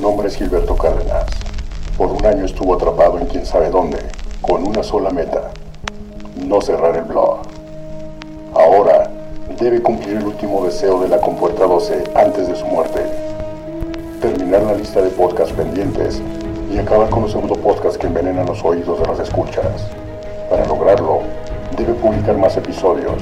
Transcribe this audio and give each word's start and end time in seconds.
Nombre 0.00 0.28
es 0.28 0.36
Gilberto 0.36 0.76
Cárdenas. 0.76 1.26
Por 1.96 2.12
un 2.12 2.24
año 2.24 2.44
estuvo 2.44 2.74
atrapado 2.74 3.18
en 3.18 3.26
quién 3.26 3.44
sabe 3.44 3.68
dónde, 3.68 3.98
con 4.40 4.64
una 4.64 4.84
sola 4.84 5.10
meta, 5.10 5.50
no 6.36 6.60
cerrar 6.60 6.96
el 6.96 7.02
blog. 7.02 7.38
Ahora 8.54 9.10
debe 9.58 9.82
cumplir 9.82 10.18
el 10.18 10.24
último 10.24 10.64
deseo 10.64 11.00
de 11.00 11.08
la 11.08 11.20
compuerta 11.20 11.66
12 11.66 12.12
antes 12.14 12.46
de 12.46 12.54
su 12.54 12.64
muerte. 12.66 13.00
Terminar 14.20 14.62
la 14.62 14.74
lista 14.74 15.02
de 15.02 15.10
podcasts 15.10 15.52
pendientes 15.52 16.22
y 16.72 16.78
acabar 16.78 17.10
con 17.10 17.22
los 17.22 17.32
pseudo 17.32 17.54
podcasts 17.54 17.98
que 17.98 18.06
envenenan 18.06 18.46
los 18.46 18.64
oídos 18.64 19.00
de 19.00 19.06
las 19.06 19.18
escuchas. 19.18 19.88
Para 20.48 20.64
lograrlo, 20.66 21.22
debe 21.76 21.94
publicar 21.94 22.38
más 22.38 22.56
episodios, 22.56 23.20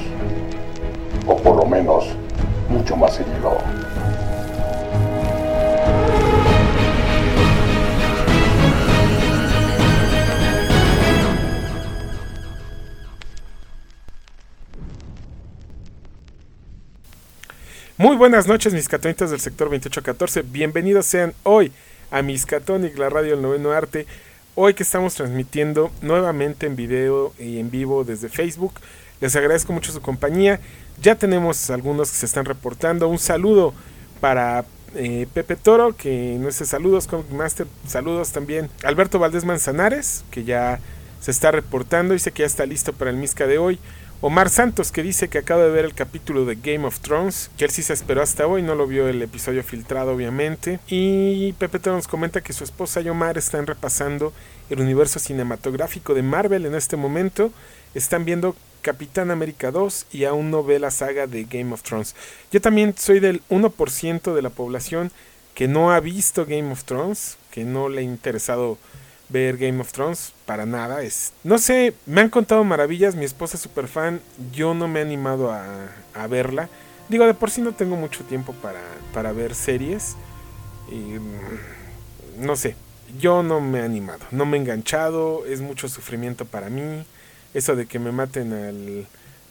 o 1.25 1.35
por 1.37 1.55
lo 1.55 1.65
menos, 1.65 2.05
mucho 2.69 2.95
más 2.95 3.13
seguido. 3.13 3.57
Buenas 18.17 18.47
noches, 18.47 18.73
mis 18.73 18.89
catonitas 18.89 19.29
del 19.29 19.39
sector 19.39 19.67
2814. 19.67 20.41
Bienvenidos 20.41 21.05
sean 21.05 21.33
hoy 21.43 21.71
a 22.09 22.23
Miskatonic, 22.23 22.97
la 22.97 23.09
radio 23.09 23.33
del 23.33 23.43
noveno 23.43 23.71
arte. 23.71 24.07
Hoy 24.55 24.73
que 24.73 24.81
estamos 24.81 25.13
transmitiendo 25.13 25.91
nuevamente 26.01 26.65
en 26.65 26.75
video 26.75 27.33
y 27.37 27.59
en 27.59 27.69
vivo 27.69 28.03
desde 28.03 28.27
Facebook. 28.27 28.73
Les 29.21 29.35
agradezco 29.35 29.71
mucho 29.71 29.91
su 29.91 30.01
compañía. 30.01 30.59
Ya 30.99 31.13
tenemos 31.13 31.69
algunos 31.69 32.09
que 32.09 32.17
se 32.17 32.25
están 32.25 32.45
reportando. 32.45 33.07
Un 33.07 33.19
saludo 33.19 33.75
para 34.19 34.65
eh, 34.95 35.27
Pepe 35.31 35.55
Toro, 35.55 35.95
que 35.95 36.37
no 36.39 36.49
sé 36.51 36.65
saludos, 36.65 37.05
Comic 37.05 37.29
Master, 37.29 37.67
saludos 37.85 38.31
también. 38.31 38.71
Alberto 38.83 39.19
Valdés 39.19 39.45
Manzanares, 39.45 40.23
que 40.31 40.43
ya 40.43 40.79
se 41.21 41.29
está 41.29 41.51
reportando, 41.51 42.13
dice 42.13 42.31
que 42.31 42.41
ya 42.41 42.47
está 42.47 42.65
listo 42.65 42.93
para 42.93 43.11
el 43.11 43.17
Misca 43.17 43.45
de 43.45 43.59
hoy. 43.59 43.79
Omar 44.19 44.49
Santos 44.49 44.91
que 44.91 45.03
dice 45.03 45.27
que 45.27 45.37
acaba 45.37 45.63
de 45.63 45.69
ver 45.69 45.85
el 45.85 45.93
capítulo 45.93 46.45
de 46.45 46.55
Game 46.55 46.87
of 46.87 47.01
Thrones, 47.01 47.51
que 47.55 47.65
él 47.65 47.71
sí 47.71 47.83
se 47.83 47.93
esperó 47.93 48.23
hasta 48.23 48.47
hoy, 48.47 48.63
no 48.63 48.73
lo 48.73 48.87
vio 48.87 49.07
el 49.07 49.21
episodio 49.21 49.63
filtrado 49.63 50.13
obviamente. 50.13 50.79
Y 50.87 51.53
Pepe 51.53 51.79
nos 51.91 52.07
comenta 52.07 52.41
que 52.41 52.51
su 52.51 52.63
esposa 52.63 52.99
y 53.01 53.09
Omar 53.09 53.37
están 53.37 53.67
repasando 53.67 54.33
el 54.71 54.79
universo 54.79 55.19
cinematográfico 55.19 56.15
de 56.15 56.23
Marvel 56.23 56.65
en 56.65 56.73
este 56.73 56.97
momento. 56.97 57.51
Están 57.93 58.25
viendo 58.25 58.55
Capitán 58.81 59.29
América 59.29 59.69
2 59.69 60.07
y 60.11 60.23
aún 60.23 60.49
no 60.49 60.63
ve 60.63 60.79
la 60.79 60.89
saga 60.89 61.27
de 61.27 61.43
Game 61.43 61.71
of 61.71 61.83
Thrones. 61.83 62.15
Yo 62.51 62.59
también 62.59 62.95
soy 62.97 63.19
del 63.19 63.43
1% 63.49 64.33
de 64.33 64.41
la 64.41 64.49
población 64.49 65.11
que 65.53 65.67
no 65.67 65.91
ha 65.91 65.99
visto 65.99 66.47
Game 66.47 66.71
of 66.71 66.85
Thrones, 66.85 67.37
que 67.51 67.65
no 67.65 67.87
le 67.87 68.01
ha 68.01 68.03
interesado 68.03 68.79
ver 69.29 69.57
Game 69.57 69.79
of 69.79 69.91
Thrones, 69.91 70.33
para 70.45 70.65
nada. 70.65 71.01
Es, 71.01 71.33
no 71.43 71.57
sé, 71.57 71.93
me 72.05 72.21
han 72.21 72.29
contado 72.29 72.63
maravillas, 72.63 73.15
mi 73.15 73.25
esposa 73.25 73.57
es 73.57 73.63
super 73.63 73.87
fan, 73.87 74.21
yo 74.51 74.73
no 74.73 74.87
me 74.87 74.99
he 74.99 75.01
animado 75.03 75.51
a, 75.51 75.87
a, 76.13 76.27
verla. 76.27 76.69
Digo, 77.09 77.25
de 77.25 77.33
por 77.33 77.51
sí 77.51 77.61
no 77.61 77.73
tengo 77.73 77.95
mucho 77.95 78.23
tiempo 78.23 78.53
para, 78.53 78.81
para 79.13 79.31
ver 79.31 79.55
series. 79.55 80.15
Y, 80.91 81.17
no 82.39 82.55
sé, 82.55 82.75
yo 83.19 83.43
no 83.43 83.61
me 83.61 83.79
he 83.79 83.83
animado, 83.83 84.25
no 84.31 84.45
me 84.45 84.57
he 84.57 84.61
enganchado, 84.61 85.45
es 85.45 85.61
mucho 85.61 85.89
sufrimiento 85.89 86.45
para 86.45 86.69
mí. 86.69 87.05
Eso 87.53 87.75
de 87.75 87.85
que 87.85 87.99
me 87.99 88.11
maten 88.11 88.53
al 88.53 89.07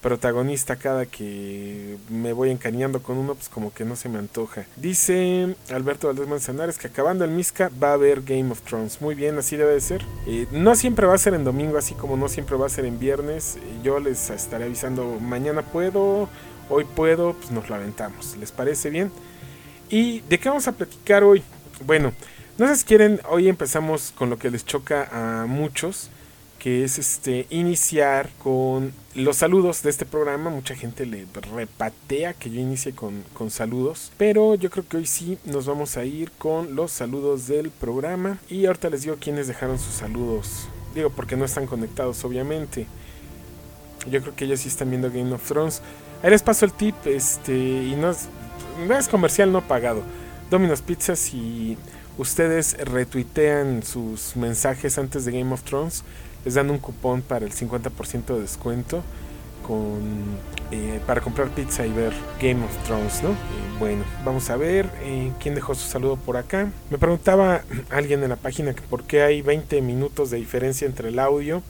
protagonista 0.07 0.77
cada 0.77 1.05
que 1.05 1.97
me 2.09 2.33
voy 2.33 2.53
encariñando 2.53 3.03
con 3.03 3.19
uno, 3.19 3.35
pues 3.35 3.49
como 3.49 3.75
que 3.75 3.85
no 3.85 3.97
se 3.97 4.09
me 4.09 4.21
antoja. 4.21 4.65
Dice 4.77 5.57
Alberto 5.69 6.07
Valdés 6.07 6.29
Manzanares 6.29 6.79
que 6.79 6.87
acabando 6.87 7.25
el 7.25 7.33
Misca 7.33 7.73
va 7.83 7.91
a 7.91 7.95
haber 7.95 8.23
Game 8.23 8.53
of 8.53 8.61
Thrones. 8.61 9.01
Muy 9.01 9.17
bien, 9.17 9.37
así 9.37 9.57
debe 9.57 9.73
de 9.73 9.81
ser. 9.81 10.05
Eh, 10.29 10.47
no 10.53 10.77
siempre 10.77 11.09
va 11.09 11.15
a 11.17 11.19
ser 11.19 11.35
en 11.35 11.43
domingo, 11.43 11.77
así 11.77 11.95
como 11.95 12.17
no 12.17 12.29
siempre 12.29 12.55
va 12.55 12.67
a 12.67 12.69
ser 12.69 12.85
en 12.85 13.01
viernes. 13.01 13.59
Yo 13.83 13.99
les 13.99 14.31
estaré 14.31 14.67
avisando 14.67 15.19
mañana 15.21 15.63
puedo, 15.63 16.29
hoy 16.69 16.85
puedo, 16.85 17.33
pues 17.33 17.51
nos 17.51 17.69
lo 17.69 17.75
aventamos. 17.75 18.37
¿Les 18.37 18.53
parece 18.53 18.91
bien? 18.91 19.11
¿Y 19.91 20.21
de 20.21 20.39
qué 20.39 20.49
vamos 20.49 20.69
a 20.69 20.73
platicar 20.73 21.25
hoy? 21.25 21.43
Bueno, 21.85 22.13
no 22.59 22.69
sé 22.69 22.77
si 22.77 22.85
quieren, 22.85 23.21
hoy 23.29 23.49
empezamos 23.49 24.13
con 24.17 24.31
lo 24.31 24.39
que 24.39 24.53
les 24.53 24.65
choca 24.65 25.09
a 25.11 25.47
muchos 25.47 26.11
que 26.67 26.83
es 26.83 26.99
este 26.99 27.47
iniciar 27.49 28.29
con 28.43 28.93
los 29.15 29.37
saludos 29.37 29.85
de 29.85 29.91
este 29.91 30.05
programa. 30.05 30.51
Mucha 30.51 30.75
gente 30.75 31.07
le 31.07 31.25
repatea 31.55 32.35
que 32.35 32.51
yo 32.51 32.61
inicie 32.61 32.93
con, 32.93 33.23
con, 33.35 33.53
saludos, 33.53 34.11
pero 34.17 34.57
yo 34.57 34.69
creo 34.69 34.85
que 34.85 34.97
hoy 34.97 35.07
sí 35.07 35.39
nos 35.45 35.67
vamos 35.67 35.97
a 35.97 36.05
ir 36.05 36.33
con 36.33 36.75
los 36.75 36.91
saludos 36.91 37.47
del 37.47 37.71
programa. 37.71 38.39
Y 38.51 38.67
ahorita 38.67 38.91
les 38.91 39.03
digo 39.03 39.15
quiénes 39.21 39.47
dejaron 39.47 39.79
sus 39.79 39.95
saludos. 39.95 40.67
Digo, 40.93 41.11
porque 41.11 41.37
no 41.37 41.45
están 41.45 41.69
conectados, 41.69 42.25
obviamente. 42.25 42.89
Yo 44.11 44.21
creo 44.21 44.35
que 44.35 44.47
ellos 44.47 44.59
sí 44.59 44.69
están 44.69 44.91
viendo 44.91 45.09
Game 45.09 45.33
of 45.33 45.47
Thrones. 45.47 45.83
Ahí 46.21 46.31
les 46.31 46.43
paso 46.43 46.65
el 46.65 46.73
tip, 46.73 46.97
este, 47.05 47.55
y 47.55 47.95
no 47.95 48.11
es, 48.11 48.27
no 48.89 48.99
es 48.99 49.07
comercial 49.07 49.53
no 49.53 49.61
pagado. 49.69 50.03
Domino's 50.51 50.83
Pizzas 50.83 51.33
y 51.33 51.79
ustedes 52.19 52.77
retuitean 52.79 53.85
sus 53.85 54.35
mensajes 54.35 54.99
antes 54.99 55.25
de 55.27 55.31
Game 55.31 55.55
of 55.55 55.63
Thrones 55.63 56.03
les 56.47 56.55
dan 56.55 56.71
un 56.71 56.79
cupón 56.79 57.23
para 57.23 57.45
el 57.45 57.53
50% 57.53 58.35
de 58.37 58.41
descuento 58.41 59.03
con, 59.67 60.01
eh, 60.71 61.01
para 61.05 61.21
comprar 61.21 61.49
pizza 61.49 61.85
y 61.85 61.93
ver 61.93 62.13
Game 62.41 62.65
of 62.65 62.71
Thrones, 62.85 63.21
¿no? 63.25 63.31
Eh, 63.31 63.35
bueno, 63.81 64.05
vamos 64.25 64.49
a 64.49 64.57
ver 64.57 64.89
eh, 65.03 65.33
quién 65.41 65.57
dejó 65.57 65.75
su 65.75 65.89
saludo 65.89 66.15
por 66.15 66.37
acá. 66.37 66.71
Me 66.89 66.99
preguntaba 66.99 67.63
alguien 67.91 68.23
en 68.23 68.29
la 68.29 68.37
página 68.37 68.75
que 68.75 68.83
por 68.83 69.03
qué 69.03 69.23
hay 69.23 69.43
20 69.43 69.83
minutos 69.83 70.31
de 70.31 70.37
diferencia 70.37 70.87
entre 70.87 71.09
el 71.09 71.19
audio 71.19 71.65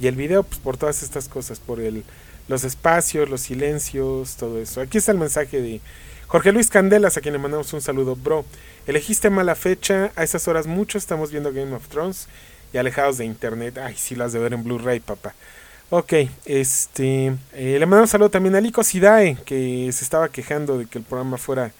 y 0.00 0.06
el 0.06 0.16
video, 0.16 0.44
pues 0.44 0.58
por 0.60 0.78
todas 0.78 1.02
estas 1.02 1.28
cosas, 1.28 1.60
por 1.60 1.78
el, 1.78 2.02
los 2.48 2.64
espacios, 2.64 3.28
los 3.28 3.42
silencios, 3.42 4.36
todo 4.36 4.58
eso. 4.58 4.80
Aquí 4.80 4.96
está 4.96 5.12
el 5.12 5.18
mensaje 5.18 5.60
de 5.60 5.82
Jorge 6.26 6.52
Luis 6.52 6.70
Candelas, 6.70 7.18
a 7.18 7.20
quien 7.20 7.34
le 7.34 7.38
mandamos 7.38 7.70
un 7.74 7.82
saludo, 7.82 8.16
bro. 8.16 8.46
Elegiste 8.86 9.28
mala 9.28 9.56
fecha, 9.56 10.10
a 10.16 10.24
esas 10.24 10.48
horas 10.48 10.66
mucho 10.66 10.96
estamos 10.96 11.30
viendo 11.30 11.52
Game 11.52 11.74
of 11.74 11.86
Thrones 11.88 12.28
y 12.72 12.78
alejados 12.78 13.18
de 13.18 13.24
internet. 13.24 13.78
Ay, 13.78 13.94
sí 13.96 14.14
las 14.14 14.32
de 14.32 14.38
ver 14.38 14.52
en 14.52 14.64
Blu-ray, 14.64 15.00
papá. 15.00 15.34
Ok, 15.90 16.12
este. 16.46 17.26
Eh, 17.52 17.76
le 17.78 17.86
mandamos 17.86 18.08
un 18.08 18.12
saludo 18.12 18.30
también 18.30 18.54
a 18.54 18.60
Lico 18.60 18.82
Sidae, 18.82 19.36
que 19.44 19.90
se 19.92 20.04
estaba 20.04 20.30
quejando 20.30 20.78
de 20.78 20.86
que 20.86 20.98
el 20.98 21.04
programa 21.04 21.36
fuera 21.36 21.72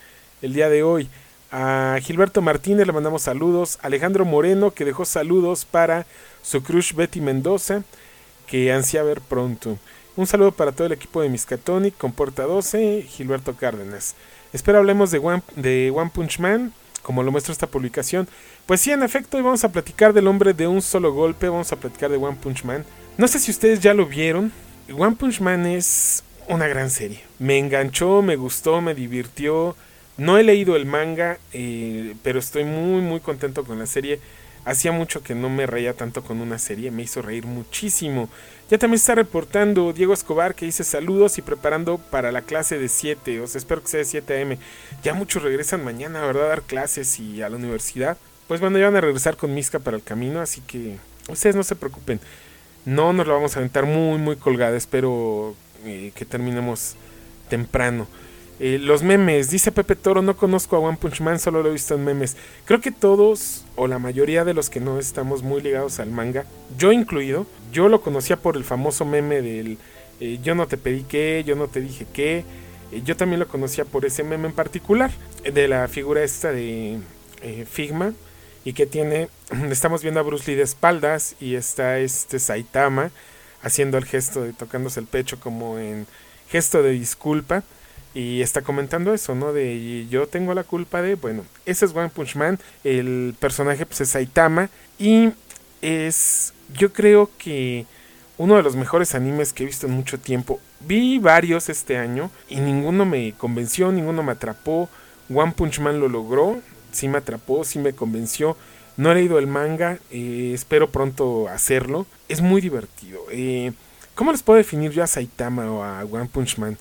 el 0.42 0.53
día 0.53 0.69
de 0.69 0.82
hoy. 0.82 1.08
A 1.50 1.98
Gilberto 2.03 2.42
Martínez 2.42 2.86
le 2.86 2.92
mandamos 2.92 3.22
saludos. 3.22 3.78
Alejandro 3.82 4.25
Moreno, 4.25 4.70
que 4.70 4.84
dejó 4.84 5.04
saludos 5.04 5.64
para 5.64 6.06
su 6.42 6.62
crush 6.62 6.94
Betty 6.94 7.20
Mendoza, 7.20 7.82
que 8.47 8.72
ansía 8.72 9.03
ver 9.03 9.20
pronto. 9.20 9.78
Un 10.14 10.26
saludo 10.26 10.53
para 10.53 10.72
todo 10.72 10.86
el 10.86 10.92
equipo 10.92 11.22
de 11.22 11.30
Miskatonic, 11.30 11.97
Comporta 11.97 12.42
12, 12.42 13.06
Gilberto 13.09 13.56
Cárdenas. 13.56 14.14
Espero 14.53 14.78
hablemos 14.78 15.10
de 15.10 15.19
One, 15.19 15.42
de 15.56 15.91
One 15.94 16.10
Punch 16.12 16.38
Man, 16.38 16.74
como 17.02 17.22
lo 17.22 17.32
muestra 17.32 17.52
esta 17.52 17.66
publicación. 17.66 18.28
Pues 18.66 18.80
sí, 18.80 18.90
en 18.90 19.02
efecto, 19.02 19.36
hoy 19.36 19.42
vamos 19.42 19.64
a 19.64 19.72
platicar 19.72 20.12
del 20.12 20.26
hombre 20.26 20.54
de 20.54 20.66
un 20.66 20.82
solo 20.82 21.12
golpe, 21.12 21.48
vamos 21.48 21.72
a 21.72 21.76
platicar 21.76 22.10
de 22.10 22.16
One 22.16 22.38
Punch 22.40 22.64
Man. 22.64 22.84
No 23.18 23.28
sé 23.28 23.38
si 23.38 23.50
ustedes 23.50 23.80
ya 23.80 23.94
lo 23.94 24.06
vieron, 24.06 24.52
One 24.96 25.16
Punch 25.16 25.41
Man 25.41 25.66
es 25.66 26.24
una 26.48 26.66
gran 26.66 26.91
serie. 26.91 27.20
Me 27.38 27.58
enganchó, 27.58 28.22
me 28.22 28.36
gustó, 28.36 28.80
me 28.80 28.94
divirtió. 28.94 29.76
No 30.16 30.38
he 30.38 30.42
leído 30.42 30.76
el 30.76 30.86
manga, 30.86 31.38
eh, 31.52 32.14
pero 32.22 32.38
estoy 32.38 32.64
muy 32.64 33.00
muy 33.00 33.20
contento 33.20 33.64
con 33.64 33.78
la 33.78 33.86
serie. 33.86 34.20
Hacía 34.64 34.92
mucho 34.92 35.22
que 35.22 35.34
no 35.34 35.48
me 35.48 35.66
reía 35.66 35.94
tanto 35.94 36.22
con 36.22 36.41
una 36.41 36.58
serie, 36.58 36.91
me 36.91 37.02
hizo 37.02 37.22
reír 37.22 37.46
muchísimo. 37.46 38.28
Ya 38.72 38.78
también 38.78 38.97
está 38.97 39.15
reportando 39.15 39.93
Diego 39.93 40.15
Escobar 40.15 40.55
que 40.55 40.65
dice 40.65 40.83
saludos 40.83 41.37
y 41.37 41.43
preparando 41.43 41.98
para 41.98 42.33
la 42.33 42.41
clase 42.41 42.78
de 42.78 42.89
7, 42.89 43.42
o 43.42 43.47
sea, 43.47 43.59
espero 43.59 43.83
que 43.83 43.89
sea 43.89 43.98
de 43.98 44.07
7 44.07 44.41
am. 44.41 44.57
Ya 45.04 45.13
muchos 45.13 45.42
regresan 45.42 45.84
mañana, 45.84 46.22
¿verdad? 46.22 46.47
A 46.47 46.48
dar 46.48 46.63
clases 46.63 47.21
y 47.21 47.42
a 47.42 47.51
la 47.51 47.57
universidad. 47.57 48.16
Pues 48.48 48.63
bueno, 48.63 48.78
ya 48.78 48.86
van 48.86 48.97
a 48.97 49.03
regresar 49.03 49.36
con 49.36 49.53
Misca 49.53 49.78
para 49.78 49.98
el 49.98 50.03
camino, 50.03 50.41
así 50.41 50.63
que 50.63 50.97
ustedes 51.28 51.54
no 51.54 51.65
se 51.65 51.77
preocupen. 51.77 52.19
No 52.86 53.13
nos 53.13 53.27
lo 53.27 53.34
vamos 53.34 53.54
a 53.54 53.59
aventar 53.59 53.84
muy, 53.84 54.16
muy 54.16 54.36
colgada. 54.36 54.75
Espero 54.75 55.54
eh, 55.84 56.13
que 56.15 56.25
terminemos 56.25 56.95
temprano. 57.51 58.07
Eh, 58.64 58.78
los 58.78 59.03
memes, 59.03 59.50
dice 59.50 59.72
Pepe 59.72 59.97
Toro, 59.97 60.22
no 60.22 60.36
conozco 60.36 60.76
a 60.76 60.78
One 60.78 60.97
Punch 60.97 61.20
Man, 61.20 61.41
solo 61.41 61.64
lo 61.64 61.70
he 61.70 61.72
visto 61.72 61.97
en 61.97 62.04
memes. 62.04 62.36
Creo 62.64 62.80
que 62.80 62.92
todos, 62.92 63.64
o 63.74 63.88
la 63.88 63.98
mayoría 63.98 64.44
de 64.44 64.54
los 64.54 64.70
que 64.70 64.78
no 64.78 65.00
estamos 65.00 65.42
muy 65.42 65.60
ligados 65.60 65.98
al 65.98 66.12
manga, 66.12 66.47
yo 66.78 66.92
incluido, 66.92 67.44
yo 67.72 67.88
lo 67.88 68.03
conocía 68.03 68.36
por 68.36 68.56
el 68.56 68.62
famoso 68.62 69.04
meme 69.04 69.42
del 69.42 69.78
eh, 70.20 70.38
yo 70.44 70.54
no 70.54 70.68
te 70.68 70.76
pedí 70.76 71.03
qué, 71.03 71.42
yo 71.44 71.56
no 71.56 71.66
te 71.66 71.80
dije 71.80 72.06
qué. 72.12 72.44
yo 73.04 73.16
también 73.16 73.41
lo 73.41 73.48
conocía 73.48 73.84
por 73.84 74.04
ese 74.04 74.22
meme 74.22 74.47
en 74.47 74.54
particular, 74.54 75.10
de 75.42 75.66
la 75.66 75.88
figura 75.88 76.22
esta 76.22 76.53
de 76.53 77.00
Figma 77.68 78.12
y 78.65 78.74
que 78.74 78.86
tiene, 78.86 79.28
estamos 79.72 80.03
viendo 80.03 80.20
a 80.20 80.22
Bruce 80.22 80.48
Lee 80.48 80.56
de 80.56 80.62
espaldas 80.62 81.34
y 81.41 81.56
está 81.56 81.98
este 81.98 82.38
Saitama 82.38 83.10
haciendo 83.60 83.98
el 83.98 84.04
gesto 84.04 84.44
de 84.44 84.53
tocándose 84.53 85.00
el 85.00 85.06
pecho 85.06 85.41
como 85.41 85.80
en 85.80 86.06
gesto 86.48 86.80
de 86.84 86.92
disculpa. 86.92 87.65
Y 88.14 88.42
está 88.42 88.62
comentando 88.62 89.14
eso, 89.14 89.34
¿no? 89.34 89.53
De 89.53 90.06
yo 90.09 90.26
tengo 90.26 90.54
la 90.54 90.64
culpa 90.64 91.03
de, 91.03 91.14
bueno, 91.14 91.44
ese 91.66 91.86
es 91.86 91.94
One 91.94 92.10
Punch 92.10 92.36
Man, 92.36 92.59
el 92.84 93.34
personaje 93.38 93.86
pues 93.86 94.03
es 94.03 94.10
Saitama 94.10 94.68
y 94.98 95.30
es, 95.80 96.53
yo 96.74 96.92
creo 96.92 97.30
que 97.38 97.86
uno 98.38 98.56
de 98.56 98.62
los 98.62 98.76
mejores 98.76 99.14
animes 99.14 99.53
que 99.53 99.62
he 99.62 99.66
visto 99.66 99.86
en 99.86 99.92
mucho 99.92 100.18
tiempo. 100.18 100.60
Vi 100.80 101.18
varios 101.18 101.68
este 101.68 101.97
año 101.97 102.30
y 102.48 102.60
ninguno 102.60 103.04
me 103.04 103.34
convenció, 103.38 103.92
ninguno 103.92 104.22
me 104.22 104.32
atrapó. 104.32 104.88
One 105.32 105.53
Punch 105.53 105.78
Man 105.80 106.00
lo 106.00 106.08
logró, 106.08 106.60
sí 106.91 107.08
me 107.08 107.18
atrapó, 107.18 107.65
sí 107.65 107.78
me 107.78 107.92
convenció. 107.92 108.56
No 108.97 109.10
he 109.10 109.15
leído 109.15 109.38
el 109.38 109.47
manga, 109.47 109.98
eh, 110.10 110.53
espero 110.54 110.91
pronto 110.91 111.48
hacerlo. 111.48 112.06
Es 112.28 112.41
muy 112.41 112.60
divertido. 112.60 113.20
Eh, 113.30 113.72
¿Cómo 114.15 114.32
les 114.32 114.42
puedo 114.42 114.58
definir 114.58 114.91
yo 114.91 115.03
a 115.03 115.06
Saitama 115.06 115.70
o 115.70 115.82
a 115.82 116.04
One 116.04 116.28
Punch 116.30 116.58
Man? 116.58 116.76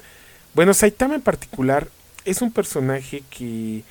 Bueno, 0.53 0.74
Saitama 0.74 1.15
en 1.15 1.21
particular 1.21 1.88
es 2.25 2.42
un 2.42 2.51
personaje 2.51 3.24
que 3.30 3.83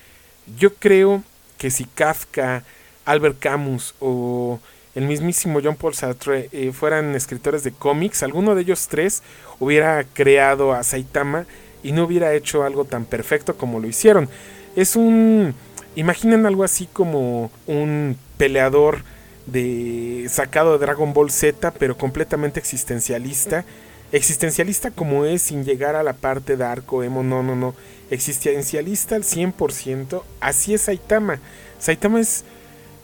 yo 0.58 0.74
creo 0.74 1.22
que 1.56 1.70
si 1.70 1.84
Kafka, 1.84 2.64
Albert 3.04 3.38
Camus 3.38 3.94
o 3.98 4.60
el 4.94 5.04
mismísimo 5.04 5.60
John 5.62 5.76
Paul 5.76 5.94
Sartre 5.94 6.48
eh, 6.52 6.72
fueran 6.72 7.14
escritores 7.14 7.64
de 7.64 7.72
cómics, 7.72 8.22
alguno 8.22 8.54
de 8.54 8.62
ellos 8.62 8.88
tres 8.88 9.22
hubiera 9.58 10.04
creado 10.04 10.72
a 10.72 10.82
Saitama 10.82 11.46
y 11.82 11.92
no 11.92 12.04
hubiera 12.04 12.34
hecho 12.34 12.62
algo 12.62 12.84
tan 12.84 13.04
perfecto 13.06 13.56
como 13.56 13.80
lo 13.80 13.88
hicieron. 13.88 14.28
Es 14.76 14.96
un... 14.96 15.54
Imaginen 15.96 16.46
algo 16.46 16.62
así 16.62 16.86
como 16.92 17.50
un 17.66 18.16
peleador 18.36 19.02
de 19.46 20.26
sacado 20.28 20.72
de 20.72 20.86
Dragon 20.86 21.12
Ball 21.12 21.30
Z, 21.30 21.72
pero 21.72 21.96
completamente 21.96 22.60
existencialista. 22.60 23.64
Existencialista 24.12 24.90
como 24.90 25.24
es, 25.24 25.42
sin 25.42 25.64
llegar 25.64 25.94
a 25.96 26.02
la 26.02 26.14
parte 26.14 26.56
de 26.56 26.64
arco, 26.64 27.02
emo, 27.02 27.22
no, 27.22 27.42
no, 27.42 27.54
no. 27.54 27.74
Existencialista 28.10 29.14
al 29.14 29.22
100%. 29.22 30.22
Así 30.40 30.74
es 30.74 30.82
Saitama. 30.82 31.38
Saitama 31.78 32.20
es 32.20 32.44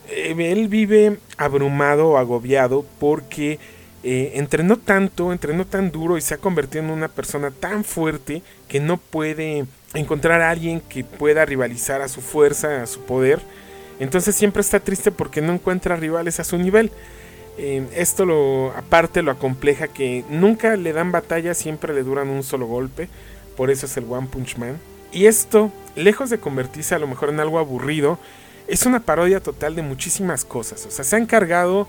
eh, 0.09 0.35
él 0.39 0.69
vive 0.69 1.19
abrumado 1.37 2.17
agobiado 2.17 2.85
porque 3.01 3.59
eh, 4.03 4.33
entrenó 4.35 4.77
tanto, 4.77 5.33
entrenó 5.33 5.67
tan 5.67 5.91
duro 5.91 6.17
y 6.17 6.21
se 6.21 6.35
ha 6.35 6.39
convertido 6.39 6.85
en 6.85 6.91
una 6.91 7.09
persona 7.09 7.51
tan 7.51 7.85
fuerte 7.85 8.43
que 8.69 8.79
no 8.79 8.99
puede 8.99 9.67
encontrar 9.95 10.43
a 10.43 10.51
alguien 10.51 10.81
que 10.81 11.03
pueda 11.03 11.45
rivalizar 11.45 12.03
a 12.03 12.09
su 12.09 12.21
fuerza, 12.21 12.83
a 12.83 12.87
su 12.87 13.01
poder. 13.01 13.41
Entonces 13.99 14.37
siempre 14.37 14.61
está 14.61 14.81
triste 14.81 15.11
porque 15.11 15.41
no 15.41 15.53
encuentra 15.55 15.97
rivales 15.97 16.39
a 16.39 16.45
su 16.45 16.59
nivel. 16.59 16.93
Eh, 17.59 17.87
esto 17.95 18.27
lo 18.27 18.73
aparte 18.77 19.23
lo 19.23 19.31
acompleja 19.31 19.89
que 19.89 20.25
nunca 20.29 20.77
le 20.77 20.93
dan 20.93 21.13
batalla, 21.13 21.55
siempre 21.55 21.95
le 21.95 22.03
duran 22.03 22.29
un 22.29 22.43
solo 22.43 22.67
golpe. 22.67 23.09
Por 23.57 23.71
eso 23.71 23.87
es 23.87 23.97
el 23.97 24.05
One 24.09 24.29
Punch 24.31 24.57
Man. 24.59 24.79
Y 25.13 25.27
esto, 25.27 25.73
lejos 25.95 26.31
de 26.31 26.39
convertirse 26.39 26.95
a 26.95 26.99
lo 26.99 27.07
mejor 27.07 27.31
en 27.31 27.41
algo 27.41 27.59
aburrido, 27.59 28.19
es 28.69 28.85
una 28.85 29.01
parodia 29.01 29.41
total 29.41 29.75
de 29.75 29.83
muchísimas 29.83 30.45
cosas. 30.45 30.85
O 30.87 30.91
sea, 30.91 31.05
se 31.05 31.17
ha 31.17 31.19
encargado, 31.19 31.87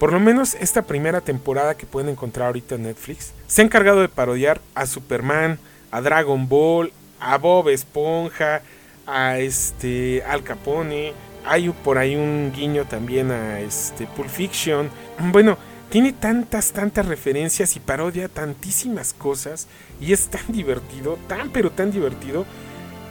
por 0.00 0.12
lo 0.12 0.18
menos 0.18 0.54
esta 0.54 0.82
primera 0.82 1.20
temporada 1.20 1.76
que 1.76 1.86
pueden 1.86 2.10
encontrar 2.10 2.48
ahorita 2.48 2.74
en 2.74 2.84
Netflix, 2.84 3.32
se 3.46 3.62
ha 3.62 3.64
encargado 3.64 4.00
de 4.00 4.08
parodiar 4.08 4.60
a 4.74 4.86
Superman, 4.86 5.58
a 5.90 6.00
Dragon 6.00 6.48
Ball, 6.48 6.92
a 7.20 7.38
Bob 7.38 7.68
Esponja, 7.68 8.62
a 9.06 9.38
este 9.38 10.22
Al 10.24 10.42
Capone. 10.42 11.12
Hay 11.46 11.68
por 11.68 11.98
ahí 11.98 12.16
un 12.16 12.52
guiño 12.54 12.86
también 12.86 13.30
a 13.30 13.60
este 13.60 14.06
Pulp 14.06 14.28
Fiction. 14.28 14.88
Bueno, 15.30 15.58
tiene 15.90 16.12
tantas, 16.12 16.72
tantas 16.72 17.06
referencias 17.06 17.76
y 17.76 17.80
parodia 17.80 18.28
tantísimas 18.28 19.12
cosas 19.12 19.68
y 20.00 20.12
es 20.12 20.28
tan 20.28 20.42
divertido, 20.48 21.18
tan 21.28 21.50
pero 21.50 21.70
tan 21.70 21.90
divertido. 21.92 22.46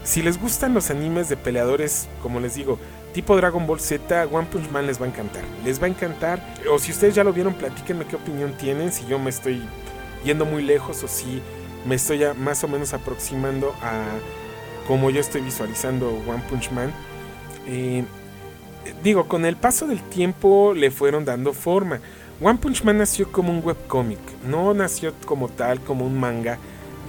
Si 0.03 0.21
les 0.21 0.39
gustan 0.39 0.73
los 0.73 0.89
animes 0.89 1.29
de 1.29 1.37
peleadores, 1.37 2.09
como 2.21 2.39
les 2.39 2.55
digo, 2.55 2.77
tipo 3.13 3.37
Dragon 3.37 3.65
Ball 3.65 3.79
Z, 3.79 4.27
One 4.31 4.47
Punch 4.51 4.69
Man 4.69 4.85
les 4.85 4.99
va 4.99 5.05
a 5.05 5.09
encantar. 5.09 5.43
Les 5.63 5.81
va 5.81 5.85
a 5.85 5.89
encantar. 5.89 6.55
O 6.69 6.77
si 6.77 6.91
ustedes 6.91 7.15
ya 7.15 7.23
lo 7.23 7.31
vieron, 7.31 7.53
platíquenme 7.53 8.05
qué 8.05 8.17
opinión 8.17 8.57
tienen. 8.57 8.91
Si 8.91 9.05
yo 9.05 9.17
me 9.17 9.29
estoy 9.29 9.61
yendo 10.25 10.43
muy 10.45 10.61
lejos 10.63 11.03
o 11.03 11.07
si 11.07 11.41
me 11.85 11.95
estoy 11.95 12.21
más 12.37 12.63
o 12.63 12.67
menos 12.67 12.93
aproximando 12.93 13.73
a 13.81 14.03
como 14.87 15.09
yo 15.09 15.21
estoy 15.21 15.41
visualizando 15.41 16.09
One 16.27 16.43
Punch 16.49 16.71
Man. 16.71 16.91
Eh, 17.67 18.03
digo, 19.03 19.27
con 19.27 19.45
el 19.45 19.55
paso 19.55 19.87
del 19.87 20.01
tiempo 20.01 20.73
le 20.75 20.91
fueron 20.91 21.25
dando 21.25 21.53
forma. 21.53 21.99
One 22.41 22.59
Punch 22.59 22.83
Man 22.83 22.97
nació 22.97 23.31
como 23.31 23.51
un 23.51 23.63
webcomic, 23.63 24.19
no 24.45 24.73
nació 24.73 25.13
como 25.25 25.49
tal, 25.49 25.79
como 25.81 26.05
un 26.05 26.19
manga 26.19 26.57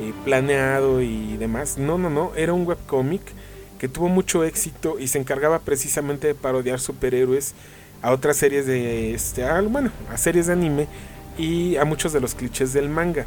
eh, 0.01 0.13
planeado 0.25 1.03
y 1.03 1.37
demás. 1.37 1.79
No, 1.79 1.99
no, 1.99 2.11
no, 2.11 2.33
era 2.37 2.53
un 2.53 2.67
webcomic 2.67 3.23
que 3.79 3.89
tuvo 3.89 4.09
mucho 4.09 4.45
éxito 4.45 4.99
y 4.99 5.09
se 5.09 5.19
encargaba 5.19 5.59
precisamente 5.59 6.27
de 6.29 6.35
parodiar 6.35 6.81
superhéroes 6.81 7.55
a 8.03 8.13
otras 8.13 8.37
series 8.37 8.67
de 8.67 9.15
este, 9.15 9.45
bueno, 9.63 9.91
a 10.11 10.17
series 10.17 10.47
de 10.47 10.53
anime 10.53 10.89
y 11.39 11.77
a 11.77 11.85
muchos 11.85 12.13
de 12.13 12.21
los 12.21 12.35
clichés 12.35 12.73
del 12.73 12.89
manga. 12.89 13.27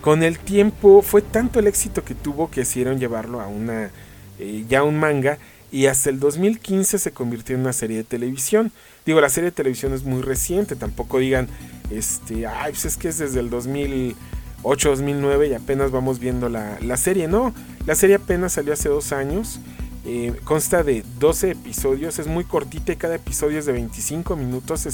Con 0.00 0.22
el 0.22 0.38
tiempo 0.38 1.02
fue 1.02 1.22
tanto 1.22 1.58
el 1.58 1.66
éxito 1.66 2.04
que 2.04 2.14
tuvo 2.14 2.50
que 2.50 2.60
decidieron 2.60 2.98
llevarlo 2.98 3.40
a 3.40 3.48
una 3.48 3.90
eh, 4.38 4.64
ya 4.68 4.82
un 4.82 4.98
manga 4.98 5.38
y 5.72 5.86
hasta 5.86 6.10
el 6.10 6.20
2015 6.20 6.98
se 6.98 7.12
convirtió 7.12 7.54
en 7.54 7.62
una 7.62 7.72
serie 7.72 7.98
de 7.98 8.04
televisión. 8.04 8.72
Digo, 9.06 9.20
la 9.20 9.28
serie 9.28 9.50
de 9.50 9.56
televisión 9.56 9.92
es 9.92 10.04
muy 10.04 10.22
reciente, 10.22 10.76
tampoco 10.76 11.18
digan 11.18 11.48
este, 11.90 12.46
ay, 12.46 12.72
pues 12.72 12.84
es 12.84 12.96
que 12.96 13.08
es 13.08 13.18
desde 13.18 13.40
el 13.40 13.50
2008, 13.50 14.88
2009 14.90 15.48
y 15.48 15.54
apenas 15.54 15.90
vamos 15.90 16.18
viendo 16.18 16.48
la, 16.48 16.78
la 16.80 16.96
serie, 16.96 17.28
no, 17.28 17.54
la 17.86 17.94
serie 17.94 18.16
apenas 18.16 18.52
salió 18.52 18.72
hace 18.72 18.88
dos 18.88 19.12
años 19.12 19.60
eh, 20.06 20.34
consta 20.44 20.82
de 20.82 21.04
12 21.18 21.50
episodios, 21.50 22.18
es 22.18 22.26
muy 22.26 22.44
cortita 22.44 22.92
y 22.92 22.96
cada 22.96 23.16
episodio 23.16 23.58
es 23.58 23.66
de 23.66 23.72
25 23.72 24.34
minutos, 24.34 24.86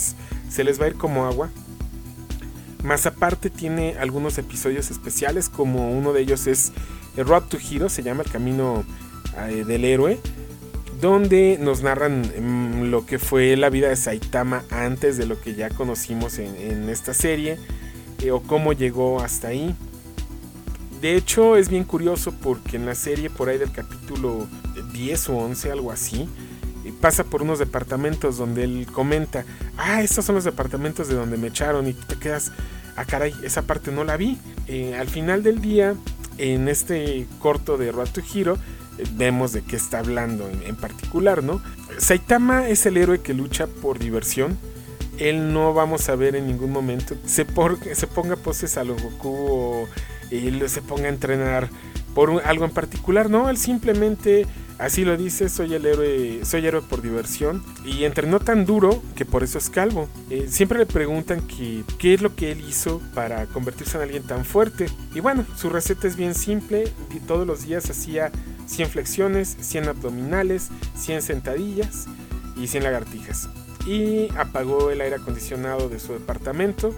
se 0.51 0.65
les 0.65 0.81
va 0.81 0.87
a 0.87 0.89
ir 0.89 0.97
como 0.97 1.27
agua. 1.27 1.49
Más 2.83 3.07
aparte 3.07 3.49
tiene 3.49 3.97
algunos 3.99 4.37
episodios 4.39 4.91
especiales, 4.91 5.49
como 5.49 5.93
uno 5.93 6.13
de 6.13 6.23
ellos 6.23 6.47
es 6.47 6.73
el 7.17 7.25
Road 7.25 7.45
to 7.45 7.59
Hero, 7.59 7.89
se 7.89 8.03
llama 8.03 8.25
El 8.25 8.31
Camino 8.31 8.85
eh, 9.49 9.65
del 9.65 9.85
Héroe, 9.85 10.19
donde 11.01 11.59
nos 11.61 11.83
narran 11.83 12.23
mm, 12.23 12.91
lo 12.91 13.07
que 13.07 13.19
fue 13.19 13.57
la 13.57 13.71
vida 13.71 13.89
de 13.89 13.97
Saitama 13.97 14.65
antes 14.71 15.17
de 15.17 15.27
lo 15.27 15.41
que 15.41 15.55
ya 15.55 15.69
conocimos 15.69 16.39
en, 16.39 16.89
esta 16.89 17.15
serie, 17.15 17.59
eh, 18.23 18.31
o 18.31 18.41
cómo 18.41 18.73
llegó 18.73 19.21
hasta 19.21 19.49
ahí. 19.49 19.75
De 21.01 21.15
hecho, 21.15 21.57
es 21.57 21.69
bien 21.69 21.85
curioso 21.85 22.33
porque 22.33 22.77
en 22.77 22.87
la 22.87 22.95
serie, 22.95 23.29
por 23.29 23.49
ahí 23.49 23.59
del 23.59 23.73
capítulo 23.73 24.47
10 24.93 25.29
o 25.29 25.37
11, 25.37 25.71
algo 25.71 25.93
así, 25.93 26.29
eh, 26.85 26.93
pasa 27.01 27.25
por 27.25 27.43
unos 27.43 27.59
departamentos 27.59 28.39
donde 28.39 28.65
él 28.65 28.87
comenta, 28.91 29.45
ah, 29.77 30.03
estos 30.03 30.25
son 30.25 30.37
los 30.37 30.45
departamentos 30.45 31.09
de 31.09 31.15
donde 31.15 31.37
me 31.37 31.49
echaron 31.49 31.87
y 31.87 31.93
te 31.93 32.17
quedas, 32.17 32.53
ah, 32.97 33.05
caray, 33.05 33.35
esa 33.43 33.63
parte 33.63 33.93
no 33.93 34.05
la 34.05 34.17
vi. 34.17 34.39
Eh, 34.67 34.97
al 34.97 35.09
final 35.09 35.43
del 35.43 35.61
día, 35.61 35.95
en 36.39 36.69
este 36.69 37.27
corto 37.41 37.77
de 37.77 37.93
Road 37.93 38.09
to 38.11 38.23
vemos 39.13 39.53
de 39.53 39.63
qué 39.63 39.77
está 39.77 39.99
hablando 39.99 40.49
en, 40.49 40.77
particular, 40.77 41.43
¿no? 41.43 41.63
Saitama 41.99 42.69
es 42.69 42.87
el 42.87 42.97
héroe 42.97 43.21
que 43.21 43.35
lucha 43.35 43.67
por 43.67 43.99
diversión. 43.99 44.59
Él 45.19 45.53
no 45.53 45.73
vamos 45.73 46.09
a 46.09 46.17
ver 46.17 46.37
en 46.37 46.47
ningún 46.47 46.73
momento 46.73 47.17
se, 47.25 47.47
se 47.95 48.07
ponga 48.07 48.37
poses 48.37 48.77
a 48.77 48.85
lo 48.85 48.97
Goku 48.97 49.29
o 49.31 49.89
él 50.31 50.69
se 50.69 50.83
ponga 50.83 51.07
a 51.07 51.09
entrenar 51.09 51.71
por 52.17 52.43
algo 52.47 52.65
en 52.65 52.71
particular, 52.71 53.29
no, 53.29 53.51
él 53.51 53.59
simplemente 53.59 54.47
así 54.79 55.05
lo 55.05 55.19
dice, 55.19 55.51
soy 55.51 55.75
el 55.75 55.85
héroe, 55.85 56.41
soy 56.47 56.67
héroe 56.67 56.81
por 56.81 57.03
diversión 57.03 57.63
y 57.85 58.05
entrenó 58.05 58.41
tan 58.41 58.65
duro 58.65 59.03
que 59.15 59.27
por 59.27 59.43
eso 59.43 59.59
es 59.59 59.69
calvo. 59.69 60.09
Eh, 60.31 60.47
siempre 60.49 60.79
le 60.79 60.87
preguntan 60.87 61.43
que, 61.43 61.85
qué 61.99 62.15
es 62.15 62.23
lo 62.23 62.35
que 62.35 62.53
él 62.53 62.65
hizo 62.67 63.03
para 63.15 63.45
convertirse 63.45 63.99
en 63.99 64.05
alguien 64.05 64.23
tan 64.23 64.47
fuerte 64.47 64.87
y 65.15 65.21
bueno, 65.21 65.45
su 65.57 65.69
receta 65.69 66.09
es 66.09 66.17
bien 66.17 66.35
simple, 66.35 66.91
y 67.15 67.21
todos 67.21 67.47
los 67.47 67.67
días 67.67 67.91
hacía 67.91 68.33
100 68.67 68.91
flexiones, 68.91 69.57
100 69.61 69.89
abdominales, 69.89 70.69
100 70.97 71.23
sentadillas 71.23 72.07
y 72.57 72.67
100 72.67 72.85
lagartijas 72.85 73.49
y 73.87 74.29
apagó 74.37 74.91
el 74.91 75.01
aire 75.01 75.17
acondicionado 75.17 75.89
de 75.89 76.01
su 76.01 76.13
departamento 76.13 76.93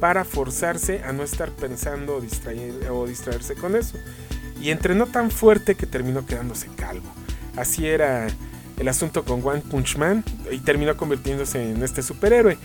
para 0.00 0.24
forzarse 0.24 1.02
a 1.04 1.12
no 1.12 1.22
estar 1.22 1.50
pensando 1.50 2.16
o, 2.16 3.06
distraerse 3.06 3.54
con 3.54 3.76
eso. 3.76 3.96
Y 4.60 4.70
entrenó 4.70 5.06
tan 5.06 5.30
fuerte 5.30 5.76
que 5.76 5.86
terminó 5.86 6.26
quedándose 6.26 6.68
calvo. 6.76 7.06
Así 7.56 7.86
era 7.86 8.26
el 8.78 8.88
asunto 8.88 9.24
con 9.24 9.46
One 9.46 9.62
Punch 9.62 9.96
Man 9.96 10.24
y 10.50 10.58
terminó 10.58 10.96
convirtiéndose 10.96 11.70
en 11.70 11.82
este 11.82 12.02
superhéroe. 12.02 12.58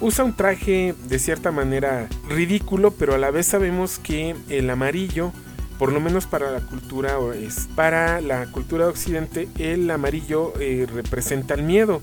Usa 0.00 0.24
un 0.24 0.34
traje 0.34 0.94
de 1.08 1.18
cierta 1.18 1.52
manera 1.52 2.08
ridículo, 2.28 2.90
pero 2.90 3.14
a 3.14 3.18
la 3.18 3.30
vez 3.30 3.46
sabemos 3.46 3.98
que 3.98 4.34
el 4.48 4.70
amarillo, 4.70 5.32
por 5.80 5.94
lo 5.94 6.00
menos 6.00 6.26
para 6.26 6.50
la 6.50 6.60
cultura 6.60 7.16
es 7.34 7.66
para 7.74 8.20
la 8.20 8.44
cultura 8.52 8.84
de 8.84 8.90
occidente, 8.90 9.48
el 9.56 9.90
amarillo 9.90 10.52
eh, 10.60 10.86
representa 10.92 11.54
el 11.54 11.62
miedo. 11.62 12.02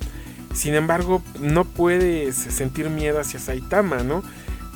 Sin 0.52 0.74
embargo, 0.74 1.22
no 1.40 1.64
puedes 1.64 2.36
sentir 2.36 2.90
miedo 2.90 3.20
hacia 3.20 3.40
Saitama, 3.40 3.98
¿no? 3.98 4.24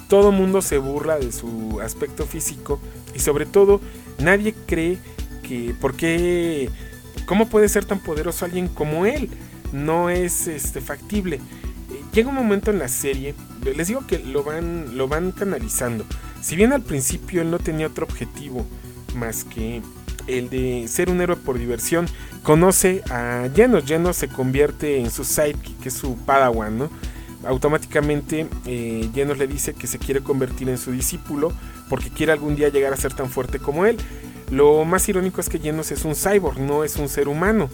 todo 0.07 0.31
mundo 0.31 0.61
se 0.61 0.77
burla 0.77 1.17
de 1.17 1.31
su 1.31 1.81
aspecto 1.81 2.27
físico 2.27 2.79
y 3.15 3.19
sobre 3.19 3.47
todo 3.47 3.81
nadie 4.19 4.53
cree 4.67 4.99
que, 5.41 5.73
¿por 5.81 5.95
qué, 5.95 6.69
cómo 7.25 7.49
puede 7.49 7.69
ser 7.69 7.85
tan 7.85 8.03
poderoso 8.03 8.45
alguien 8.45 8.67
como 8.67 9.07
él? 9.07 9.31
No 9.73 10.11
es 10.11 10.45
este, 10.45 10.79
factible. 10.79 11.39
Llega 12.13 12.29
un 12.29 12.35
momento 12.35 12.69
en 12.69 12.77
la 12.77 12.87
serie, 12.87 13.33
les 13.75 13.87
digo 13.87 14.05
que 14.05 14.19
lo 14.19 14.43
van, 14.43 14.95
lo 14.95 15.07
van 15.07 15.31
canalizando. 15.31 16.05
Si 16.39 16.55
bien 16.55 16.71
al 16.71 16.83
principio 16.83 17.41
él 17.41 17.49
no 17.49 17.57
tenía 17.57 17.87
otro 17.87 18.05
objetivo 18.05 18.67
más 19.15 19.43
que 19.43 19.81
el 20.27 20.49
de 20.49 20.87
ser 20.87 21.09
un 21.09 21.21
héroe 21.21 21.35
por 21.35 21.57
diversión, 21.57 22.07
conoce 22.43 23.03
a 23.09 23.49
Genos. 23.53 23.85
Genos 23.85 24.17
se 24.17 24.27
convierte 24.27 24.99
en 24.99 25.11
su 25.11 25.23
sidekick, 25.23 25.79
que 25.79 25.89
es 25.89 25.95
su 25.95 26.17
padawan, 26.17 26.77
¿no? 26.77 26.89
Automáticamente 27.45 28.47
eh, 28.65 29.09
le 29.13 29.47
dice 29.47 29.73
que 29.73 29.87
se 29.87 29.97
quiere 29.97 30.21
convertir 30.21 30.69
en 30.69 30.77
su 30.77 30.91
discípulo 30.91 31.51
porque 31.89 32.09
quiere 32.09 32.31
algún 32.31 32.55
día 32.55 32.69
llegar 32.69 32.93
a 32.93 32.97
ser 32.97 33.13
tan 33.13 33.29
fuerte 33.29 33.59
como 33.59 33.85
él. 33.85 33.97
Lo 34.51 34.85
más 34.85 35.07
irónico 35.09 35.41
es 35.41 35.49
que 35.49 35.59
Genos 35.59 35.91
es 35.91 36.05
un 36.05 36.13
cyborg, 36.13 36.59
no 36.59 36.83
es 36.83 36.97
un 36.97 37.09
ser 37.09 37.27
humano. 37.27 37.69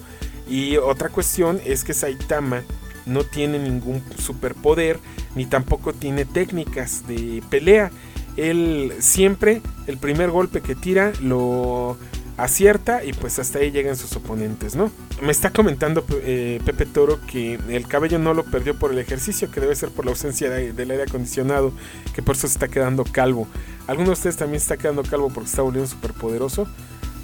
Y 0.48 0.77
otra 0.77 1.10
cuestión 1.10 1.60
es 1.65 1.84
que 1.84 1.94
Saitama 1.94 2.63
no 3.06 3.24
tiene 3.24 3.60
ningún 3.60 4.03
superpoder 4.17 5.00
ni 5.36 5.46
tampoco 5.46 5.94
tiene 5.94 6.25
técnicas 6.25 7.06
de 7.08 7.44
pelea. 7.50 7.91
Él 8.38 8.94
siempre, 9.00 9.62
el 9.88 9.98
primer 9.98 10.32
golpe 10.32 10.62
que 10.62 10.75
tira, 10.75 11.12
lo 11.22 11.98
acierta 12.38 13.03
y 13.03 13.13
pues 13.13 13.39
hasta 13.39 13.60
ahí 13.60 13.72
llegan 13.72 13.98
sus 13.98 14.15
oponentes, 14.15 14.75
¿no? 14.75 14.91
Me 15.22 15.32
está 15.32 15.50
comentando 15.50 16.06
eh, 16.22 16.62
Pepe 16.63 16.86
Toro 16.86 17.20
que 17.25 17.60
el 17.70 17.88
cabello 17.88 18.20
no 18.20 18.36
lo 18.36 18.44
perdió 18.46 18.77
por 18.77 18.91
el 18.91 19.00
ejercicio, 19.00 19.50
que 19.50 19.60
debe 19.60 19.75
ser 19.75 19.89
por 19.89 20.06
la 20.06 20.12
ausencia 20.12 20.50
del 20.51 20.91
aire 20.91 21.03
acondicionado, 21.03 21.74
que 22.13 22.22
por 22.22 22.36
eso 22.36 22.48
se 22.48 22.53
está 22.53 22.67
quedando 22.67 23.03
calvo. 23.03 23.48
¿Alguno 23.88 24.10
de 24.10 24.13
ustedes 24.13 24.38
también 24.38 24.62
está 24.62 24.77
quedando 24.77 25.01
calvo 25.01 25.29
porque 25.34 25.50
está 25.50 25.63
volviendo 25.63 25.89
súper 25.89 26.13
poderoso? 26.13 26.67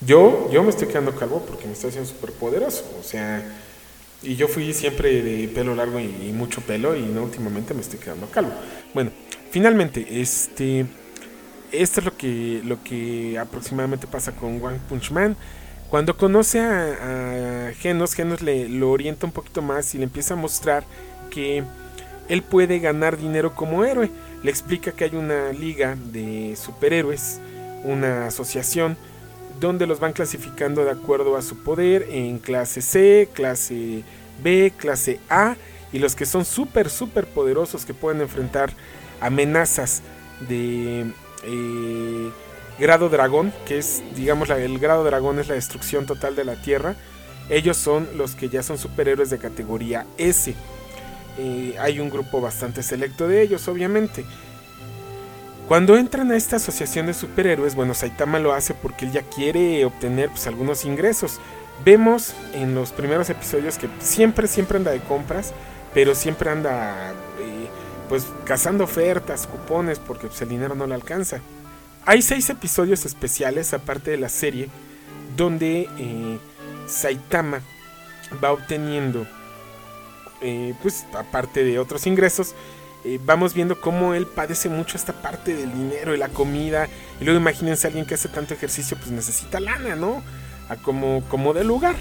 Yo, 0.05 0.49
yo 0.51 0.63
me 0.63 0.69
estoy 0.69 0.87
quedando 0.87 1.15
calvo 1.15 1.45
porque 1.47 1.67
me 1.67 1.73
estoy 1.73 1.89
haciendo 1.89 2.09
súper 2.09 2.31
poderoso, 2.31 2.83
o 2.99 3.03
sea, 3.03 3.45
y 4.23 4.35
yo 4.35 4.47
fui 4.47 4.73
siempre 4.73 5.21
de 5.21 5.47
pelo 5.47 5.75
largo 5.75 5.99
y, 5.99 6.05
y 6.29 6.33
mucho 6.33 6.61
pelo 6.61 6.95
y 6.95 7.03
no 7.03 7.23
últimamente 7.23 7.73
me 7.73 7.81
estoy 7.81 7.99
quedando 7.99 8.27
calvo. 8.31 8.51
Bueno, 8.93 9.11
finalmente, 9.51 10.05
este 10.21 10.87
esto 11.73 11.99
es 11.99 12.05
lo 12.05 12.15
que, 12.15 12.61
lo 12.63 12.81
que 12.83 13.37
aproximadamente 13.39 14.07
pasa 14.07 14.31
con 14.31 14.63
One 14.63 14.79
Punch 14.87 15.11
Man. 15.11 15.35
Cuando 15.89 16.15
conoce 16.15 16.59
a, 16.59 17.71
Genos, 17.79 18.13
Genos 18.13 18.41
le 18.41 18.69
lo 18.69 18.91
orienta 18.91 19.25
un 19.25 19.31
poquito 19.31 19.61
más 19.61 19.93
y 19.93 19.97
le 19.97 20.05
empieza 20.05 20.35
a 20.35 20.37
mostrar 20.37 20.83
que 21.29 21.63
él 22.29 22.41
puede 22.41 22.79
ganar 22.79 23.17
dinero 23.17 23.53
como 23.55 23.83
héroe. 23.83 24.09
Le 24.43 24.51
explica 24.51 24.91
que 24.91 25.05
hay 25.05 25.15
una 25.15 25.51
liga 25.51 25.95
de 26.11 26.55
superhéroes, 26.55 27.39
una 27.83 28.27
asociación, 28.27 28.97
donde 29.59 29.87
los 29.87 29.99
van 29.99 30.13
clasificando 30.13 30.83
de 30.83 30.91
acuerdo 30.91 31.37
a 31.37 31.41
su 31.41 31.63
poder 31.63 32.07
en 32.09 32.39
clase 32.39 32.81
C, 32.81 33.29
clase 33.33 34.03
B, 34.43 34.73
clase 34.77 35.19
A, 35.29 35.55
y 35.91 35.99
los 35.99 36.15
que 36.15 36.25
son 36.25 36.43
súper, 36.43 36.89
súper 36.89 37.25
poderosos 37.27 37.85
que 37.85 37.93
pueden 37.93 38.21
enfrentar 38.21 38.73
amenazas 39.21 40.01
de 40.49 41.05
eh, 41.43 42.31
grado 42.79 43.09
dragón, 43.09 43.53
que 43.65 43.77
es, 43.77 44.03
digamos, 44.15 44.49
el 44.49 44.79
grado 44.79 45.03
dragón 45.03 45.39
es 45.39 45.47
la 45.47 45.55
destrucción 45.55 46.05
total 46.05 46.35
de 46.35 46.45
la 46.45 46.55
Tierra. 46.55 46.95
Ellos 47.49 47.77
son 47.77 48.07
los 48.15 48.35
que 48.35 48.49
ya 48.49 48.63
son 48.63 48.77
superhéroes 48.77 49.29
de 49.29 49.37
categoría 49.37 50.05
S. 50.17 50.55
Eh, 51.37 51.75
hay 51.79 51.99
un 51.99 52.09
grupo 52.09 52.41
bastante 52.41 52.83
selecto 52.83 53.27
de 53.27 53.41
ellos, 53.41 53.67
obviamente. 53.67 54.25
Cuando 55.67 55.97
entran 55.97 56.31
a 56.31 56.35
esta 56.35 56.57
asociación 56.57 57.07
de 57.07 57.13
superhéroes, 57.13 57.75
bueno, 57.75 57.93
Saitama 57.93 58.39
lo 58.39 58.53
hace 58.53 58.73
porque 58.73 59.05
él 59.05 59.11
ya 59.11 59.21
quiere 59.21 59.85
obtener 59.85 60.29
pues, 60.29 60.45
algunos 60.47 60.85
ingresos. 60.85 61.39
Vemos 61.85 62.33
en 62.53 62.75
los 62.75 62.91
primeros 62.91 63.29
episodios 63.29 63.77
que 63.77 63.89
siempre, 63.99 64.47
siempre 64.47 64.77
anda 64.77 64.91
de 64.91 64.99
compras, 64.99 65.53
pero 65.93 66.15
siempre 66.15 66.49
anda 66.49 67.13
eh, 67.39 67.62
pues 68.13 68.27
cazando 68.45 68.83
ofertas, 68.83 69.47
cupones, 69.47 69.97
porque 69.97 70.27
pues, 70.27 70.39
el 70.43 70.49
dinero 70.49 70.75
no 70.75 70.85
le 70.85 70.93
alcanza. 70.93 71.39
Hay 72.05 72.21
seis 72.21 72.47
episodios 72.51 73.07
especiales, 73.07 73.73
aparte 73.73 74.11
de 74.11 74.17
la 74.17 74.29
serie, 74.29 74.69
donde 75.35 75.89
eh, 75.97 76.37
Saitama 76.85 77.61
va 78.43 78.51
obteniendo, 78.51 79.25
eh, 80.41 80.75
pues 80.83 81.07
aparte 81.17 81.63
de 81.63 81.79
otros 81.79 82.05
ingresos, 82.05 82.53
eh, 83.03 83.19
vamos 83.25 83.55
viendo 83.55 83.81
cómo 83.81 84.13
él 84.13 84.27
padece 84.27 84.69
mucho 84.69 84.95
esta 84.95 85.13
parte 85.13 85.55
del 85.55 85.73
dinero 85.73 86.13
y 86.13 86.19
la 86.19 86.29
comida. 86.29 86.87
Y 87.19 87.23
luego 87.23 87.39
imagínense 87.39 87.87
a 87.87 87.89
alguien 87.89 88.05
que 88.05 88.13
hace 88.13 88.29
tanto 88.29 88.53
ejercicio, 88.53 88.95
pues 88.95 89.09
necesita 89.09 89.59
lana, 89.59 89.95
¿no? 89.95 90.21
A 90.69 90.75
como, 90.75 91.23
como 91.29 91.55
de 91.55 91.63
lugar. 91.63 91.95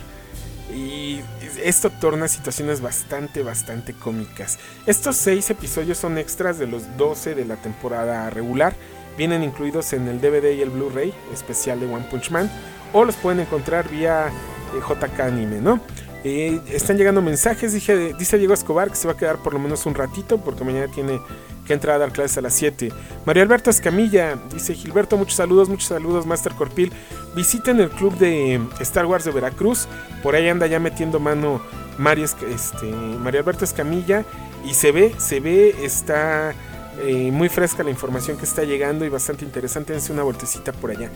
Y 0.70 1.20
esto 1.62 1.90
torna 1.90 2.28
situaciones 2.28 2.80
bastante, 2.80 3.42
bastante 3.42 3.92
cómicas. 3.92 4.58
Estos 4.86 5.16
seis 5.16 5.50
episodios 5.50 5.98
son 5.98 6.18
extras 6.18 6.58
de 6.58 6.66
los 6.66 6.96
12 6.96 7.34
de 7.34 7.44
la 7.44 7.56
temporada 7.56 8.30
regular. 8.30 8.74
Vienen 9.18 9.42
incluidos 9.42 9.92
en 9.92 10.08
el 10.08 10.20
DVD 10.20 10.52
y 10.52 10.62
el 10.62 10.70
Blu-ray 10.70 11.12
especial 11.32 11.80
de 11.80 11.86
One 11.86 12.06
Punch 12.10 12.30
Man. 12.30 12.50
O 12.92 13.04
los 13.04 13.16
pueden 13.16 13.40
encontrar 13.40 13.88
vía 13.88 14.28
eh, 14.28 14.80
JK 14.80 15.20
Anime, 15.20 15.60
¿no? 15.60 15.80
Eh, 16.24 16.60
están 16.70 16.96
llegando 16.96 17.20
mensajes, 17.20 17.72
dice 17.72 18.38
Diego 18.38 18.54
Escobar 18.54 18.90
que 18.90 18.96
se 18.96 19.08
va 19.08 19.14
a 19.14 19.16
quedar 19.16 19.38
por 19.38 19.52
lo 19.52 19.58
menos 19.58 19.86
un 19.86 19.94
ratito 19.94 20.38
porque 20.38 20.62
mañana 20.62 20.86
tiene 20.86 21.20
que 21.66 21.72
entrar 21.72 21.96
a 21.96 21.98
dar 21.98 22.12
clases 22.12 22.38
a 22.38 22.40
las 22.40 22.54
7. 22.54 22.92
María 23.24 23.42
Alberto 23.42 23.70
Escamilla 23.70 24.38
dice 24.52 24.74
Gilberto, 24.74 25.16
muchos 25.16 25.36
saludos, 25.36 25.68
muchos 25.68 25.88
saludos, 25.88 26.26
Master 26.26 26.52
Corpil. 26.52 26.92
Visiten 27.34 27.80
el 27.80 27.90
club 27.90 28.16
de 28.18 28.60
Star 28.80 29.06
Wars 29.06 29.24
de 29.24 29.30
Veracruz. 29.30 29.86
Por 30.22 30.34
ahí 30.34 30.48
anda 30.48 30.66
ya 30.66 30.80
metiendo 30.80 31.20
mano 31.20 31.60
Mario, 31.98 32.24
este, 32.24 32.86
María 32.86 33.40
Alberto 33.40 33.64
Escamilla. 33.64 34.24
Y 34.64 34.74
se 34.74 34.92
ve, 34.92 35.14
se 35.18 35.40
ve, 35.40 35.74
está 35.82 36.54
eh, 37.00 37.30
muy 37.32 37.48
fresca 37.48 37.82
la 37.82 37.90
información 37.90 38.36
que 38.36 38.44
está 38.44 38.64
llegando 38.64 39.04
y 39.04 39.08
bastante 39.08 39.44
interesante. 39.44 39.92
Dense 39.92 40.12
una 40.12 40.22
vueltecita 40.22 40.72
por 40.72 40.90
allá. 40.90 41.10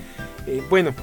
Eh, 0.47 0.63
bueno, 0.69 0.95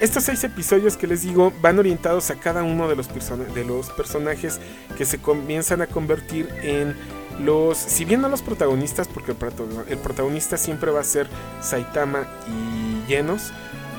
estos 0.00 0.24
seis 0.24 0.44
episodios 0.44 0.96
que 0.96 1.06
les 1.06 1.22
digo 1.22 1.52
van 1.62 1.78
orientados 1.78 2.30
a 2.30 2.34
cada 2.34 2.62
uno 2.62 2.86
de 2.86 2.96
los, 2.96 3.08
de 3.54 3.64
los 3.64 3.88
personajes 3.90 4.60
que 4.98 5.06
se 5.06 5.18
comienzan 5.18 5.80
a 5.80 5.86
convertir 5.86 6.48
en 6.62 6.94
los, 7.40 7.76
si 7.76 8.04
bien 8.04 8.20
no 8.20 8.28
los 8.28 8.42
protagonistas, 8.42 9.08
porque 9.08 9.32
el, 9.32 9.98
protagonista 9.98 10.56
siempre 10.56 10.90
va 10.90 11.00
a 11.00 11.04
ser 11.04 11.28
Saitama 11.60 12.26
y 12.48 13.06
Genos, 13.08 13.52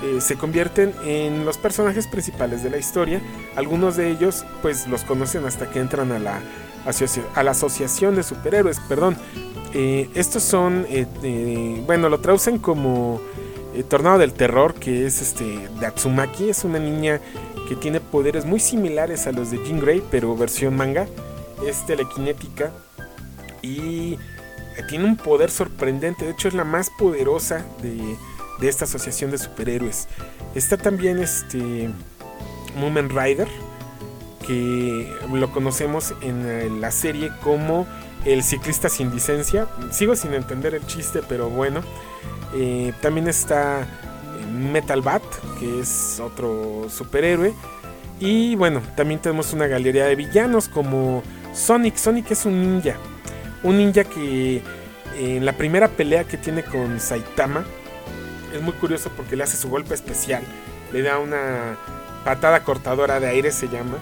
eh, 0.03 0.22
se 0.22 0.36
convierten 0.36 0.94
en 1.03 1.46
los 1.46 1.58
personajes 1.58 2.08
principales 2.08 2.63
de 2.63 2.70
la 2.70 2.77
historia. 2.77 3.22
Algunos 3.56 3.96
de 3.96 4.10
ellos, 4.10 4.46
pues 4.62 4.88
los 4.88 5.03
conocen 5.03 5.46
hasta 5.46 5.70
que 5.70 5.79
entran 5.79 6.12
a 6.12 6.20
la, 6.20 6.41
a 7.36 7.44
la 7.44 7.51
asociación 7.51 8.15
de 8.15 8.24
superhéroes, 8.24 8.79
perdón. 8.88 9.17
Eh, 9.74 10.10
estos 10.15 10.44
son, 10.44 10.86
eh, 10.89 11.84
bueno, 11.86 12.10
lo 12.10 12.20
traducen 12.20 12.58
como 12.58 13.22
Tornado 13.89 14.17
del 14.17 14.34
Terror, 14.34 14.74
que 14.74 15.06
es 15.06 15.22
este 15.22 15.67
de 15.79 15.86
Atsumaki, 15.86 16.50
es 16.50 16.63
una 16.63 16.79
niña 16.79 17.20
que 17.67 17.75
tiene 17.75 18.00
poderes 18.00 18.46
muy 18.46 18.60
similares 18.60 19.27
a 19.27 19.32
los 19.32 19.51
de 19.51 19.58
Jean 19.63 19.79
Grey, 19.79 20.01
pero 20.10 20.36
versión 20.36 20.75
manga. 20.75 21.08
Es 21.65 21.86
telequinética 21.86 22.72
y 23.62 24.18
tiene 24.84 25.06
un 25.06 25.18
poder 25.18 25.50
sorprendente. 25.50 26.26
De 26.26 26.32
hecho, 26.32 26.48
es 26.48 26.54
la 26.54 26.64
más 26.64 26.90
poderosa 26.90 27.66
de, 27.82 28.18
esta 28.68 28.86
asociación 28.86 29.32
de 29.32 29.38
superhéroes. 29.38 30.08
Está 30.56 30.78
también 30.78 31.20
este 31.20 31.90
Moomin 32.76 33.10
Rider, 33.10 33.48
que 34.46 35.12
lo 35.32 35.52
conocemos 35.52 36.14
en 36.22 36.82
la 36.82 36.92
serie 36.92 37.32
como 37.44 37.88
el 38.26 38.44
ciclista 38.44 38.90
sin 38.90 39.12
licencia. 39.14 39.68
Sigo 39.92 40.16
sin 40.16 40.34
entender 40.34 40.76
el 40.76 40.86
chiste, 40.86 41.22
pero 41.28 41.50
bueno. 41.50 41.82
Eh, 42.56 42.94
también 43.02 43.28
está 43.28 43.86
Metal 44.52 45.02
Bat, 45.02 45.24
que 45.60 45.80
es 45.82 46.20
otro 46.20 46.88
superhéroe. 46.90 47.54
Y 48.20 48.56
bueno, 48.56 48.82
también 48.96 49.22
tenemos 49.22 49.54
una 49.54 49.68
galería 49.68 50.06
de 50.06 50.16
villanos 50.16 50.68
como 50.68 51.22
Sonic. 51.54 51.98
Sonic 51.98 52.32
es 52.32 52.46
un 52.46 52.62
ninja 52.62 52.96
un 53.64 53.78
ninja 53.78 54.04
que 54.04 54.62
en 55.18 55.46
la 55.46 55.54
primera 55.54 55.88
pelea 55.88 56.24
que 56.24 56.38
tiene 56.38 56.64
con 56.64 57.00
Saitama 57.00 57.66
es 58.54 58.62
muy 58.62 58.74
curioso 58.74 59.10
porque 59.16 59.36
le 59.36 59.44
hace 59.44 59.58
su 59.58 59.70
golpe 59.70 59.94
especial. 59.94 60.44
Le 60.92 61.02
da 61.02 61.20
una 61.20 61.78
patada 62.24 62.64
cortadora 62.64 63.20
de 63.20 63.28
aire, 63.28 63.52
se 63.52 63.68
llama. 63.68 63.98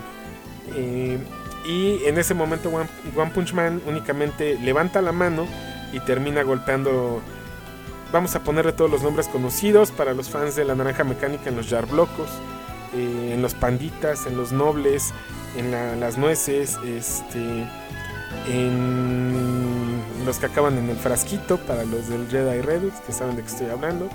Eh, 0.76 1.18
y 1.66 2.04
en 2.06 2.18
ese 2.18 2.34
momento 2.34 2.70
One, 2.70 3.32
Punch 3.34 3.54
Man 3.54 3.82
únicamente 3.88 4.58
levanta 4.60 5.02
la 5.02 5.12
mano 5.12 5.48
y 5.94 6.00
termina 6.02 6.44
golpeando. 6.44 7.22
Vamos 8.12 8.36
a 8.36 8.44
ponerle 8.44 8.72
todos 8.72 8.92
los 8.92 9.02
nombres 9.02 9.28
conocidos 9.28 9.92
para 9.92 10.14
los 10.14 10.30
fans 10.30 10.56
de 10.56 10.64
la 10.64 10.76
naranja 10.76 11.04
mecánica 11.04 11.50
en 11.50 11.56
los 11.56 11.70
Yarblocos, 11.70 12.30
eh, 12.94 13.32
en 13.34 13.42
los 13.42 13.56
panditas, 13.56 14.28
en 14.28 14.38
los 14.38 14.52
nobles, 14.52 15.14
en 15.58 15.72
las 16.00 16.18
nueces, 16.18 16.78
este 16.86 17.66
en 18.48 19.45
los 20.25 20.38
que 20.38 20.48
acaban 20.48 20.77
en 20.77 20.89
el 20.89 20.98
frasquito 20.98 21.58
para 21.58 21.86
los 21.86 22.10
del 22.10 22.27
Jedi 22.27 22.62
Redux 22.62 23.00
que 23.01 23.13
saben 23.13 23.36
de 23.36 23.44
qué 23.44 23.48
estoy 23.48 23.70
hablando 23.70 24.10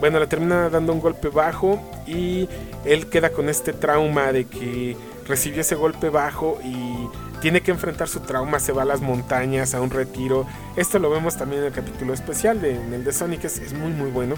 bueno, 0.00 0.18
le 0.20 0.26
termina 0.26 0.68
dando 0.68 0.92
un 0.92 1.00
golpe 1.00 1.28
bajo 1.28 1.80
y 2.06 2.48
él 2.84 3.08
queda 3.08 3.30
con 3.30 3.48
este 3.48 3.72
trauma 3.72 4.32
de 4.32 4.44
que 4.44 4.96
recibió 5.26 5.62
ese 5.62 5.74
golpe 5.74 6.10
bajo 6.10 6.58
y 6.62 7.08
tiene 7.40 7.62
que 7.62 7.70
enfrentar 7.70 8.08
su 8.08 8.20
trauma, 8.20 8.60
se 8.60 8.72
va 8.72 8.82
a 8.82 8.84
las 8.84 9.00
montañas, 9.00 9.74
a 9.74 9.80
un 9.80 9.90
retiro. 9.90 10.46
Esto 10.76 10.98
lo 10.98 11.10
vemos 11.10 11.36
también 11.36 11.62
en 11.62 11.68
el 11.68 11.72
capítulo 11.72 12.12
especial 12.12 12.60
de, 12.60 12.74
en 12.74 12.92
el 12.92 13.04
de 13.04 13.12
Sonic, 13.12 13.44
es, 13.44 13.58
es 13.58 13.72
muy 13.72 13.90
muy 13.90 14.10
bueno. 14.10 14.34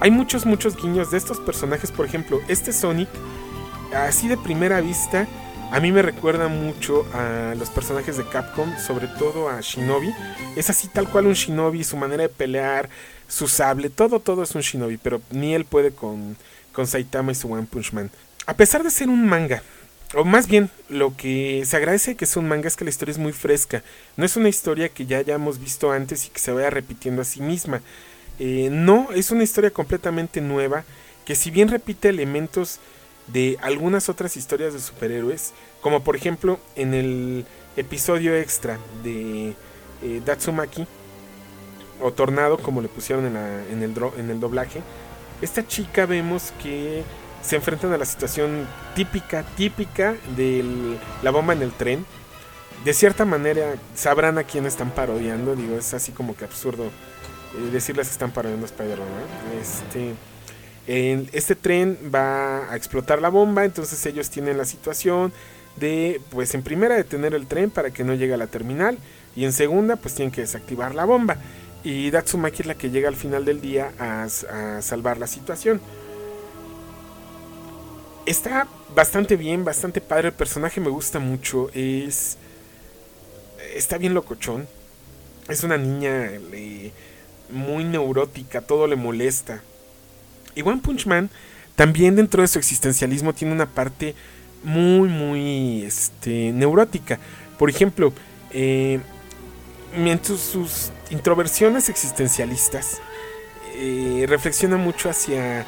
Hay 0.00 0.10
muchos, 0.10 0.46
muchos 0.46 0.76
guiños 0.76 1.10
de 1.10 1.18
estos 1.18 1.38
personajes, 1.40 1.90
por 1.90 2.06
ejemplo, 2.06 2.40
este 2.48 2.72
Sonic, 2.72 3.08
así 3.94 4.28
de 4.28 4.36
primera 4.36 4.80
vista, 4.80 5.26
a 5.74 5.80
mí 5.80 5.90
me 5.90 6.02
recuerda 6.02 6.46
mucho 6.46 7.04
a 7.12 7.56
los 7.58 7.68
personajes 7.68 8.16
de 8.16 8.24
Capcom, 8.24 8.78
sobre 8.78 9.08
todo 9.08 9.48
a 9.48 9.60
Shinobi. 9.60 10.14
Es 10.54 10.70
así 10.70 10.86
tal 10.86 11.08
cual 11.10 11.26
un 11.26 11.32
Shinobi, 11.32 11.82
su 11.82 11.96
manera 11.96 12.22
de 12.22 12.28
pelear, 12.28 12.88
su 13.26 13.48
sable, 13.48 13.90
todo, 13.90 14.20
todo 14.20 14.44
es 14.44 14.54
un 14.54 14.60
Shinobi, 14.60 14.98
pero 14.98 15.20
ni 15.32 15.52
él 15.52 15.64
puede 15.64 15.90
con, 15.90 16.36
con 16.72 16.86
Saitama 16.86 17.32
y 17.32 17.34
su 17.34 17.52
One 17.52 17.66
Punch 17.68 17.92
Man. 17.92 18.08
A 18.46 18.54
pesar 18.54 18.84
de 18.84 18.90
ser 18.90 19.08
un 19.08 19.26
manga, 19.26 19.64
o 20.14 20.22
más 20.22 20.46
bien, 20.46 20.70
lo 20.88 21.16
que 21.16 21.64
se 21.66 21.76
agradece 21.76 22.14
que 22.14 22.24
es 22.24 22.36
un 22.36 22.46
manga 22.46 22.68
es 22.68 22.76
que 22.76 22.84
la 22.84 22.90
historia 22.90 23.10
es 23.10 23.18
muy 23.18 23.32
fresca. 23.32 23.82
No 24.16 24.24
es 24.24 24.36
una 24.36 24.48
historia 24.48 24.90
que 24.90 25.06
ya 25.06 25.18
hayamos 25.18 25.58
visto 25.58 25.90
antes 25.90 26.24
y 26.26 26.28
que 26.28 26.38
se 26.38 26.52
vaya 26.52 26.70
repitiendo 26.70 27.22
a 27.22 27.24
sí 27.24 27.40
misma. 27.40 27.82
Eh, 28.38 28.68
no, 28.70 29.08
es 29.12 29.32
una 29.32 29.42
historia 29.42 29.72
completamente 29.72 30.40
nueva 30.40 30.84
que 31.24 31.34
si 31.34 31.50
bien 31.50 31.68
repite 31.68 32.10
elementos 32.10 32.78
de 33.28 33.58
algunas 33.62 34.08
otras 34.08 34.36
historias 34.36 34.72
de 34.72 34.80
superhéroes, 34.80 35.52
como 35.80 36.02
por 36.02 36.16
ejemplo 36.16 36.58
en 36.76 36.94
el 36.94 37.46
episodio 37.76 38.36
extra 38.36 38.78
de 39.02 39.54
eh, 40.02 40.22
Datsumaki, 40.24 40.86
o 42.00 42.12
Tornado 42.12 42.58
como 42.58 42.82
le 42.82 42.88
pusieron 42.88 43.24
en, 43.26 43.36
el, 43.82 43.94
en 44.18 44.30
el 44.30 44.40
doblaje, 44.40 44.82
esta 45.40 45.66
chica 45.66 46.06
vemos 46.06 46.52
que 46.62 47.02
se 47.42 47.56
enfrentan 47.56 47.92
a 47.92 47.98
la 47.98 48.04
situación 48.04 48.66
típica, 48.94 49.42
típica 49.56 50.14
de 50.36 50.64
la 51.22 51.30
bomba 51.30 51.52
en 51.52 51.62
el 51.62 51.72
tren. 51.72 52.06
De 52.84 52.92
cierta 52.94 53.24
manera 53.24 53.74
sabrán 53.94 54.38
a 54.38 54.44
quién 54.44 54.66
están 54.66 54.90
parodiando, 54.90 55.54
digo, 55.54 55.76
es 55.76 55.94
así 55.94 56.12
como 56.12 56.36
que 56.36 56.44
absurdo 56.44 56.84
eh, 56.84 57.70
decirles 57.72 58.08
que 58.08 58.12
están 58.12 58.30
parodiando 58.30 58.66
a 58.66 58.68
Spider-Man. 58.68 59.08
Este, 59.60 60.14
este 60.86 61.54
tren 61.54 61.98
va 62.14 62.70
a 62.70 62.76
explotar 62.76 63.22
la 63.22 63.28
bomba, 63.28 63.64
entonces 63.64 64.04
ellos 64.06 64.30
tienen 64.30 64.58
la 64.58 64.64
situación 64.64 65.32
de, 65.76 66.20
pues 66.30 66.54
en 66.54 66.62
primera, 66.62 66.94
detener 66.94 67.34
el 67.34 67.46
tren 67.46 67.70
para 67.70 67.90
que 67.90 68.04
no 68.04 68.14
llegue 68.14 68.34
a 68.34 68.38
la 68.38 68.46
terminal, 68.46 68.98
y 69.34 69.44
en 69.44 69.52
segunda, 69.52 69.96
pues 69.96 70.14
tienen 70.14 70.32
que 70.32 70.42
desactivar 70.42 70.94
la 70.94 71.04
bomba. 71.04 71.38
Y 71.82 72.10
Datsumaki 72.10 72.62
es 72.62 72.66
la 72.66 72.74
que 72.76 72.90
llega 72.90 73.08
al 73.08 73.16
final 73.16 73.44
del 73.44 73.60
día 73.60 73.92
a 73.98 74.28
salvar 74.80 75.18
la 75.18 75.26
situación 75.26 75.80
está 78.26 78.66
bastante 78.94 79.36
bien, 79.36 79.64
bastante 79.64 80.00
padre. 80.00 80.28
El 80.28 80.34
personaje 80.34 80.80
me 80.80 80.90
gusta 80.90 81.18
mucho. 81.18 81.70
Es. 81.74 82.36
Está 83.74 83.98
bien 83.98 84.14
locochón. 84.14 84.66
Es 85.48 85.62
una 85.62 85.76
niña 85.76 86.30
muy 87.50 87.84
neurótica, 87.84 88.62
todo 88.62 88.86
le 88.86 88.96
molesta. 88.96 89.62
Y 90.54 90.62
One 90.62 90.80
Punch 90.82 91.06
Man, 91.06 91.30
también 91.76 92.16
dentro 92.16 92.42
de 92.42 92.48
su 92.48 92.58
existencialismo, 92.58 93.32
tiene 93.32 93.54
una 93.54 93.66
parte 93.66 94.14
muy, 94.62 95.08
muy 95.08 95.82
este, 95.82 96.52
neurótica. 96.52 97.18
Por 97.58 97.70
ejemplo, 97.70 98.12
eh, 98.50 99.00
mientras 99.96 100.40
sus 100.40 100.90
introversiones 101.10 101.88
existencialistas 101.88 103.00
eh, 103.76 104.26
reflexiona 104.28 104.76
mucho 104.76 105.10
hacia 105.10 105.64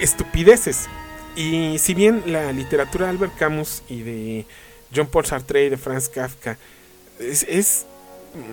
estupideces 0.00 0.88
y 1.34 1.78
si 1.78 1.94
bien 1.94 2.22
la 2.26 2.52
literatura 2.52 3.06
de 3.06 3.10
Albert 3.10 3.36
Camus 3.36 3.82
y 3.88 4.02
de 4.02 4.46
John 4.94 5.06
Paul 5.06 5.26
Sartre 5.26 5.66
y 5.66 5.68
de 5.70 5.76
Franz 5.76 6.08
Kafka 6.08 6.56
es, 7.18 7.86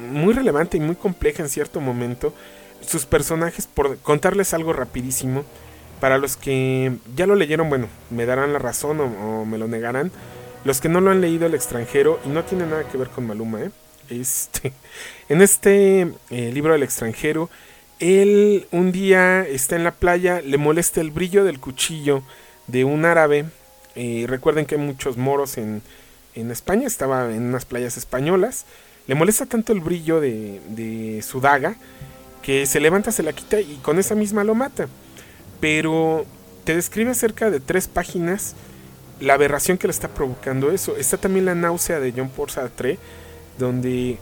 muy 0.10 0.34
relevante 0.34 0.78
y 0.78 0.80
muy 0.80 0.96
compleja 0.96 1.44
en 1.44 1.50
cierto 1.50 1.82
momento, 1.82 2.34
sus 2.86 3.06
personajes, 3.06 3.68
por 3.68 3.98
contarles 4.00 4.54
algo 4.54 4.74
rapidísimo, 4.74 5.44
para 6.00 6.18
los 6.18 6.36
que 6.36 6.94
ya 7.16 7.28
lo 7.28 7.36
leyeron, 7.36 7.70
bueno, 7.70 7.88
me 8.10 8.26
darán 8.26 8.52
la 8.54 8.60
razón 8.60 9.00
o, 9.00 9.46
me 9.46 9.58
lo 9.58 9.68
negarán. 9.68 10.12
Los 10.66 10.82
que 10.82 10.90
no 10.90 11.02
lo 11.02 11.12
han 11.12 11.22
leído 11.22 11.46
el 11.46 11.54
extranjero, 11.56 12.20
y 12.26 12.30
no 12.30 12.44
tiene 12.44 12.66
nada 12.66 12.88
que 12.88 12.98
ver 12.98 13.10
con 13.10 13.28
Maluma, 13.28 13.62
¿eh? 13.62 13.72
este, 14.10 14.74
en 15.30 15.42
este 15.42 16.12
eh, 16.30 16.52
libro 16.54 16.74
del 16.74 16.84
extranjero, 16.84 17.50
él 18.00 18.68
un 18.72 18.92
día 18.92 19.48
está 19.48 19.76
en 19.76 19.84
la 19.84 19.92
playa, 19.92 20.42
le 20.42 20.58
molesta 20.58 21.00
el 21.00 21.12
brillo 21.12 21.44
del 21.46 21.60
cuchillo 21.60 22.24
de 22.68 22.84
un 22.84 23.06
árabe. 23.06 23.46
Eh, 23.96 24.26
recuerden 24.28 24.66
que 24.66 24.76
hay 24.76 24.82
muchos 24.82 25.16
moros 25.16 25.58
en, 25.58 25.82
en, 26.36 26.52
España, 26.52 26.88
estaba 26.88 27.34
en 27.34 27.44
unas 27.44 27.64
playas 27.66 27.96
españolas. 27.96 28.66
Le 29.08 29.16
molesta 29.16 29.46
tanto 29.46 29.72
el 29.72 29.80
brillo 29.80 30.20
de, 30.20 30.60
de 30.70 31.22
su 31.22 31.40
daga 31.40 31.76
que 32.44 32.68
se 32.68 32.80
levanta, 32.80 33.12
se 33.12 33.24
la 33.24 33.34
quita 33.34 33.60
y 33.60 33.80
con 33.82 33.98
esa 33.98 34.14
misma 34.14 34.44
lo 34.44 34.54
mata. 34.54 34.88
Pero 35.60 36.26
te 36.66 36.76
describe 36.76 37.12
acerca 37.12 37.50
de 37.50 37.60
tres 37.60 37.88
páginas 37.88 38.54
la 39.20 39.34
aberración 39.34 39.78
que 39.78 39.88
le 39.88 39.92
está 39.92 40.10
provocando 40.10 40.72
eso. 40.72 40.96
Está 40.98 41.18
también 41.18 41.46
la 41.46 41.56
náusea 41.56 42.00
de 42.00 42.14
John 42.16 42.30
Paul 42.30 42.50
donde 43.58 44.18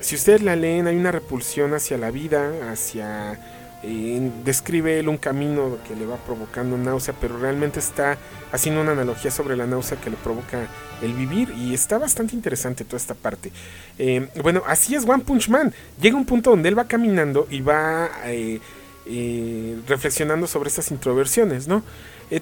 si 0.00 0.14
ustedes 0.14 0.42
la 0.42 0.56
leen 0.56 0.86
hay 0.86 0.96
una 0.96 1.12
repulsión 1.12 1.74
hacia 1.74 1.98
la 1.98 2.10
vida, 2.10 2.52
hacia 2.70 3.40
describe 3.82 4.98
él 4.98 5.08
un 5.08 5.18
camino 5.18 5.78
que 5.86 5.94
le 5.94 6.06
va 6.06 6.16
provocando 6.16 6.76
náusea, 6.76 7.14
pero 7.20 7.38
realmente 7.38 7.78
está 7.78 8.18
haciendo 8.50 8.80
una 8.80 8.92
analogía 8.92 9.30
sobre 9.30 9.56
la 9.56 9.66
náusea 9.66 10.00
que 10.00 10.10
le 10.10 10.16
provoca 10.16 10.66
el 11.02 11.12
vivir 11.12 11.52
y 11.56 11.74
está 11.74 11.98
bastante 11.98 12.34
interesante 12.34 12.84
toda 12.84 12.96
esta 12.96 13.14
parte. 13.14 13.52
Eh, 13.98 14.28
bueno, 14.42 14.62
así 14.66 14.94
es 14.94 15.06
One 15.06 15.22
Punch 15.24 15.48
Man. 15.48 15.72
Llega 16.00 16.16
un 16.16 16.24
punto 16.24 16.50
donde 16.50 16.68
él 16.68 16.78
va 16.78 16.86
caminando 16.86 17.46
y 17.50 17.60
va 17.60 18.10
eh, 18.24 18.60
eh, 19.06 19.78
reflexionando 19.86 20.46
sobre 20.46 20.68
estas 20.68 20.90
introversiones, 20.90 21.68
¿no? 21.68 21.82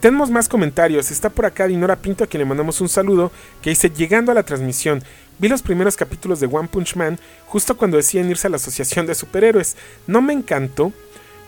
tenemos 0.00 0.30
más 0.30 0.48
comentarios. 0.48 1.10
Está 1.10 1.28
por 1.28 1.44
acá 1.44 1.66
Dinora 1.66 1.96
Pinto 1.96 2.24
a 2.24 2.26
quien 2.26 2.38
le 2.38 2.46
mandamos 2.46 2.80
un 2.80 2.88
saludo 2.88 3.30
que 3.60 3.68
dice, 3.68 3.90
llegando 3.90 4.32
a 4.32 4.34
la 4.34 4.42
transmisión, 4.42 5.02
vi 5.38 5.48
los 5.48 5.60
primeros 5.60 5.94
capítulos 5.94 6.40
de 6.40 6.46
One 6.46 6.68
Punch 6.68 6.96
Man 6.96 7.18
justo 7.46 7.76
cuando 7.76 7.98
decían 7.98 8.30
irse 8.30 8.46
a 8.46 8.50
la 8.50 8.56
asociación 8.56 9.04
de 9.04 9.14
superhéroes. 9.14 9.76
No 10.06 10.22
me 10.22 10.32
encantó, 10.32 10.90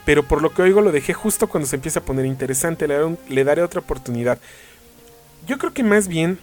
pero 0.06 0.22
por 0.22 0.40
lo 0.40 0.54
que 0.54 0.62
oigo 0.62 0.80
lo 0.80 0.92
dejé 0.92 1.12
justo 1.12 1.48
cuando 1.48 1.66
se 1.66 1.74
empieza 1.74 1.98
a 1.98 2.04
poner 2.04 2.24
interesante, 2.26 2.86
le 3.28 3.44
daré, 3.44 3.62
otra 3.62 3.80
oportunidad. 3.80 4.38
Yo 5.48 5.58
creo 5.58 5.74
que 5.74 5.82
más 5.82 6.06
bien 6.06 6.38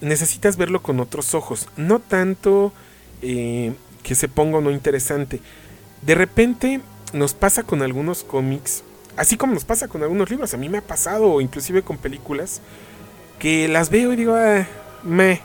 necesitas 0.00 0.56
verlo 0.56 0.82
con 0.82 1.00
otros 1.00 1.34
ojos, 1.34 1.68
no 1.76 1.98
tanto 1.98 2.72
eh, 3.20 3.74
que 4.04 4.14
se 4.14 4.28
ponga 4.28 4.60
no 4.60 4.70
interesante. 4.70 5.40
De 6.02 6.14
repente 6.14 6.80
nos 7.12 7.34
pasa 7.34 7.64
con 7.64 7.82
algunos 7.82 8.22
cómics, 8.22 8.84
así 9.16 9.36
como 9.36 9.52
nos 9.52 9.64
pasa 9.64 9.88
con 9.88 10.04
algunos 10.04 10.30
libros, 10.30 10.54
a 10.54 10.56
mí 10.56 10.68
me 10.68 10.78
ha 10.78 10.82
pasado, 10.82 11.40
inclusive 11.40 11.82
con 11.82 11.98
películas, 11.98 12.60
que 13.40 13.66
las 13.66 13.90
veo 13.90 14.12
y 14.12 14.16
digo, 14.16 14.36
ah, 14.36 14.64
me. 15.02 15.40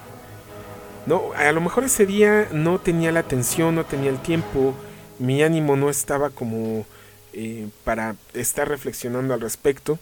No, 1.07 1.31
a 1.35 1.51
lo 1.53 1.61
mejor 1.61 1.85
ese 1.85 2.05
día 2.05 2.49
no 2.51 2.77
tenía 2.77 3.11
la 3.11 3.21
atención, 3.21 3.73
no 3.73 3.83
tenía 3.83 4.11
el 4.11 4.19
tiempo, 4.19 4.75
mi 5.17 5.41
ánimo 5.41 5.75
no 5.75 5.89
estaba 5.89 6.29
como 6.29 6.85
eh, 7.39 7.69
para 7.83 8.15
estar 8.33 8.67
reflexionando 8.67 9.35
al 9.35 9.41
respecto. 9.41 9.99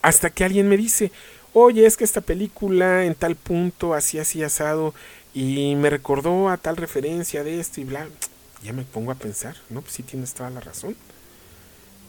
Hasta 0.00 0.30
que 0.30 0.44
alguien 0.44 0.68
me 0.68 0.76
dice, 0.76 1.10
oye, 1.52 1.86
es 1.86 1.96
que 1.96 2.04
esta 2.04 2.20
película 2.20 3.04
en 3.04 3.16
tal 3.16 3.34
punto, 3.34 3.94
así, 3.94 4.20
así 4.20 4.44
asado, 4.44 4.94
y 5.34 5.74
me 5.74 5.90
recordó 5.90 6.48
a 6.50 6.58
tal 6.58 6.76
referencia 6.76 7.42
de 7.42 7.58
esto 7.58 7.80
y 7.80 7.84
bla. 7.84 8.06
Ya 8.62 8.72
me 8.72 8.84
pongo 8.84 9.10
a 9.10 9.16
pensar, 9.16 9.56
¿no? 9.70 9.80
Pues 9.80 9.94
sí 9.94 10.04
tienes 10.04 10.34
toda 10.34 10.50
la 10.50 10.60
razón. 10.60 10.94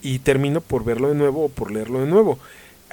Y 0.03 0.19
termino 0.19 0.61
por 0.61 0.83
verlo 0.83 1.09
de 1.09 1.15
nuevo 1.15 1.45
o 1.45 1.49
por 1.49 1.71
leerlo 1.71 2.01
de 2.01 2.07
nuevo. 2.07 2.37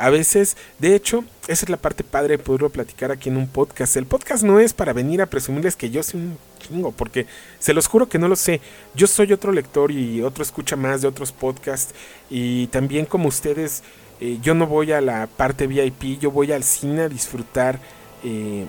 A 0.00 0.08
veces, 0.08 0.56
de 0.78 0.94
hecho, 0.94 1.24
esa 1.46 1.66
es 1.66 1.68
la 1.68 1.76
parte 1.76 2.04
padre 2.04 2.38
de 2.38 2.42
poderlo 2.42 2.70
platicar 2.70 3.12
aquí 3.12 3.28
en 3.28 3.36
un 3.36 3.46
podcast. 3.46 3.98
El 3.98 4.06
podcast 4.06 4.42
no 4.42 4.58
es 4.58 4.72
para 4.72 4.94
venir 4.94 5.20
a 5.20 5.26
presumirles 5.26 5.76
que 5.76 5.90
yo 5.90 6.02
soy 6.02 6.20
un 6.20 6.38
chingo, 6.58 6.90
porque 6.92 7.26
se 7.58 7.74
los 7.74 7.86
juro 7.86 8.08
que 8.08 8.18
no 8.18 8.26
lo 8.26 8.34
sé. 8.34 8.62
Yo 8.94 9.06
soy 9.06 9.30
otro 9.34 9.52
lector 9.52 9.90
y 9.90 10.22
otro 10.22 10.42
escucha 10.42 10.74
más 10.74 11.02
de 11.02 11.08
otros 11.08 11.32
podcasts. 11.32 11.94
Y 12.30 12.68
también 12.68 13.04
como 13.04 13.28
ustedes, 13.28 13.82
eh, 14.22 14.38
yo 14.40 14.54
no 14.54 14.66
voy 14.66 14.90
a 14.92 15.02
la 15.02 15.26
parte 15.26 15.66
VIP, 15.66 16.18
yo 16.18 16.30
voy 16.30 16.50
al 16.52 16.64
cine 16.64 17.02
a 17.02 17.08
disfrutar, 17.10 17.78
eh, 18.24 18.64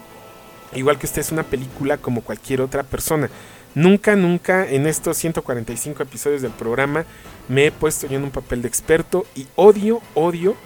igual 0.74 1.00
que 1.00 1.06
usted 1.06 1.22
es 1.22 1.32
una 1.32 1.44
película 1.44 1.96
como 1.96 2.24
cualquier 2.24 2.60
otra 2.60 2.84
persona. 2.84 3.30
Nunca, 3.74 4.18
nunca 4.18 4.68
en 4.70 4.86
estos 4.86 5.16
145 5.16 6.04
episodios 6.04 6.42
del 6.42 6.52
programa 6.52 7.06
me 7.48 7.68
he 7.68 7.72
puesto 7.72 8.06
yo 8.06 8.18
en 8.18 8.26
un 8.26 8.32
papel 8.32 8.62
de 8.62 8.68
experto 8.68 9.26
y 9.34 9.48
odio, 9.56 10.02
odio 10.14 10.58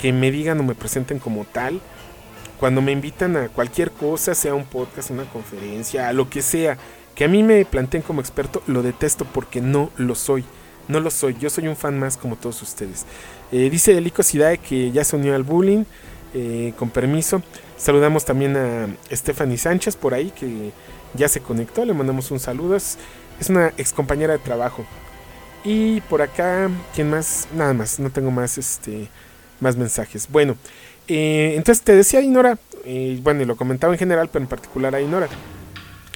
que 0.00 0.12
me 0.12 0.30
digan 0.30 0.58
o 0.60 0.62
me 0.62 0.74
presenten 0.74 1.18
como 1.18 1.44
tal. 1.44 1.80
Cuando 2.58 2.82
me 2.82 2.92
invitan 2.92 3.36
a 3.36 3.48
cualquier 3.48 3.90
cosa, 3.90 4.34
sea 4.34 4.54
un 4.54 4.64
podcast, 4.64 5.10
una 5.10 5.24
conferencia, 5.24 6.08
a 6.08 6.12
lo 6.12 6.28
que 6.28 6.42
sea, 6.42 6.76
que 7.14 7.24
a 7.24 7.28
mí 7.28 7.42
me 7.42 7.64
planteen 7.64 8.02
como 8.02 8.20
experto, 8.20 8.62
lo 8.66 8.82
detesto 8.82 9.24
porque 9.24 9.60
no 9.60 9.90
lo 9.96 10.14
soy. 10.14 10.44
No 10.88 11.00
lo 11.00 11.10
soy, 11.10 11.36
yo 11.38 11.50
soy 11.50 11.68
un 11.68 11.76
fan 11.76 11.98
más 11.98 12.16
como 12.16 12.36
todos 12.36 12.62
ustedes. 12.62 13.06
Eh, 13.52 13.70
dice 13.70 13.94
Delico 13.94 14.22
Sidae 14.22 14.58
que 14.58 14.90
ya 14.90 15.04
se 15.04 15.16
unió 15.16 15.34
al 15.34 15.44
bullying, 15.44 15.84
eh, 16.34 16.72
con 16.78 16.90
permiso. 16.90 17.42
Saludamos 17.76 18.24
también 18.24 18.56
a 18.56 18.88
Stephanie 19.12 19.56
Sánchez 19.56 19.96
por 19.96 20.14
ahí 20.14 20.30
que 20.30 20.72
ya 21.14 21.28
se 21.28 21.40
conectó, 21.40 21.84
le 21.84 21.94
mandamos 21.94 22.30
un 22.30 22.40
saludo. 22.40 22.76
Es, 22.76 22.98
una 23.48 23.68
ex 23.78 23.92
compañera 23.92 24.34
de 24.34 24.38
trabajo. 24.38 24.84
Y 25.64 26.00
por 26.02 26.20
acá, 26.20 26.68
¿quién 26.94 27.10
más? 27.10 27.48
Nada 27.54 27.72
más, 27.72 27.98
no 27.98 28.10
tengo 28.10 28.30
más, 28.30 28.58
este, 28.58 29.08
más 29.60 29.76
mensajes. 29.76 30.28
Bueno, 30.30 30.56
eh, 31.08 31.54
entonces 31.56 31.84
te 31.84 31.94
decía 31.94 32.20
Inora, 32.20 32.58
bueno, 33.22 33.42
y 33.42 33.44
lo 33.44 33.56
comentaba 33.56 33.92
en 33.92 33.98
general, 33.98 34.28
pero 34.32 34.44
en 34.44 34.48
particular 34.48 34.94
a 34.94 35.00
Inora. 35.00 35.28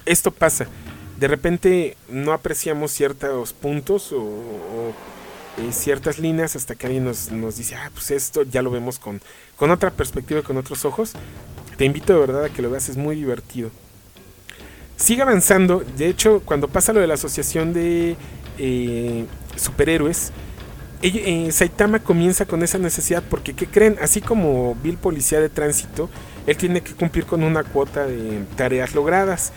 Esto 0.07 0.31
pasa 0.31 0.67
de 1.19 1.29
repente 1.29 1.97
no 2.09 2.33
apreciamos 2.33 2.93
ciertos 2.93 3.53
puntos 3.53 4.13
o, 4.13 4.93
eh, 5.59 5.73
ciertas 5.73 6.19
líneas 6.19 6.57
hasta 6.57 6.75
que 6.75 6.87
alguien 6.87 7.05
nos, 7.05 7.31
nos, 7.31 7.57
dice, 7.57 7.77
ah, 7.77 7.91
pues 7.93 8.11
esto 8.11 8.43
ya 8.43 8.63
lo 8.63 8.71
vemos 8.71 8.99
con, 8.99 9.21
con 9.57 9.71
otra 9.71 9.91
perspectiva 9.91 10.43
con 10.43 10.57
otros 10.57 10.85
ojos. 10.85 11.13
Te 11.77 11.85
invito 11.85 12.13
de 12.13 12.19
verdad 12.21 12.45
a 12.45 12.49
que 12.51 12.63
lo 12.63 12.71
veas, 12.71 12.89
es 12.89 12.97
muy 12.97 13.17
divertido. 13.17 13.71
Sigue 14.97 15.23
avanzando, 15.23 15.85
de 15.97 16.09
hecho, 16.09 16.43
cuando 16.45 16.69
pasa 16.69 16.93
lo 16.93 17.01
de 17.01 17.07
la 17.07 17.15
asociación 17.15 17.73
de 17.73 18.17
eh, 18.59 19.25
superhéroes, 19.57 20.33
eh, 21.03 21.53
Saitama 21.53 21.99
comienza 21.99 22.47
con 22.47 22.63
esa 22.63 22.79
necesidad 22.79 23.23
porque, 23.29 23.55
¿qué 23.55 23.67
creen? 23.67 23.97
Así 24.01 24.21
como 24.21 24.75
Bill 24.83 24.97
Policía 24.97 25.41
de 25.41 25.49
Tránsito, 25.49 26.09
él 26.47 26.57
tiene 26.57 26.83
que 26.83 26.95
cumplir 26.95 27.27
con 27.27 27.43
una 27.43 27.65
cuota 27.65 28.07
de 28.07 28.45
tareas 28.57 28.95
logradas. 28.95 29.53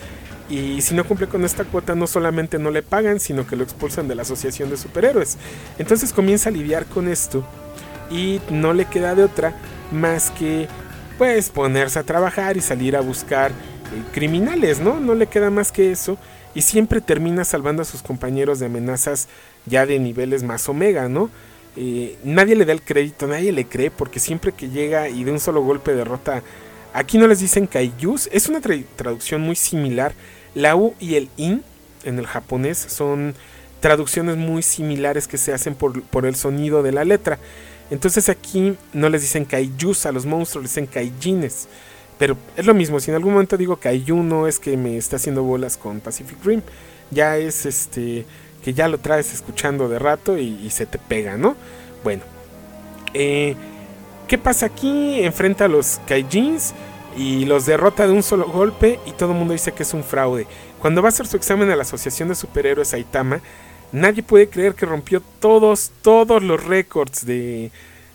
Y 0.50 0.80
si 0.80 0.94
no 0.94 1.04
cumple 1.04 1.26
con 1.26 1.44
esta 1.44 1.64
cuota, 1.64 1.94
no 1.94 2.06
solamente 2.06 2.58
no 2.58 2.70
le 2.70 2.82
pagan, 2.82 3.20
sino 3.20 3.46
que 3.46 3.56
lo 3.56 3.64
expulsan 3.64 4.08
de 4.08 4.14
la 4.14 4.22
Asociación 4.22 4.70
de 4.70 4.78
Superhéroes. 4.78 5.36
Entonces 5.78 6.12
comienza 6.12 6.48
a 6.48 6.52
lidiar 6.52 6.86
con 6.86 7.08
esto 7.08 7.44
y 8.10 8.40
no 8.50 8.72
le 8.72 8.86
queda 8.86 9.14
de 9.14 9.24
otra 9.24 9.54
más 9.92 10.30
que 10.30 10.66
pues 11.18 11.50
ponerse 11.50 11.98
a 11.98 12.04
trabajar 12.04 12.56
y 12.56 12.60
salir 12.60 12.96
a 12.96 13.00
buscar 13.00 13.50
eh, 13.50 13.54
criminales, 14.12 14.80
¿no? 14.80 15.00
No 15.00 15.14
le 15.14 15.26
queda 15.26 15.50
más 15.50 15.72
que 15.72 15.90
eso 15.90 16.16
y 16.54 16.62
siempre 16.62 17.00
termina 17.00 17.44
salvando 17.44 17.82
a 17.82 17.84
sus 17.84 18.02
compañeros 18.02 18.58
de 18.58 18.66
amenazas 18.66 19.28
ya 19.68 19.86
de 19.86 19.98
niveles 19.98 20.42
más 20.42 20.68
omega, 20.68 21.08
¿no? 21.08 21.30
Eh, 21.76 22.16
nadie 22.24 22.56
le 22.56 22.64
da 22.64 22.72
el 22.72 22.82
crédito, 22.82 23.26
nadie 23.26 23.52
le 23.52 23.66
cree 23.66 23.90
porque 23.90 24.18
siempre 24.18 24.52
que 24.52 24.68
llega 24.68 25.08
y 25.08 25.24
de 25.24 25.30
un 25.30 25.38
solo 25.40 25.62
golpe 25.62 25.94
derrota, 25.94 26.42
aquí 26.92 27.18
no 27.18 27.26
les 27.26 27.40
dicen 27.40 27.66
kaijus, 27.66 28.28
es 28.32 28.48
una 28.48 28.60
traducción 28.60 29.42
muy 29.42 29.54
similar 29.54 30.12
la 30.54 30.74
U 30.74 30.94
y 30.98 31.14
el 31.14 31.28
IN 31.36 31.62
en 32.04 32.18
el 32.18 32.26
japonés 32.26 32.78
son 32.78 33.34
traducciones 33.80 34.36
muy 34.36 34.62
similares 34.62 35.28
que 35.28 35.38
se 35.38 35.52
hacen 35.52 35.74
por, 35.74 36.26
el 36.26 36.34
sonido 36.34 36.82
de 36.82 36.92
la 36.92 37.04
letra. 37.04 37.38
Entonces 37.90 38.28
aquí 38.28 38.76
no 38.92 39.08
les 39.08 39.22
dicen 39.22 39.44
kaijus 39.44 40.04
a 40.06 40.12
los 40.12 40.26
monstruos, 40.26 40.64
les 40.64 40.72
dicen 40.72 40.86
kaijines. 40.86 41.68
Pero 42.18 42.36
es 42.56 42.66
lo 42.66 42.74
mismo, 42.74 42.98
si 42.98 43.10
en 43.10 43.14
algún 43.14 43.34
momento 43.34 43.56
digo 43.56 43.76
kaiju 43.76 44.16
no 44.22 44.48
es 44.48 44.58
que 44.58 44.76
me 44.76 44.96
está 44.96 45.16
haciendo 45.16 45.44
bolas 45.44 45.76
con 45.76 46.00
Pacific 46.00 46.44
Rim, 46.44 46.62
ya 47.10 47.36
es 47.36 47.64
este 47.64 48.26
que 48.62 48.74
ya 48.74 48.88
lo 48.88 48.98
traes 48.98 49.32
escuchando 49.32 49.88
de 49.88 49.98
rato 49.98 50.38
y, 50.38 50.68
se 50.70 50.86
te 50.86 50.98
pega, 50.98 51.36
¿no? 51.36 51.56
Bueno, 52.04 52.22
eh, 53.14 53.56
¿qué 54.26 54.38
pasa 54.38 54.66
aquí? 54.66 55.22
Enfrenta 55.22 55.66
a 55.66 55.68
los 55.68 56.00
kaijins 56.06 56.74
y 57.16 57.44
los 57.46 57.66
derrota 57.66 58.06
de 58.06 58.12
un 58.12 58.22
solo 58.22 58.46
golpe 58.46 59.00
y 59.06 59.12
todo 59.12 59.32
el 59.32 59.38
mundo 59.38 59.52
dice 59.52 59.72
que 59.72 59.82
es 59.82 59.94
un 59.94 60.04
fraude. 60.04 60.46
Cuando 60.80 61.02
va 61.02 61.08
a 61.08 61.10
hacer 61.10 61.26
su 61.26 61.36
examen 61.36 61.70
a 61.70 61.76
la 61.76 61.82
Asociación 61.82 62.28
de 62.28 62.34
Superhéroes 62.34 62.94
Aitama, 62.94 63.40
nadie 63.92 64.22
puede 64.22 64.48
creer 64.48 64.74
que 64.74 64.86
rompió 64.86 65.22
todos, 65.40 65.90
todos 66.02 66.42
los 66.42 66.64
récords 66.64 67.26
de, 67.26 67.70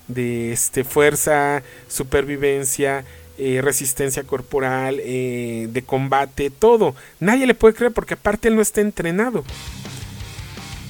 de 0.07 0.53
este, 0.53 0.83
fuerza, 0.83 1.63
supervivencia, 1.87 3.03
eh, 3.37 3.61
resistencia 3.63 4.23
corporal, 4.23 4.99
eh, 4.99 5.67
de 5.69 5.81
combate, 5.81 6.49
todo. 6.51 6.95
Nadie 7.19 7.47
le 7.47 7.55
puede 7.55 7.73
creer 7.73 7.91
porque 7.91 8.13
aparte 8.13 8.47
él 8.47 8.55
no 8.55 8.61
está 8.61 8.81
entrenado. 8.81 9.43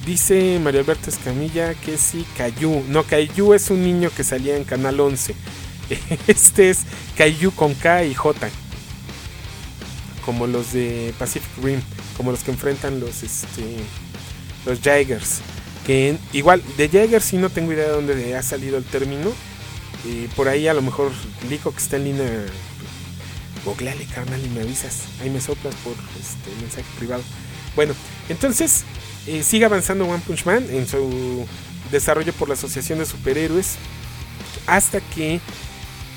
Dice 0.06 0.60
Mario 0.62 0.80
Alberto 0.80 1.08
Escamilla 1.08 1.72
que 1.74 1.96
sí, 1.96 2.26
Cayu. 2.36 2.84
No, 2.88 3.04
Cayu 3.04 3.54
es 3.54 3.70
un 3.70 3.82
niño 3.82 4.10
que 4.14 4.22
salía 4.22 4.56
en 4.56 4.64
Canal 4.64 5.00
11. 5.00 5.34
Este 6.26 6.70
es 6.70 6.80
Kaiju 7.16 7.52
con 7.52 7.74
K 7.74 8.04
y 8.04 8.14
J. 8.14 8.50
Como 10.26 10.46
los 10.46 10.74
de 10.74 11.14
Pacific 11.18 11.50
Rim. 11.62 11.80
Como 12.18 12.32
los 12.32 12.44
que 12.44 12.50
enfrentan 12.50 13.00
los 13.00 13.22
este. 13.22 13.62
Los 14.66 14.80
Jaegers. 14.82 15.40
Que 15.86 16.18
igual, 16.34 16.62
de 16.76 16.88
Jaegers 16.90 17.24
sí 17.24 17.38
no 17.38 17.48
tengo 17.48 17.72
idea 17.72 17.86
de 17.86 17.92
dónde 17.92 18.36
ha 18.36 18.42
salido 18.42 18.76
el 18.76 18.84
término. 18.84 19.32
Y 20.04 20.26
por 20.28 20.48
ahí 20.48 20.68
a 20.68 20.74
lo 20.74 20.82
mejor 20.82 21.12
Lico 21.48 21.72
que 21.72 21.78
está 21.78 21.96
en 21.96 22.04
línea. 22.04 22.44
Googleale, 23.64 24.04
carnal, 24.06 24.44
y 24.44 24.50
me 24.50 24.60
avisas. 24.60 25.04
Ahí 25.22 25.30
me 25.30 25.40
soplas 25.40 25.74
por 25.76 25.94
este 26.20 26.50
mensaje 26.60 26.84
privado. 26.98 27.22
Bueno, 27.74 27.94
entonces 28.28 28.84
eh, 29.26 29.42
sigue 29.42 29.64
avanzando 29.64 30.06
One 30.06 30.22
Punch 30.26 30.44
Man 30.44 30.66
en 30.70 30.86
su 30.86 31.46
desarrollo 31.90 32.32
por 32.32 32.48
la 32.48 32.54
Asociación 32.54 32.98
de 32.98 33.06
Superhéroes. 33.06 33.76
Hasta 34.66 35.00
que 35.00 35.40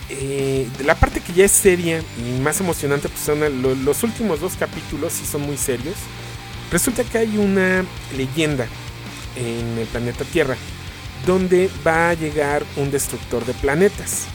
eh, 0.09 0.67
la 0.85 0.95
parte 0.95 1.19
que 1.19 1.33
ya 1.33 1.45
es 1.45 1.51
seria 1.51 2.01
y 2.17 2.39
más 2.41 2.59
emocionante, 2.59 3.09
pues 3.09 3.21
son 3.21 3.39
los 3.83 4.03
últimos 4.03 4.39
dos 4.39 4.53
capítulos, 4.57 5.13
sí 5.13 5.25
son 5.25 5.41
muy 5.41 5.57
serios. 5.57 5.95
Resulta 6.71 7.03
que 7.03 7.17
hay 7.17 7.37
una 7.37 7.85
leyenda 8.15 8.67
en 9.35 9.77
el 9.77 9.87
planeta 9.87 10.25
Tierra 10.25 10.57
donde 11.25 11.69
va 11.85 12.09
a 12.09 12.13
llegar 12.13 12.63
un 12.75 12.91
destructor 12.91 13.45
de 13.45 13.53
planetas. 13.53 14.25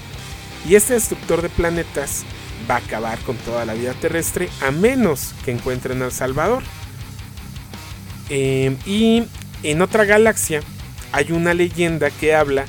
Y 0.69 0.75
este 0.75 0.95
destructor 0.95 1.43
de 1.43 1.49
planetas 1.49 2.25
va 2.71 2.77
a 2.77 2.79
acabar 2.79 3.19
con 3.21 3.37
toda 3.37 3.65
la 3.65 3.75
vida 3.75 3.93
terrestre 3.95 4.49
a 4.61 4.71
menos 4.71 5.35
que 5.45 5.51
encuentren 5.51 6.03
al 6.03 6.13
Salvador. 6.13 6.63
Eh, 8.29 8.77
y 8.87 9.25
en 9.63 9.83
otra 9.83 10.05
galaxia 10.05 10.61
hay 11.13 11.33
una 11.33 11.55
leyenda 11.55 12.11
que 12.11 12.35
habla 12.35 12.65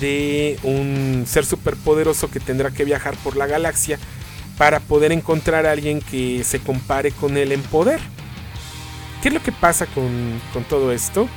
de 0.00 0.58
un 0.62 1.24
ser 1.26 1.44
superpoderoso 1.44 2.30
que 2.30 2.40
tendrá 2.40 2.70
que 2.70 2.84
viajar 2.84 3.16
por 3.18 3.36
la 3.36 3.46
galaxia 3.46 3.98
para 4.58 4.80
poder 4.80 5.12
encontrar 5.12 5.66
a 5.66 5.72
alguien 5.72 6.00
que 6.00 6.44
se 6.44 6.60
compare 6.60 7.12
con 7.12 7.36
él 7.36 7.52
en 7.52 7.62
poder. 7.62 8.00
¿Qué 9.22 9.28
es 9.28 9.34
lo 9.34 9.42
que 9.42 9.52
pasa 9.52 9.86
con, 9.86 10.40
todo 10.68 10.92
esto? 10.92 11.28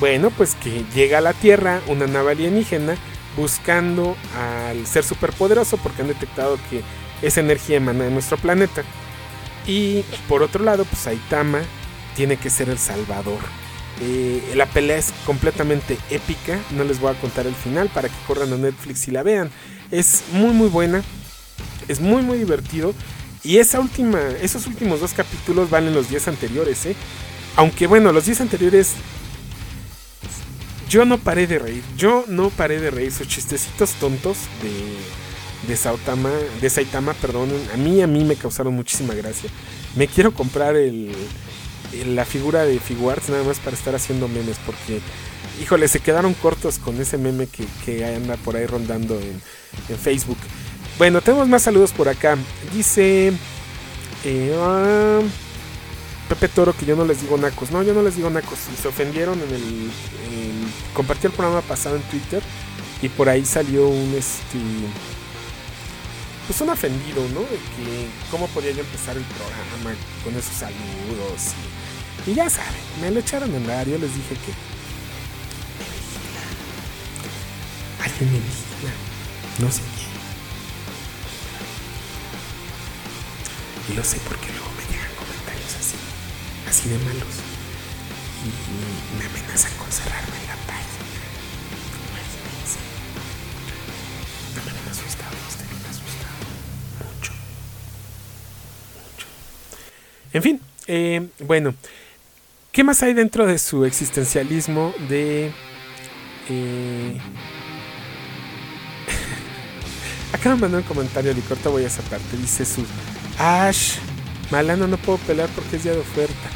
Bueno, 0.00 0.30
pues 0.30 0.54
que 0.56 0.84
llega 0.94 1.18
a 1.18 1.20
la 1.20 1.32
Tierra 1.32 1.80
una 1.88 2.06
nave 2.06 2.32
alienígena 2.32 2.96
buscando 3.36 4.16
al 4.38 4.86
ser 4.86 5.04
superpoderoso 5.04 5.76
porque 5.78 6.02
han 6.02 6.08
detectado 6.08 6.58
que 6.70 6.82
esa 7.26 7.40
energía 7.40 7.78
emana 7.78 8.04
de 8.04 8.10
nuestro 8.10 8.36
planeta. 8.36 8.82
Y 9.66 10.02
por 10.28 10.42
otro 10.42 10.62
lado, 10.62 10.84
pues 10.84 11.06
Aitama 11.06 11.60
tiene 12.14 12.36
que 12.36 12.50
ser 12.50 12.68
el 12.68 12.78
salvador 12.78 13.40
eh, 14.00 14.52
la 14.56 14.66
pelea 14.66 14.96
es 14.96 15.12
completamente 15.24 15.98
épica. 16.10 16.58
No 16.72 16.84
les 16.84 17.00
voy 17.00 17.12
a 17.12 17.20
contar 17.20 17.46
el 17.46 17.54
final 17.54 17.88
para 17.88 18.08
que 18.08 18.14
corran 18.26 18.52
a 18.52 18.56
Netflix 18.56 19.06
y 19.08 19.10
la 19.10 19.22
vean. 19.22 19.50
Es 19.90 20.24
muy 20.32 20.52
muy 20.52 20.68
buena. 20.68 21.02
Es 21.88 22.00
muy 22.00 22.22
muy 22.22 22.38
divertido. 22.38 22.94
Y 23.42 23.58
esa 23.58 23.78
última, 23.78 24.20
esos 24.40 24.66
últimos 24.66 25.00
dos 25.00 25.12
capítulos 25.12 25.68
valen 25.68 25.94
los 25.94 26.08
10 26.08 26.28
anteriores, 26.28 26.86
¿eh? 26.86 26.96
Aunque 27.56 27.86
bueno, 27.86 28.10
los 28.10 28.24
10 28.24 28.40
anteriores. 28.40 28.92
Yo 30.88 31.04
no 31.04 31.18
paré 31.18 31.46
de 31.46 31.58
reír. 31.58 31.82
Yo 31.96 32.24
no 32.26 32.50
paré 32.50 32.80
de 32.80 32.90
reír. 32.90 33.12
Sus 33.12 33.28
chistecitos 33.28 33.92
tontos 33.94 34.38
de, 34.62 35.68
de 35.68 35.76
Saitama, 35.76 36.30
de 36.60 36.70
Saitama, 36.70 37.12
perdón. 37.14 37.50
A 37.72 37.76
mí, 37.76 38.00
a 38.00 38.06
mí 38.06 38.24
me 38.24 38.36
causaron 38.36 38.74
muchísima 38.74 39.14
gracia. 39.14 39.50
Me 39.94 40.08
quiero 40.08 40.32
comprar 40.32 40.76
el, 40.76 41.14
la 42.06 42.24
figura 42.24 42.64
de 42.64 42.78
Figuarts 42.78 43.28
nada 43.28 43.44
más 43.44 43.58
para 43.58 43.76
estar 43.76 43.94
haciendo 43.94 44.28
memes 44.28 44.56
porque 44.64 45.00
híjole 45.60 45.88
se 45.88 46.00
quedaron 46.00 46.34
cortos 46.34 46.78
con 46.78 47.00
ese 47.00 47.18
meme 47.18 47.46
que, 47.46 48.04
anda 48.04 48.36
por 48.36 48.56
ahí 48.56 48.66
rondando 48.66 49.18
en, 49.20 49.40
Facebook. 49.98 50.38
Bueno 50.98 51.20
tenemos 51.20 51.48
más 51.48 51.62
saludos 51.62 51.92
por 51.92 52.08
acá. 52.08 52.36
Dice 52.72 53.32
eh, 54.24 54.56
ah, 54.58 55.20
Pepe 56.28 56.48
Toro 56.48 56.72
que 56.72 56.86
yo 56.86 56.96
no 56.96 57.04
les 57.04 57.20
digo 57.20 57.36
nacos. 57.36 57.70
No 57.70 57.82
yo 57.82 57.94
no 57.94 58.02
les 58.02 58.16
digo 58.16 58.30
nacos. 58.30 58.58
Y 58.72 58.80
se 58.80 58.88
ofendieron 58.88 59.38
en 59.40 59.54
el, 59.54 59.90
compartí 60.94 61.26
el 61.26 61.32
programa 61.32 61.60
pasado 61.62 61.96
en 61.96 62.02
Twitter 62.02 62.42
y 63.02 63.08
por 63.08 63.28
ahí 63.28 63.44
salió 63.44 63.88
un 63.88 64.14
este 64.14 64.58
pues 66.46 66.60
un 66.60 66.68
ofendido, 66.68 67.22
¿no? 67.32 67.40
De 67.40 67.56
que 67.56 68.08
cómo 68.30 68.46
podía 68.48 68.72
yo 68.72 68.80
empezar 68.80 69.16
el 69.16 69.24
programa 69.24 69.96
con 70.22 70.34
esos 70.36 70.54
saludos 70.54 71.52
y 71.52 71.83
ya 72.32 72.48
saben, 72.48 72.72
me 73.02 73.10
lo 73.10 73.20
echaron 73.20 73.54
en 73.54 73.66
yo 73.66 73.98
les 73.98 74.14
dije 74.14 74.34
que. 74.34 74.52
Alguien 78.02 78.32
me 78.32 78.38
vigila. 78.38 78.92
No 79.58 79.70
sé 79.70 79.82
quién. 79.96 80.14
Y 83.90 83.92
lo 83.94 84.02
sé 84.02 84.18
porque 84.26 84.46
luego 84.52 84.70
me 84.72 84.84
llegan 84.90 85.10
comentarios 85.16 85.74
así, 85.78 85.96
así 86.66 86.88
de 86.88 86.98
malos. 86.98 87.34
y 88.44 89.18
me 89.18 89.26
amenazan 89.26 89.72
con 89.76 89.92
cerrarme 89.92 90.38
la 90.46 90.56
página. 90.66 91.04
No 94.56 94.64
me 94.64 94.70
han 94.70 94.88
asustado, 94.88 95.36
este 95.46 95.64
me 95.64 95.86
ha 95.86 95.90
asustado. 95.90 96.40
Mucho. 97.04 97.32
Mucho. 99.12 99.26
En 100.32 100.42
fin, 100.42 100.60
eh, 100.86 101.28
bueno. 101.40 101.74
¿Qué 102.74 102.82
más 102.82 103.04
hay 103.04 103.14
dentro 103.14 103.46
de 103.46 103.56
su 103.58 103.84
existencialismo 103.84 104.92
de... 105.08 105.52
Eh... 106.48 107.18
Acá 110.32 110.52
me 110.56 110.62
mandó 110.62 110.78
un 110.78 110.82
comentario 110.82 111.32
de 111.32 111.40
corta 111.42 111.68
voy 111.68 111.84
a 111.84 111.86
esa 111.86 112.02
parte. 112.02 112.36
Dice 112.36 112.64
su... 112.64 112.84
Ash, 113.38 113.92
Malano 114.50 114.88
no 114.88 114.96
puedo 114.96 115.18
pelear 115.18 115.48
porque 115.50 115.76
es 115.76 115.84
día 115.84 115.92
de 115.92 116.00
oferta. 116.00 116.50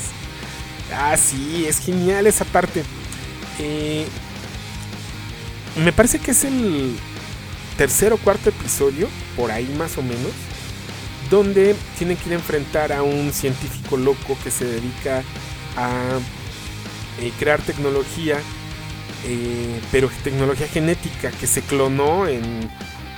ah, 0.96 1.18
sí, 1.18 1.66
es 1.68 1.80
genial 1.80 2.26
esa 2.26 2.46
parte. 2.46 2.82
Eh, 3.58 4.06
me 5.84 5.92
parece 5.92 6.18
que 6.18 6.30
es 6.30 6.44
el 6.44 6.96
tercer 7.76 8.14
o 8.14 8.16
cuarto 8.16 8.48
episodio, 8.48 9.06
por 9.36 9.50
ahí 9.50 9.68
más 9.76 9.98
o 9.98 10.02
menos, 10.02 10.32
donde 11.32 11.74
tienen 11.96 12.18
que 12.18 12.28
ir 12.28 12.32
a 12.32 12.36
enfrentar 12.36 12.92
a 12.92 13.02
un 13.02 13.32
científico 13.32 13.96
loco 13.96 14.36
que 14.44 14.50
se 14.50 14.66
dedica 14.66 15.22
a 15.78 16.18
eh, 17.20 17.32
crear 17.38 17.58
tecnología, 17.62 18.36
eh, 19.24 19.80
pero 19.90 20.10
tecnología 20.22 20.68
genética 20.68 21.30
que 21.30 21.46
se 21.46 21.62
clonó 21.62 22.28
en 22.28 22.70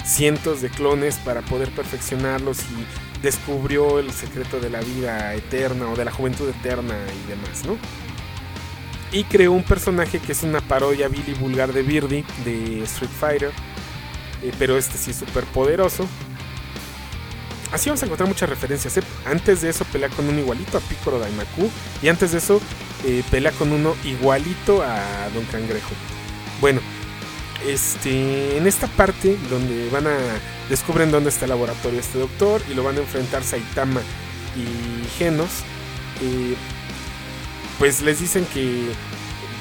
cientos 0.05 0.63
de 0.63 0.71
clones 0.71 1.17
para 1.17 1.43
poder 1.43 1.71
perfeccionarlos 1.71 2.61
y 2.61 3.21
descubrió 3.21 3.99
el 3.99 4.13
secreto 4.13 4.61
de 4.61 4.71
la 4.71 4.81
vida 4.81 5.35
eterna 5.35 5.89
o 5.89 5.97
de 5.97 6.05
la 6.05 6.13
juventud 6.13 6.49
eterna 6.49 6.95
y 6.95 7.29
demás, 7.29 7.65
¿no? 7.67 7.77
Y 9.11 9.25
creó 9.25 9.51
un 9.51 9.65
personaje 9.65 10.21
que 10.21 10.31
es 10.31 10.45
una 10.45 10.61
parodia 10.61 11.09
vil 11.09 11.25
y 11.27 11.35
vulgar 11.35 11.73
de 11.73 11.83
Birdie 11.83 12.25
de 12.45 12.85
Street 12.85 13.11
Fighter, 13.19 13.51
eh, 14.41 14.53
pero 14.57 14.79
este 14.79 14.99
sí 14.99 15.11
es 15.11 15.17
súper 15.17 15.43
poderoso. 15.47 16.07
Así 17.75 17.91
vamos 17.91 18.03
a 18.03 18.07
encontrar 18.07 18.29
muchas 18.29 18.49
referencias. 18.49 18.97
¿eh? 18.99 19.03
Antes 19.25 19.63
de 19.63 19.71
eso 19.71 19.85
pelea 19.87 20.09
con 20.09 20.29
un 20.29 20.39
igualito 20.39 20.79
a 20.79 20.81
Piccolo 20.81 21.19
Daimaku. 21.19 21.69
Y 22.03 22.09
antes 22.09 22.31
de 22.31 22.39
eso 22.39 22.61
eh, 23.05 23.25
pelea 23.33 23.51
con 23.51 23.73
uno 23.73 23.97
igualito 24.05 24.81
a 24.85 25.29
Don 25.35 25.45
Cangrejo. 25.47 25.91
Bueno, 26.61 26.81
este, 27.67 28.59
en 28.59 28.69
esta 28.69 28.87
parte 28.87 29.37
donde 29.51 29.91
van 29.91 30.07
a 30.07 30.17
descubren 30.71 31.11
dónde 31.11 31.31
está 31.31 31.47
el 31.47 31.49
laboratorio 31.49 31.99
de 31.99 32.07
este 32.07 32.21
doctor 32.21 32.63
y 32.71 32.75
lo 32.75 32.85
van 32.85 32.97
a 32.97 33.01
enfrentar 33.01 33.43
Saitama 33.43 34.01
y 34.55 35.19
Genos, 35.19 35.51
eh, 36.23 36.55
pues 37.81 38.03
les 38.03 38.21
dicen 38.21 38.47
que 38.55 38.93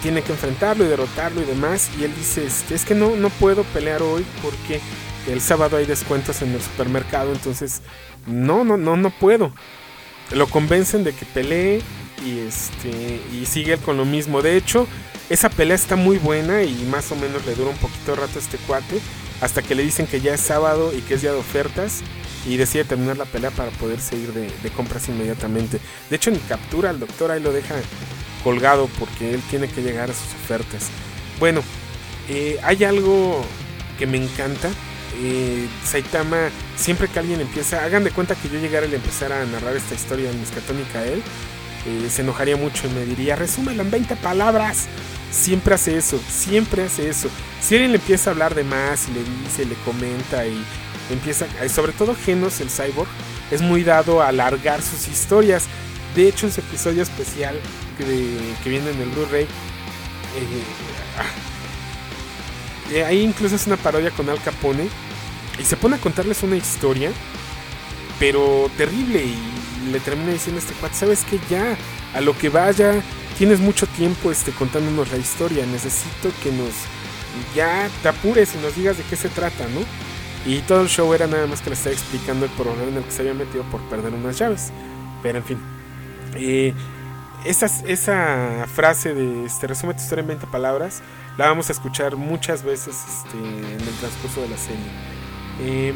tiene 0.04 0.22
que 0.22 0.34
enfrentarlo 0.34 0.86
y 0.86 0.88
derrotarlo 0.88 1.42
y 1.42 1.46
demás. 1.46 1.90
Y 2.00 2.04
él 2.04 2.14
dice, 2.16 2.46
este, 2.46 2.76
es 2.76 2.86
que 2.86 2.94
no, 2.94 3.16
no 3.16 3.32
puedo 3.32 3.64
pelear 3.64 4.04
hoy 4.04 4.24
porque 4.44 4.82
el 5.28 5.42
sábado 5.42 5.78
hay 5.78 5.86
descuentos 5.86 6.42
en 6.42 6.54
el 6.54 6.62
supermercado, 6.62 7.32
entonces 7.32 7.82
no, 8.28 8.64
no, 8.64 8.78
no, 8.78 8.98
no 8.98 9.10
puedo. 9.10 9.54
Lo 10.32 10.48
convencen 10.48 11.04
de 11.04 11.14
que 11.14 11.26
pelee 11.26 11.82
y 12.26 12.40
este 12.40 13.22
y 13.34 13.46
sigue 13.46 13.78
con 13.78 13.98
lo 13.98 14.06
mismo. 14.06 14.42
De 14.42 14.58
hecho, 14.58 14.88
esa 15.30 15.50
pelea 15.50 15.76
está 15.76 15.96
muy 15.96 16.18
buena 16.18 16.64
y 16.64 16.74
más 16.90 17.12
o 17.12 17.16
menos 17.16 17.46
le 17.46 17.56
dura 17.56 17.70
un 17.70 17.78
poquito 17.78 18.12
de 18.12 18.22
rato 18.22 18.40
a 18.40 18.42
este 18.42 18.58
cuate 18.58 19.00
hasta 19.42 19.62
que 19.62 19.76
le 19.76 19.84
dicen 19.84 20.08
que 20.08 20.22
ya 20.22 20.34
es 20.34 20.42
sábado 20.42 20.94
y 20.96 21.02
que 21.02 21.16
es 21.16 21.22
día 21.22 21.32
de 21.32 21.40
ofertas 21.40 22.02
y 22.46 22.58
decide 22.58 22.84
terminar 22.84 23.18
la 23.18 23.26
pelea 23.26 23.52
para 23.52 23.72
poder 23.72 24.00
seguir 24.00 24.34
de, 24.34 24.70
compras 24.72 25.08
inmediatamente. 25.10 25.80
De 26.10 26.16
hecho, 26.16 26.30
en 26.30 26.40
captura 26.40 26.90
al 26.90 27.00
doctor 27.00 27.32
ahí 27.32 27.42
lo 27.42 27.52
deja 27.52 27.76
colgado 28.44 28.90
porque 29.00 29.34
él 29.34 29.42
tiene 29.50 29.68
que 29.68 29.82
llegar 29.82 30.10
a 30.10 30.14
sus 30.14 30.34
ofertas. 30.44 30.90
Bueno, 31.40 31.62
eh, 32.30 32.60
hay 32.64 32.84
algo 32.84 33.44
que 33.98 34.08
me 34.08 34.18
encanta 34.18 34.70
eh, 35.22 35.68
Saitama, 35.86 36.50
siempre 36.76 37.08
que 37.08 37.20
alguien 37.20 37.42
empieza, 37.42 37.84
hagan 37.84 38.04
de 38.04 38.12
cuenta 38.12 38.36
que 38.36 38.50
yo 38.50 38.60
llegara 38.60 38.86
y 38.86 38.96
empezar 38.96 39.32
a 39.32 39.46
narrar 39.46 39.76
esta 39.76 39.96
historia 39.96 40.30
en 40.30 40.40
Miskatónica 40.40 41.00
a 41.00 41.06
él, 41.06 41.22
eh, 41.86 42.10
se 42.10 42.22
enojaría 42.22 42.56
mucho 42.56 42.88
y 42.88 42.92
me 42.92 43.06
diría, 43.06 43.36
resúmelo 43.36 43.82
en 43.84 43.92
20 43.92 44.16
palabras. 44.18 44.88
Siempre 45.32 45.76
hace 45.76 45.98
eso, 45.98 46.20
siempre 46.30 46.84
hace 46.84 47.10
eso. 47.10 47.30
Si 47.62 47.76
alguien 47.76 47.92
le 47.92 47.98
empieza 47.98 48.30
a 48.30 48.34
hablar 48.34 48.56
de 48.56 48.64
más 48.64 49.08
y 49.08 49.14
le 49.14 49.24
dice, 49.44 49.66
le 49.66 49.76
comenta 49.84 50.46
y 50.46 50.64
empieza, 51.12 51.46
eh, 51.62 51.70
sobre 51.70 51.92
todo 51.92 52.16
Genos, 52.16 52.62
el 52.62 52.70
cyborg, 52.70 53.10
es 53.52 53.62
muy 53.62 53.84
dado 53.84 54.22
a 54.22 54.30
alargar 54.30 54.82
sus 54.82 55.08
historias. 55.08 55.66
De 56.16 56.28
hecho, 56.28 56.46
en 56.46 56.52
su 56.52 56.62
episodio 56.62 57.02
especial 57.02 57.56
que, 57.98 58.70
viene 58.70 58.92
en 58.92 59.02
el 59.02 59.10
Blu-ray, 59.10 59.48
ah, 63.02 63.08
ahí 63.08 63.22
incluso 63.22 63.56
es 63.56 63.68
una 63.68 63.78
parodia 63.78 64.12
con 64.12 64.30
Al 64.30 64.42
Capone 64.42 64.88
y 65.60 65.64
se 65.64 65.78
pone 65.78 65.96
a 65.96 66.00
contarles 66.00 66.44
una 66.44 66.56
historia, 66.56 67.12
pero 68.20 68.70
terrible. 68.78 69.24
Y 69.24 69.92
le 69.92 70.00
termina 70.00 70.32
diciendo 70.32 70.60
este 70.60 70.74
cuate, 70.76 70.96
¿sabes 70.96 71.24
que 71.24 71.40
Ya, 71.50 71.78
a 72.14 72.22
lo 72.22 72.38
que 72.38 72.50
vaya, 72.50 73.02
tienes 73.38 73.60
mucho 73.60 73.88
tiempo 73.88 74.32
este, 74.32 74.52
contándonos 74.52 75.12
la 75.12 75.18
historia. 75.18 75.66
Necesito 75.66 76.32
que 76.42 76.52
nos, 76.52 76.74
ya 77.56 77.90
te 78.02 78.10
apures 78.10 78.56
y 78.56 78.58
nos 78.60 78.76
digas 78.76 78.98
de 78.98 79.04
qué 79.04 79.16
se 79.16 79.30
trata, 79.30 79.66
¿no? 79.70 79.82
Y 80.46 80.60
todo 80.60 80.82
el 80.82 80.90
show 80.90 81.14
era 81.14 81.26
nada 81.28 81.48
más 81.48 81.62
que 81.62 81.70
le 81.70 81.76
estaba 81.76 81.94
explicando 81.94 82.46
el 82.46 82.52
problema 82.52 82.84
en 82.84 82.98
el 82.98 83.04
que 83.04 83.12
se 83.12 83.22
había 83.22 83.34
metido 83.34 83.64
por 83.66 83.82
perder 83.84 84.14
unas 84.14 84.38
llaves. 84.38 84.72
Pero 85.22 85.38
en 85.38 85.44
fin. 85.44 85.58
Eh, 86.36 86.74
esa, 87.46 87.68
esa 87.88 88.68
frase 88.74 89.14
de 89.14 89.46
este, 89.46 89.68
resume 89.68 89.94
tu 89.94 90.02
historia 90.02 90.22
en 90.22 90.28
20 90.28 90.48
palabras 90.48 91.02
la 91.38 91.48
vamos 91.48 91.70
a 91.70 91.74
escuchar 91.74 92.16
muchas 92.16 92.64
veces 92.64 92.96
este, 93.08 93.38
en 93.38 93.82
el 93.82 93.96
transcurso 94.00 94.42
de 94.42 94.50
la 94.50 94.58
serie. 94.58 94.86
Eh, 95.62 95.94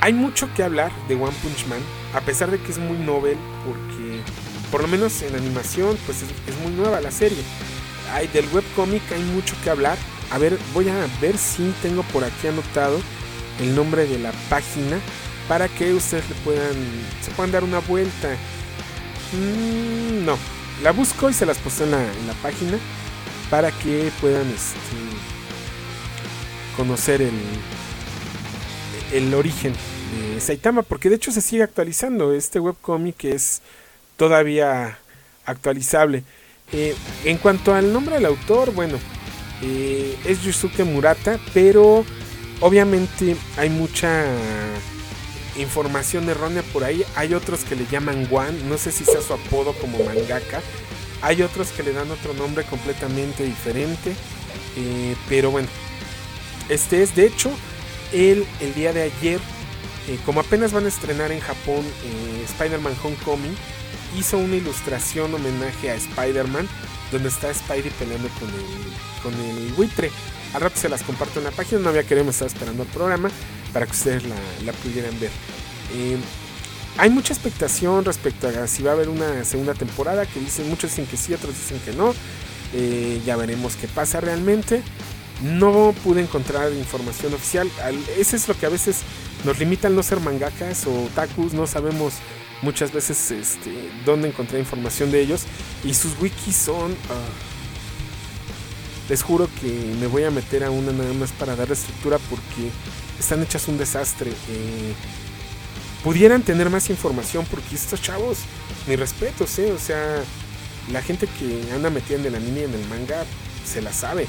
hay 0.00 0.12
mucho 0.12 0.52
que 0.54 0.62
hablar 0.62 0.92
de 1.08 1.14
One 1.14 1.34
Punch 1.42 1.66
Man, 1.66 1.80
a 2.14 2.20
pesar 2.20 2.50
de 2.50 2.58
que 2.58 2.72
es 2.72 2.78
muy 2.78 2.98
novel, 2.98 3.38
porque 3.64 4.20
por 4.70 4.82
lo 4.82 4.88
menos 4.88 5.22
en 5.22 5.34
animación, 5.34 5.96
pues 6.04 6.22
es, 6.22 6.58
muy 6.62 6.72
nueva 6.72 7.00
la 7.00 7.10
serie. 7.10 7.42
Hay 8.12 8.26
del 8.28 8.46
webcomic 8.52 9.02
hay 9.12 9.22
mucho 9.22 9.54
que 9.62 9.70
hablar. 9.70 9.96
A 10.30 10.38
ver, 10.38 10.58
voy 10.74 10.88
a 10.88 11.06
ver 11.20 11.38
si 11.38 11.72
tengo 11.80 12.02
por 12.02 12.24
aquí 12.24 12.48
anotado 12.48 13.00
el 13.60 13.74
nombre 13.74 14.06
de 14.06 14.18
la 14.18 14.32
página 14.50 14.98
para 15.48 15.68
que 15.68 15.94
ustedes 15.94 16.28
le 16.28 16.34
puedan 16.36 16.74
se 17.22 17.30
puedan 17.30 17.52
dar 17.52 17.64
una 17.64 17.78
vuelta. 17.78 18.28
Mm, 19.32 20.24
no, 20.24 20.36
la 20.82 20.92
busco 20.92 21.30
y 21.30 21.32
se 21.32 21.46
las 21.46 21.58
puse 21.58 21.84
en 21.84 21.92
la, 21.92 22.02
en 22.02 22.26
la 22.26 22.34
página 22.34 22.78
para 23.50 23.70
que 23.70 24.10
puedan 24.20 24.48
este, 24.48 24.78
conocer 26.76 27.22
el, 27.22 27.38
el 29.12 29.32
origen 29.34 29.72
de 29.72 30.40
Saitama, 30.40 30.82
porque 30.82 31.08
de 31.08 31.16
hecho 31.16 31.32
se 31.32 31.40
sigue 31.40 31.62
actualizando. 31.62 32.32
Este 32.32 32.60
webcomic 32.60 33.24
es 33.24 33.62
todavía 34.16 34.98
actualizable. 35.46 36.24
Eh, 36.72 36.94
en 37.24 37.38
cuanto 37.38 37.74
al 37.74 37.92
nombre 37.92 38.16
del 38.16 38.26
autor, 38.26 38.72
bueno, 38.72 38.98
eh, 39.62 40.16
es 40.24 40.42
Yusuke 40.42 40.84
Murata, 40.84 41.38
pero 41.52 42.04
obviamente 42.60 43.36
hay 43.56 43.70
mucha 43.70 44.24
información 45.56 46.28
errónea 46.28 46.62
por 46.72 46.84
ahí. 46.84 47.04
Hay 47.16 47.34
otros 47.34 47.64
que 47.64 47.76
le 47.76 47.86
llaman 47.86 48.26
Wan, 48.30 48.68
no 48.68 48.78
sé 48.78 48.92
si 48.92 49.04
sea 49.04 49.20
su 49.20 49.32
apodo 49.32 49.72
como 49.74 49.98
mangaka. 50.04 50.60
Hay 51.22 51.42
otros 51.42 51.68
que 51.68 51.82
le 51.82 51.92
dan 51.92 52.10
otro 52.10 52.34
nombre 52.34 52.64
completamente 52.64 53.44
diferente. 53.44 54.14
Eh, 54.76 55.16
pero 55.28 55.50
bueno, 55.50 55.68
este 56.68 57.02
es, 57.02 57.14
de 57.14 57.26
hecho, 57.26 57.50
él 58.12 58.46
el 58.60 58.74
día 58.74 58.92
de 58.92 59.02
ayer, 59.02 59.40
eh, 60.08 60.18
como 60.24 60.40
apenas 60.40 60.72
van 60.72 60.84
a 60.84 60.88
estrenar 60.88 61.32
en 61.32 61.40
Japón 61.40 61.84
eh, 62.04 62.44
Spider-Man 62.44 62.94
Homecoming, 63.02 63.56
hizo 64.18 64.38
una 64.38 64.56
ilustración 64.56 65.34
homenaje 65.34 65.90
a 65.90 65.94
Spider-Man, 65.94 66.68
donde 67.12 67.28
está 67.28 67.52
Spidey 67.52 67.90
peleando 67.98 68.28
con 68.40 68.48
el, 68.48 69.22
con 69.22 69.34
el 69.34 69.72
buitre. 69.72 70.10
Al 70.52 70.60
rato 70.60 70.78
se 70.78 70.88
las 70.88 71.02
comparto 71.02 71.40
en 71.40 71.44
la 71.44 71.50
página, 71.50 71.80
no 71.80 71.88
había 71.88 72.04
querido, 72.04 72.24
me 72.24 72.30
estaba 72.30 72.48
esperando 72.48 72.82
el 72.84 72.88
programa 72.88 73.30
para 73.72 73.86
que 73.86 73.92
ustedes 73.92 74.22
la, 74.24 74.72
pudieran 74.72 75.18
ver. 75.18 75.30
Eh, 75.94 76.16
hay 76.96 77.10
mucha 77.10 77.34
expectación 77.34 78.04
respecto 78.04 78.48
a 78.48 78.66
si 78.68 78.82
va 78.82 78.92
a 78.92 78.94
haber 78.94 79.08
una 79.08 79.44
segunda 79.44 79.74
temporada, 79.74 80.26
que 80.26 80.38
dicen, 80.38 80.68
muchos 80.68 80.90
dicen 80.90 81.06
que 81.06 81.16
sí, 81.16 81.34
otros 81.34 81.54
dicen 81.54 81.80
que 81.84 81.92
no. 81.92 82.14
ya 83.26 83.36
veremos 83.36 83.74
qué 83.76 83.88
pasa 83.88 84.20
realmente 84.20 84.82
no 85.42 85.94
pude 86.04 86.20
encontrar 86.20 86.72
información 86.72 87.34
oficial. 87.34 87.70
Ese 88.18 88.36
es 88.36 88.48
lo 88.48 88.56
que 88.56 88.66
a 88.66 88.68
veces 88.68 89.00
nos 89.44 89.58
limita 89.58 89.88
al 89.88 89.96
no 89.96 90.02
ser 90.02 90.20
mangakas 90.20 90.86
o 90.86 91.08
takus. 91.14 91.52
No 91.52 91.66
sabemos 91.66 92.14
muchas 92.62 92.92
veces 92.92 93.30
este, 93.30 93.72
dónde 94.04 94.28
encontrar 94.28 94.60
información 94.60 95.10
de 95.10 95.20
ellos. 95.20 95.42
Y 95.84 95.94
sus 95.94 96.20
wikis 96.20 96.56
son... 96.56 96.92
Ah, 97.10 97.52
les 99.08 99.22
juro 99.22 99.48
que 99.60 99.68
me 100.00 100.06
voy 100.06 100.24
a 100.24 100.30
meter 100.30 100.64
a 100.64 100.70
una 100.70 100.90
nada 100.92 101.12
más 101.12 101.30
para 101.32 101.54
dar 101.54 101.70
estructura 101.70 102.18
porque 102.30 102.70
están 103.18 103.42
hechas 103.42 103.68
un 103.68 103.76
desastre. 103.76 104.30
Eh, 104.30 104.94
pudieran 106.02 106.42
tener 106.42 106.70
más 106.70 106.88
información 106.90 107.46
porque 107.50 107.74
estos 107.74 108.00
chavos, 108.00 108.38
mi 108.86 108.96
respeto, 108.96 109.44
¿eh? 109.58 109.72
o 109.72 109.78
sea, 109.78 110.22
la 110.92 111.02
gente 111.02 111.26
que 111.26 111.72
anda 111.74 111.90
metida 111.90 112.18
en 112.18 112.26
el 112.26 112.34
anime 112.34 112.64
en 112.64 112.74
el 112.74 112.88
manga 112.88 113.24
se 113.64 113.80
la 113.80 113.92
sabe 113.92 114.26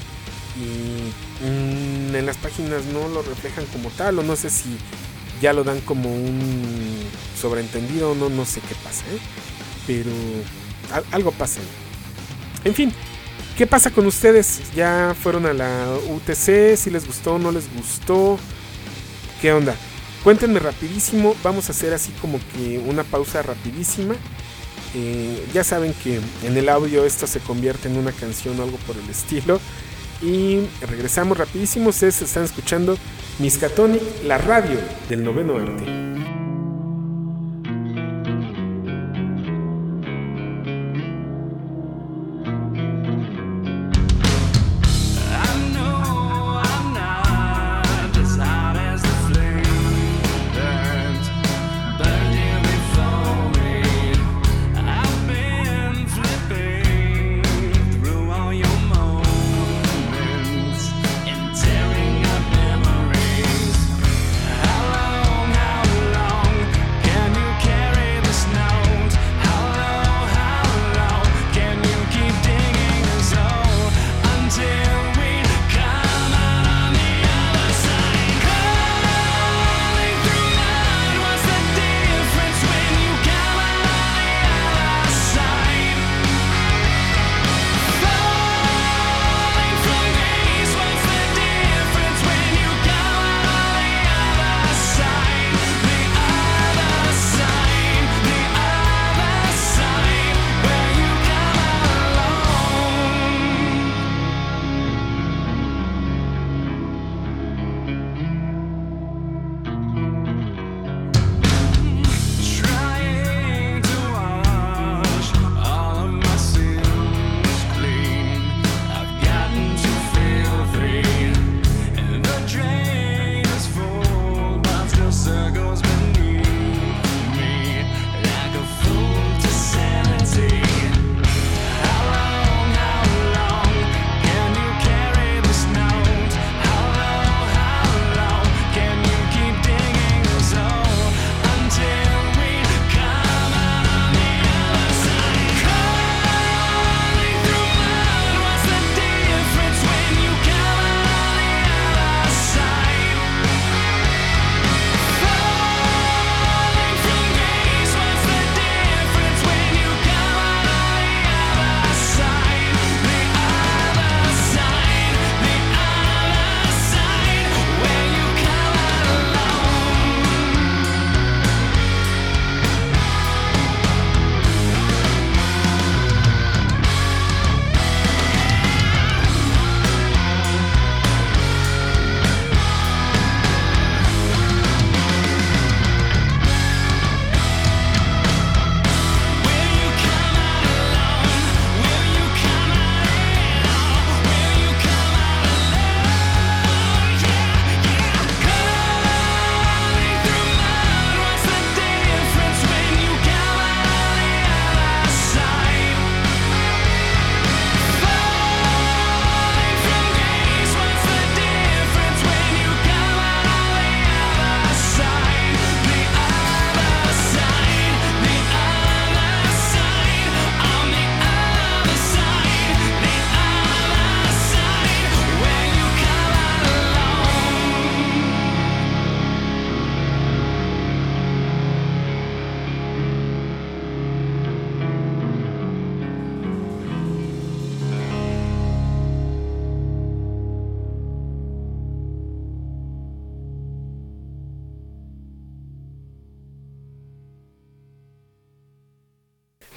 y 0.56 1.44
mm, 1.44 2.14
en 2.14 2.26
las 2.26 2.38
páginas 2.38 2.84
no 2.86 3.08
lo 3.08 3.22
reflejan 3.22 3.66
como 3.66 3.90
tal 3.90 4.18
o 4.18 4.22
no 4.22 4.36
sé 4.36 4.48
si 4.48 4.78
ya 5.40 5.52
lo 5.52 5.64
dan 5.64 5.80
como 5.80 6.14
un 6.14 6.98
sobreentendido 7.40 8.14
no 8.14 8.28
no 8.28 8.44
sé 8.44 8.60
qué 8.60 8.74
pasa 8.82 9.04
¿eh? 9.12 9.18
pero 9.86 10.10
algo 11.12 11.32
pasa 11.32 11.60
en 12.64 12.74
fin 12.74 12.92
qué 13.56 13.66
pasa 13.66 13.90
con 13.90 14.06
ustedes 14.06 14.60
ya 14.74 15.14
fueron 15.20 15.46
a 15.46 15.52
la 15.52 15.96
UTC 16.08 16.76
si 16.76 16.90
les 16.90 17.06
gustó 17.06 17.38
no 17.38 17.52
les 17.52 17.72
gustó 17.74 18.38
qué 19.40 19.52
onda 19.52 19.76
cuéntenme 20.26 20.58
rapidísimo 20.58 21.36
vamos 21.44 21.68
a 21.68 21.72
hacer 21.72 21.94
así 21.94 22.10
como 22.20 22.40
que 22.52 22.80
una 22.80 23.04
pausa 23.04 23.42
rapidísima. 23.42 24.16
Eh, 24.92 25.46
ya 25.54 25.62
saben 25.62 25.94
que 26.02 26.20
en 26.42 26.56
el 26.56 26.68
audio 26.68 27.04
esto 27.04 27.28
se 27.28 27.38
convierte 27.38 27.86
en 27.88 27.96
una 27.96 28.10
canción 28.10 28.58
o 28.58 28.64
algo 28.64 28.76
por 28.78 28.96
el 28.96 29.08
estilo. 29.08 29.60
Y 30.20 30.62
regresamos 30.80 31.38
rapidísimo. 31.38 31.90
Ustedes 31.90 32.22
están 32.22 32.42
escuchando 32.42 32.98
Miskatonic, 33.38 34.24
la 34.24 34.38
radio 34.38 34.78
del 35.10 35.22
noveno 35.22 35.58
arte. 35.58 36.15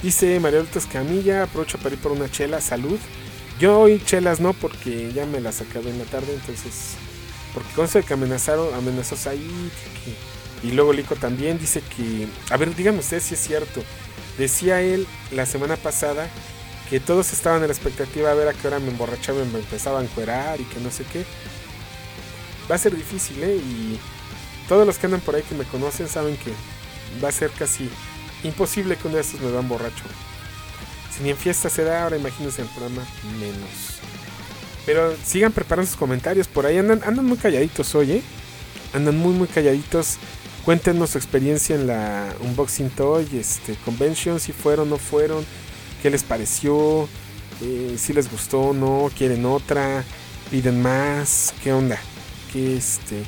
Dice 0.02 0.39
María 0.39 0.64
Escamilla, 0.74 1.43
aprovecho 1.43 1.78
para 1.78 1.95
ir 1.95 2.02
por 2.02 2.14
una 2.14 2.32
chela, 2.32 2.62
salud. 2.62 2.97
Yo 3.60 3.78
hoy 3.78 4.02
chelas 4.06 4.39
no, 4.39 4.54
porque 4.54 5.12
ya 5.12 5.26
me 5.26 5.41
las 5.41 5.60
acabé 5.60 5.89
en 5.89 6.00
la 6.00 6.06
tarde, 6.06 6.34
entonces. 6.34 6.95
Porque 7.54 7.70
con 7.74 7.88
que 7.88 8.14
amenazaron, 8.14 8.74
amenazó 8.74 9.18
Said. 9.18 9.41
y 10.64 10.72
luego 10.72 10.93
Lico 10.93 11.16
también 11.16 11.60
dice 11.60 11.82
que. 11.82 12.28
A 12.50 12.56
ver, 12.56 12.74
díganme 12.74 13.00
ustedes 13.00 13.24
si 13.24 13.34
es 13.34 13.41
cierto. 13.41 13.84
Decía 14.38 14.82
él 14.82 15.06
la 15.32 15.45
semana 15.45 15.76
pasada 15.76 16.30
que 16.89 17.02
todos 17.02 17.34
estaban 17.34 17.62
en 17.62 17.68
la 17.68 17.74
expectativa 17.74 18.32
a 18.32 18.36
ver 18.36 18.47
a 18.47 18.54
qué 18.54 18.68
hora 18.68 18.80
me 18.80 18.88
emborrachaba 18.88 19.41
y 19.43 19.47
me 19.47 19.60
empezaba 19.60 20.00
a 20.00 20.04
encuerar 20.04 20.62
y 20.62 20.64
que 20.64 20.80
no 20.80 20.91
sé 20.91 21.04
qué. 21.12 21.26
Va 22.72 22.76
a 22.76 22.80
ser 22.80 22.95
difícil, 22.95 23.43
¿eh? 23.43 23.58
Y 23.58 24.00
todos 24.70 24.88
los 24.88 24.97
que 24.97 25.08
andan 25.08 25.20
por 25.20 25.36
ahí 25.36 25.43
que 25.43 25.56
me 25.56 25.66
conocen 25.66 26.08
saben 26.08 26.38
que 26.38 26.54
va 27.22 27.28
a 27.28 27.34
ser 27.34 27.52
casi 27.52 27.89
Imposible 28.44 28.96
que 28.96 29.08
uno 29.08 29.16
de 29.16 29.22
estos 29.22 29.42
me 29.42 29.52
vean 29.52 29.68
borracho. 29.68 30.04
Si 31.16 31.24
ni 31.24 31.32
en 31.32 31.38
fiesta 31.38 31.70
se 31.70 31.84
da, 31.84 32.04
ahora 32.04 32.18
imagínense 32.18 32.62
el 32.62 32.68
programa 32.70 33.06
menos. 33.40 34.00
Pero 34.86 35.16
sigan 35.24 35.52
preparando 35.52 35.88
sus 35.88 35.98
comentarios 35.98 36.48
por 36.48 36.66
ahí. 36.66 36.78
Andan, 36.78 37.02
andan 37.06 37.26
muy 37.26 37.38
calladitos 37.38 37.94
hoy, 37.96 38.12
¿eh? 38.14 38.22
Andan 38.94 39.18
muy, 39.18 39.34
muy 39.34 39.48
calladitos. 39.48 40.18
Cuéntenos 40.66 41.12
su 41.12 41.18
experiencia 41.18 41.76
en 41.76 41.88
la 41.88 42.34
Unboxing 42.42 42.90
Toy 42.92 43.28
este, 43.34 43.76
Convention, 43.86 44.40
si 44.40 44.52
fueron 44.52 44.88
o 44.88 44.92
no 44.92 44.98
fueron, 44.98 45.46
qué 46.02 46.10
les 46.10 46.24
pareció, 46.24 47.08
eh, 47.62 47.96
si 47.98 48.14
les 48.14 48.30
gustó 48.30 48.62
o 48.62 48.74
no, 48.74 49.10
quieren 49.18 49.46
otra, 49.46 50.04
piden 50.52 50.82
más, 50.82 51.54
qué 51.64 51.74
onda, 51.74 51.98
qué, 52.52 52.78
este, 52.78 53.24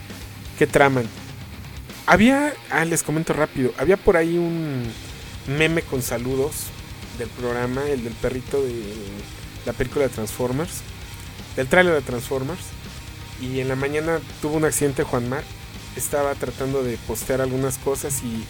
qué 0.59 0.67
traman. 0.67 1.05
Había, 2.11 2.53
ah, 2.71 2.83
les 2.83 3.03
comento 3.03 3.31
rápido, 3.31 3.73
había 3.77 3.95
por 3.95 4.17
ahí 4.17 4.37
un 4.37 4.83
meme 5.47 5.81
con 5.81 6.01
saludos 6.01 6.65
del 7.17 7.29
programa, 7.29 7.87
el 7.87 8.03
del 8.03 8.11
perrito 8.11 8.61
de 8.61 8.83
la 9.65 9.71
película 9.71 10.03
de 10.03 10.09
Transformers, 10.09 10.81
del 11.55 11.67
tráiler 11.67 11.93
de 11.93 12.01
Transformers. 12.01 12.59
Y 13.41 13.61
en 13.61 13.69
la 13.69 13.77
mañana 13.77 14.19
tuvo 14.41 14.57
un 14.57 14.65
accidente 14.65 15.03
Juan 15.03 15.29
Mar. 15.29 15.45
Estaba 15.95 16.35
tratando 16.35 16.83
de 16.83 16.97
postear 17.07 17.39
algunas 17.39 17.77
cosas 17.77 18.21
y 18.23 18.43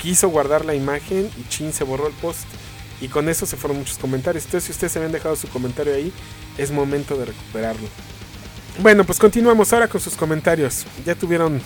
quiso 0.00 0.30
guardar 0.30 0.64
la 0.64 0.74
imagen 0.74 1.28
y 1.38 1.46
chin 1.50 1.74
se 1.74 1.84
borró 1.84 2.06
el 2.06 2.14
post. 2.14 2.46
Y 3.02 3.08
con 3.08 3.28
eso 3.28 3.44
se 3.44 3.58
fueron 3.58 3.80
muchos 3.80 3.98
comentarios. 3.98 4.46
Entonces 4.46 4.68
si 4.68 4.72
ustedes 4.72 4.92
se 4.92 4.98
habían 4.98 5.12
dejado 5.12 5.36
su 5.36 5.46
comentario 5.48 5.92
ahí, 5.92 6.10
es 6.56 6.70
momento 6.70 7.18
de 7.18 7.26
recuperarlo. 7.26 7.86
Bueno, 8.78 9.04
pues 9.04 9.18
continuamos 9.18 9.74
ahora 9.74 9.88
con 9.88 10.00
sus 10.00 10.16
comentarios. 10.16 10.86
Ya 11.04 11.14
tuvieron 11.14 11.60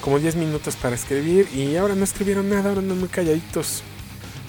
como 0.00 0.18
10 0.18 0.36
minutos 0.36 0.76
para 0.76 0.94
escribir 0.94 1.48
y 1.54 1.76
ahora 1.76 1.94
no 1.94 2.04
escribieron 2.04 2.48
nada, 2.48 2.70
ahora 2.70 2.80
andan 2.80 2.98
muy 2.98 3.08
calladitos. 3.08 3.82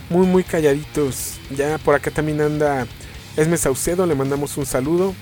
Muy, 0.10 0.28
muy 0.28 0.44
calladitos. 0.44 1.40
Ya 1.56 1.78
por 1.78 1.96
acá 1.96 2.12
también 2.12 2.42
anda 2.42 2.86
Esme 3.38 3.58
Saucedo, 3.58 4.06
le 4.06 4.16
mandamos 4.16 4.58
un 4.58 4.66
saludo. 4.66 5.14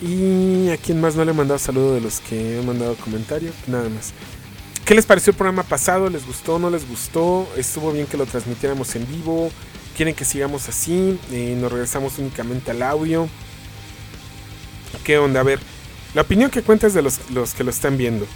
Y 0.00 0.68
a 0.70 0.76
quien 0.76 1.00
más 1.00 1.14
no 1.14 1.24
le 1.24 1.30
he 1.30 1.34
mandado 1.34 1.58
saludo 1.58 1.94
de 1.94 2.00
los 2.00 2.20
que 2.20 2.58
he 2.58 2.62
mandado 2.62 2.96
comentario, 2.96 3.52
nada 3.68 3.88
más. 3.88 4.12
¿Qué 4.84 4.96
les 4.96 5.06
pareció 5.06 5.30
el 5.30 5.36
programa 5.36 5.62
pasado? 5.62 6.10
¿Les 6.10 6.26
gustó? 6.26 6.58
¿No 6.58 6.68
les 6.70 6.88
gustó? 6.88 7.48
¿Estuvo 7.56 7.92
bien 7.92 8.06
que 8.06 8.16
lo 8.16 8.26
transmitiéramos 8.26 8.96
en 8.96 9.06
vivo? 9.06 9.50
¿Quieren 9.96 10.14
que 10.14 10.24
sigamos 10.24 10.68
así? 10.68 11.18
Eh, 11.30 11.56
¿Nos 11.60 11.70
regresamos 11.70 12.18
únicamente 12.18 12.72
al 12.72 12.82
audio? 12.82 13.28
¿Qué 15.04 15.18
onda? 15.18 15.40
A 15.40 15.44
ver, 15.44 15.60
la 16.14 16.22
opinión 16.22 16.50
que 16.50 16.62
cuenta 16.62 16.88
es 16.88 16.94
de 16.94 17.02
los, 17.02 17.30
los 17.30 17.54
que 17.54 17.62
lo 17.62 17.70
están 17.70 17.96
viendo. 17.96 18.26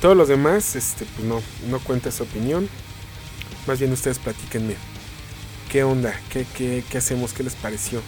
Todos 0.00 0.16
los 0.16 0.28
demás, 0.28 0.76
este, 0.76 1.04
pues 1.04 1.26
no, 1.26 1.42
no 1.68 1.78
cuenta 1.80 2.10
su 2.10 2.22
opinión. 2.22 2.68
Más 3.66 3.78
bien 3.78 3.92
ustedes 3.92 4.18
platíquenme. 4.18 4.74
¿Qué 5.70 5.84
onda? 5.84 6.18
¿Qué, 6.32 6.46
qué, 6.56 6.82
qué 6.90 6.98
hacemos? 6.98 7.32
¿Qué 7.32 7.42
les 7.42 7.54
pareció? 7.54 8.00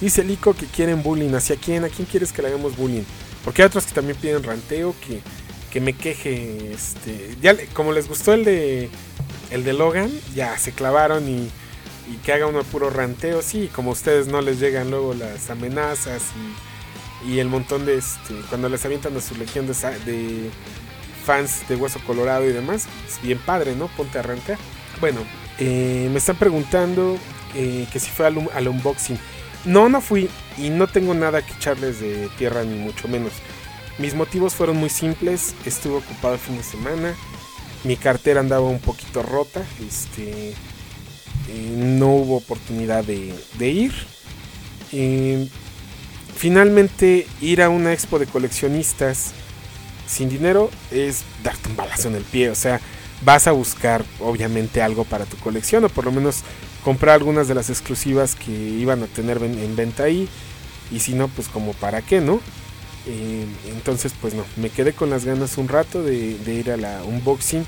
Dice 0.00 0.22
Lico 0.22 0.54
que 0.54 0.66
quieren 0.66 1.02
bullying. 1.02 1.34
¿Hacia 1.34 1.56
quién? 1.56 1.84
¿A 1.84 1.88
quién 1.88 2.06
quieres 2.06 2.32
que 2.32 2.42
le 2.42 2.48
hagamos 2.48 2.76
bullying? 2.76 3.02
Porque 3.44 3.62
hay 3.62 3.66
otros 3.66 3.86
que 3.86 3.94
también 3.94 4.16
piden 4.18 4.42
ranteo, 4.42 4.94
que, 5.06 5.20
que 5.72 5.80
me 5.80 5.92
queje. 5.94 6.72
Este, 6.72 7.36
ya, 7.42 7.56
como 7.74 7.92
les 7.92 8.08
gustó 8.08 8.32
el 8.32 8.44
de 8.44 8.88
el 9.50 9.64
de 9.64 9.72
Logan, 9.72 10.10
ya 10.34 10.56
se 10.58 10.72
clavaron 10.72 11.28
y, 11.28 11.50
y 12.12 12.16
que 12.24 12.32
haga 12.32 12.46
uno 12.46 12.62
puro 12.62 12.90
ranteo. 12.90 13.42
Sí, 13.42 13.68
como 13.74 13.90
a 13.90 13.92
ustedes 13.94 14.28
no 14.28 14.40
les 14.42 14.60
llegan 14.60 14.90
luego 14.90 15.14
las 15.14 15.50
amenazas 15.50 16.22
y, 17.24 17.32
y 17.32 17.38
el 17.40 17.48
montón 17.48 17.84
de 17.84 17.96
este, 17.96 18.34
cuando 18.48 18.68
les 18.68 18.84
avientan 18.84 19.16
a 19.16 19.20
su 19.20 19.34
legión 19.36 19.66
de, 19.66 19.74
de 20.04 20.50
fans 21.26 21.68
de 21.68 21.76
Hueso 21.76 22.00
Colorado 22.06 22.48
y 22.48 22.52
demás. 22.52 22.86
Es 23.06 23.20
bien 23.20 23.38
padre, 23.38 23.74
¿no? 23.74 23.88
Ponte 23.88 24.18
a 24.18 24.20
arrancar. 24.20 24.56
Bueno, 25.00 25.20
eh, 25.58 26.08
me 26.10 26.18
están 26.18 26.36
preguntando 26.36 27.18
eh, 27.54 27.86
que 27.92 27.98
si 27.98 28.10
fue 28.10 28.26
al, 28.26 28.68
unboxing. 28.68 29.18
No, 29.64 29.88
no 29.88 30.00
fui 30.00 30.30
y 30.56 30.70
no 30.70 30.86
tengo 30.86 31.12
nada 31.12 31.44
que 31.44 31.52
echarles 31.52 32.00
de 32.00 32.28
tierra 32.38 32.62
ni 32.62 32.78
mucho 32.78 33.08
menos. 33.08 33.32
Mis 33.98 34.14
motivos 34.14 34.54
fueron 34.54 34.76
muy 34.76 34.88
simples. 34.88 35.54
Estuve 35.64 35.96
ocupado 35.96 36.34
el 36.34 36.40
fin 36.40 36.56
de 36.56 36.62
semana. 36.62 37.14
Mi 37.82 37.96
cartera 37.96 38.40
andaba 38.40 38.68
un 38.68 38.78
poquito 38.78 39.22
rota. 39.22 39.62
Este, 39.86 40.50
eh, 40.50 41.74
no 41.76 42.08
hubo 42.10 42.36
oportunidad 42.36 43.04
de 43.04 43.68
ir. 43.68 43.92
finalmente 46.36 47.26
ir 47.40 47.62
a 47.62 47.68
una 47.68 47.92
expo 47.92 48.18
de 48.18 48.26
coleccionistas 48.26 49.32
sin 50.06 50.28
dinero 50.28 50.70
es 50.90 51.22
darte 51.42 51.68
un 51.68 51.76
balazo 51.76 52.08
en 52.08 52.16
el 52.16 52.24
pie. 52.24 52.50
O 52.50 52.54
sea, 52.54 52.80
vas 53.22 53.46
a 53.46 53.52
buscar 53.52 54.04
obviamente 54.20 54.82
algo 54.82 55.04
para 55.04 55.24
tu 55.24 55.36
colección 55.38 55.84
o 55.84 55.88
por 55.88 56.04
lo 56.04 56.12
menos 56.12 56.42
comprar 56.84 57.14
algunas 57.14 57.48
de 57.48 57.54
las 57.54 57.70
exclusivas 57.70 58.34
que 58.34 58.52
iban 58.52 59.02
a 59.02 59.06
tener 59.06 59.42
en 59.42 59.76
venta 59.76 60.04
ahí. 60.04 60.28
Y 60.90 61.00
si 61.00 61.14
no, 61.14 61.28
pues 61.28 61.48
como 61.48 61.72
para 61.72 62.02
qué, 62.02 62.20
¿no? 62.20 62.40
Eh, 63.06 63.46
entonces, 63.68 64.12
pues 64.20 64.34
no, 64.34 64.44
me 64.56 64.70
quedé 64.70 64.92
con 64.92 65.10
las 65.10 65.24
ganas 65.24 65.58
un 65.58 65.68
rato 65.68 66.02
de, 66.02 66.36
ir 66.46 66.70
a 66.70 66.76
la 66.76 67.02
unboxing. 67.04 67.64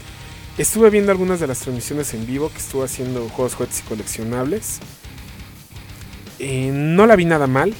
Estuve 0.59 0.91
viendo 0.91 1.13
algunas 1.13 1.39
de 1.39 1.47
las 1.47 1.61
transmisiones 1.61 2.13
en 2.15 2.27
vivo 2.27 2.51
que 2.51 2.59
estuvo 2.59 2.83
haciendo 2.83 3.29
juegos, 3.29 3.55
juguetes 3.55 3.81
y 3.81 3.83
coleccionables. 3.83 4.81
Eh, 6.41 6.71
no 6.73 7.07
la 7.07 7.15
vi 7.17 7.25
nada 7.25 7.47
mal, 7.47 7.75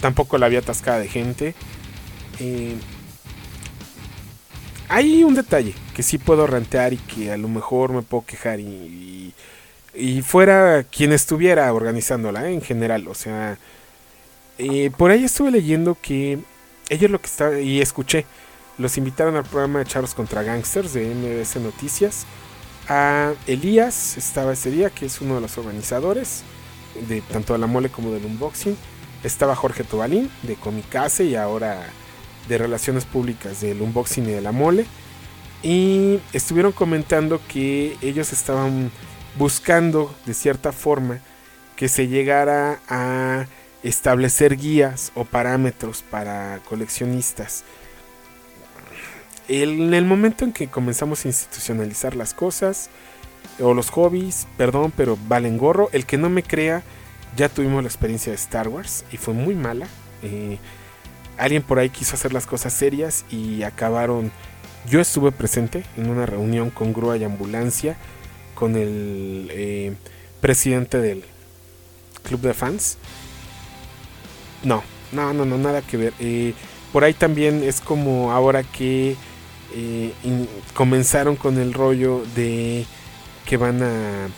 tampoco 0.00 0.36
la 0.36 0.48
vi 0.48 0.56
atascada 0.56 0.98
de 0.98 1.08
gente. 1.08 1.54
Eh, 2.40 2.76
hay 4.88 5.22
un 5.24 5.34
detalle 5.34 5.74
que 5.94 6.02
sí 6.02 6.18
puedo 6.18 6.46
rantear 6.46 6.92
y 6.92 6.96
que 6.96 7.32
a 7.32 7.36
lo 7.36 7.48
mejor 7.48 7.92
me 7.92 8.02
puedo 8.02 8.24
quejar 8.24 8.60
y, 8.60 9.34
y, 9.94 10.22
fuera 10.22 10.84
quien 10.84 11.12
estuviera 11.12 11.72
organizándola 11.72 12.48
¿eh? 12.48 12.54
en 12.54 12.62
general. 12.62 13.06
O 13.08 13.14
sea, 13.14 13.58
eh, 14.58 14.90
por 14.96 15.10
ahí 15.10 15.24
estuve 15.24 15.50
leyendo 15.50 15.96
que 16.00 16.38
ellos 16.88 17.10
lo 17.10 17.20
que 17.20 17.26
está 17.26 17.60
y 17.60 17.80
escuché, 17.80 18.24
los 18.78 18.96
invitaron 18.96 19.36
al 19.36 19.44
programa 19.44 19.80
de 19.80 19.84
Charlos 19.84 20.14
contra 20.14 20.42
Gangsters 20.42 20.94
de 20.94 21.14
MBS 21.14 21.56
Noticias. 21.56 22.24
A 22.88 23.34
Elías 23.46 24.16
estaba 24.16 24.54
ese 24.54 24.70
día, 24.70 24.88
que 24.88 25.06
es 25.06 25.20
uno 25.20 25.34
de 25.34 25.42
los 25.42 25.58
organizadores 25.58 26.42
de 27.08 27.20
tanto 27.20 27.52
de 27.52 27.58
la 27.58 27.66
mole 27.66 27.90
como 27.90 28.10
del 28.12 28.24
unboxing. 28.24 28.76
Estaba 29.22 29.54
Jorge 29.54 29.84
Tobalín 29.84 30.30
de 30.42 30.54
Comicase 30.54 31.24
y 31.24 31.34
ahora 31.34 31.90
de 32.48 32.58
relaciones 32.58 33.04
públicas 33.04 33.60
del 33.60 33.82
unboxing 33.82 34.24
y 34.24 34.32
de 34.32 34.40
la 34.40 34.52
mole. 34.52 34.86
Y 35.62 36.20
estuvieron 36.32 36.72
comentando 36.72 37.40
que 37.48 37.96
ellos 38.00 38.32
estaban 38.32 38.90
buscando 39.36 40.14
de 40.26 40.34
cierta 40.34 40.72
forma 40.72 41.20
que 41.76 41.88
se 41.88 42.08
llegara 42.08 42.80
a 42.88 43.46
establecer 43.82 44.56
guías 44.56 45.12
o 45.14 45.24
parámetros 45.24 46.02
para 46.02 46.60
coleccionistas. 46.68 47.64
en 49.48 49.94
el 49.94 50.04
momento 50.04 50.44
en 50.44 50.52
que 50.52 50.68
comenzamos 50.68 51.24
a 51.24 51.28
institucionalizar 51.28 52.14
las 52.14 52.34
cosas 52.34 52.90
o 53.60 53.72
los 53.72 53.90
hobbies, 53.90 54.46
perdón, 54.56 54.92
pero 54.96 55.16
valen 55.26 55.56
gorro. 55.56 55.88
El 55.92 56.04
que 56.04 56.18
no 56.18 56.28
me 56.28 56.42
crea, 56.42 56.82
ya 57.36 57.48
tuvimos 57.48 57.82
la 57.82 57.88
experiencia 57.88 58.30
de 58.30 58.36
Star 58.36 58.68
Wars 58.68 59.04
y 59.10 59.16
fue 59.16 59.34
muy 59.34 59.54
mala. 59.54 59.86
Eh, 60.22 60.58
alguien 61.38 61.62
por 61.62 61.78
ahí 61.78 61.90
quiso 61.90 62.14
hacer 62.14 62.32
las 62.32 62.46
cosas 62.46 62.72
serias 62.72 63.24
y 63.30 63.62
acabaron. 63.62 64.30
Yo 64.88 65.00
estuve 65.00 65.32
presente 65.32 65.84
en 65.96 66.08
una 66.08 66.26
reunión 66.26 66.70
con 66.70 66.92
grúa 66.92 67.16
y 67.16 67.24
ambulancia 67.24 67.96
con 68.54 68.76
el 68.76 69.48
eh, 69.50 69.94
presidente 70.40 70.98
del 70.98 71.24
club 72.22 72.40
de 72.40 72.54
fans. 72.54 72.98
No, 74.64 74.82
no, 75.12 75.32
no, 75.32 75.44
no, 75.44 75.58
nada 75.58 75.82
que 75.82 75.96
ver. 75.96 76.12
Eh, 76.18 76.54
por 76.92 77.04
ahí 77.04 77.14
también 77.14 77.62
es 77.62 77.80
como 77.80 78.32
ahora 78.32 78.62
que 78.62 79.16
eh, 79.74 80.12
comenzaron 80.74 81.36
con 81.36 81.58
el 81.58 81.74
rollo 81.74 82.24
de 82.34 82.86
que 83.44 83.56
van 83.56 83.82
a 83.82 84.28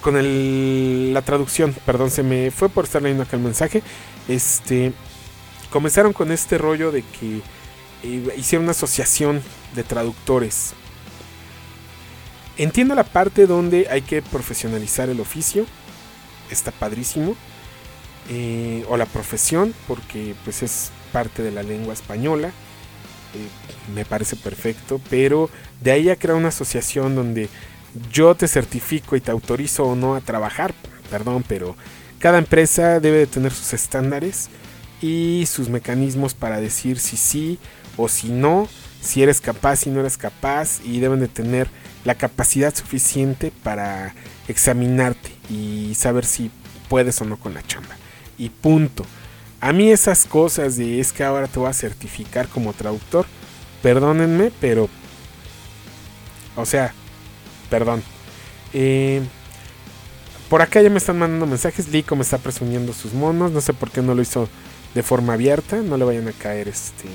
con 0.00 0.16
el, 0.16 1.12
la 1.12 1.22
traducción, 1.22 1.74
perdón, 1.84 2.10
se 2.10 2.22
me 2.22 2.50
fue 2.50 2.68
por 2.68 2.84
estar 2.84 3.02
leyendo 3.02 3.24
acá 3.24 3.36
el 3.36 3.42
mensaje. 3.42 3.82
Este, 4.28 4.92
comenzaron 5.70 6.12
con 6.12 6.32
este 6.32 6.58
rollo 6.58 6.90
de 6.92 7.02
que 7.02 7.40
eh, 8.02 8.34
hicieron 8.36 8.64
una 8.64 8.72
asociación 8.72 9.42
de 9.74 9.82
traductores. 9.82 10.72
Entiendo 12.56 12.94
la 12.94 13.04
parte 13.04 13.46
donde 13.46 13.88
hay 13.90 14.02
que 14.02 14.20
profesionalizar 14.20 15.08
el 15.08 15.20
oficio, 15.20 15.64
está 16.50 16.72
padrísimo, 16.72 17.36
eh, 18.28 18.84
o 18.88 18.96
la 18.96 19.06
profesión, 19.06 19.74
porque 19.88 20.34
pues 20.44 20.62
es 20.62 20.90
parte 21.12 21.42
de 21.42 21.50
la 21.50 21.62
lengua 21.62 21.94
española, 21.94 22.48
eh, 22.48 23.92
me 23.94 24.04
parece 24.04 24.36
perfecto, 24.36 25.00
pero 25.08 25.48
de 25.80 25.92
ahí 25.92 26.10
a 26.10 26.16
crear 26.16 26.36
una 26.36 26.48
asociación 26.48 27.14
donde 27.14 27.48
yo 28.12 28.34
te 28.34 28.48
certifico 28.48 29.16
y 29.16 29.20
te 29.20 29.30
autorizo 29.30 29.84
o 29.84 29.96
no 29.96 30.14
a 30.14 30.20
trabajar, 30.20 30.74
perdón, 31.10 31.44
pero 31.46 31.76
cada 32.18 32.38
empresa 32.38 33.00
debe 33.00 33.18
de 33.18 33.26
tener 33.26 33.52
sus 33.52 33.72
estándares 33.72 34.48
y 35.00 35.44
sus 35.46 35.68
mecanismos 35.68 36.34
para 36.34 36.60
decir 36.60 36.98
si 36.98 37.16
sí 37.16 37.58
o 37.96 38.08
si 38.08 38.28
no, 38.28 38.68
si 39.00 39.22
eres 39.22 39.40
capaz, 39.40 39.76
si 39.76 39.90
no 39.90 40.00
eres 40.00 40.18
capaz 40.18 40.80
y 40.84 41.00
deben 41.00 41.20
de 41.20 41.28
tener 41.28 41.68
la 42.04 42.14
capacidad 42.14 42.74
suficiente 42.74 43.52
para 43.62 44.14
examinarte 44.48 45.30
y 45.48 45.94
saber 45.94 46.24
si 46.24 46.50
puedes 46.88 47.20
o 47.20 47.24
no 47.24 47.38
con 47.38 47.54
la 47.54 47.62
chamba. 47.62 47.96
Y 48.38 48.50
punto. 48.50 49.04
A 49.60 49.72
mí 49.72 49.90
esas 49.90 50.24
cosas 50.24 50.76
de 50.76 51.00
es 51.00 51.12
que 51.12 51.24
ahora 51.24 51.46
te 51.46 51.58
voy 51.58 51.68
a 51.68 51.74
certificar 51.74 52.48
como 52.48 52.72
traductor, 52.72 53.26
perdónenme, 53.82 54.50
pero... 54.60 54.88
O 56.56 56.66
sea, 56.66 56.94
perdón. 57.70 58.02
Eh, 58.72 59.22
por 60.50 60.62
acá 60.62 60.82
ya 60.82 60.90
me 60.90 60.98
están 60.98 61.16
mandando 61.16 61.46
mensajes. 61.46 61.88
Lico 61.88 62.16
me 62.16 62.22
está 62.22 62.36
presumiendo 62.36 62.92
sus 62.92 63.12
monos. 63.14 63.52
No 63.52 63.60
sé 63.60 63.72
por 63.72 63.90
qué 63.90 64.02
no 64.02 64.14
lo 64.16 64.20
hizo 64.20 64.48
de 64.94 65.02
forma 65.04 65.34
abierta. 65.34 65.76
No 65.76 65.96
le 65.96 66.04
vayan 66.04 66.26
a 66.26 66.32
caer 66.32 66.66
este. 66.66 67.08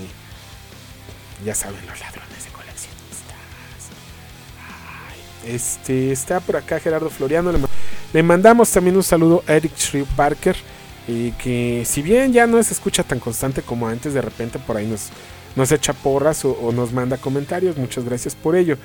Ya 1.44 1.54
saben, 1.54 1.86
los 1.86 2.00
ladrones 2.00 2.46
de 2.46 2.52
coleccionistas. 2.52 3.36
este. 5.46 6.12
Está 6.14 6.40
por 6.40 6.56
acá 6.56 6.80
Gerardo 6.80 7.10
Floriano. 7.10 7.52
Le, 8.14 8.24
mandamos 8.24 8.72
también 8.72 8.96
un 8.96 9.04
saludo 9.04 9.44
a 9.48 9.54
Eric 9.54 9.76
Shrew 9.76 10.06
Parker. 10.16 10.56
Y 11.08 11.32
que 11.34 11.84
si 11.86 12.02
bien 12.02 12.32
ya 12.32 12.48
no 12.48 12.64
se 12.64 12.74
escucha 12.74 13.04
tan 13.04 13.20
constante 13.20 13.62
como 13.62 13.88
antes, 13.88 14.14
de 14.14 14.22
repente 14.22 14.58
por 14.60 14.78
ahí 14.78 14.88
nos, 14.88 15.10
nos 15.56 15.72
echa 15.72 15.92
porras 15.92 16.46
o, 16.46 16.72
nos 16.72 16.94
manda 16.94 17.18
comentarios. 17.18 17.76
Muchas 17.76 18.06
gracias 18.06 18.34
por 18.34 18.56
ello. 18.56 18.78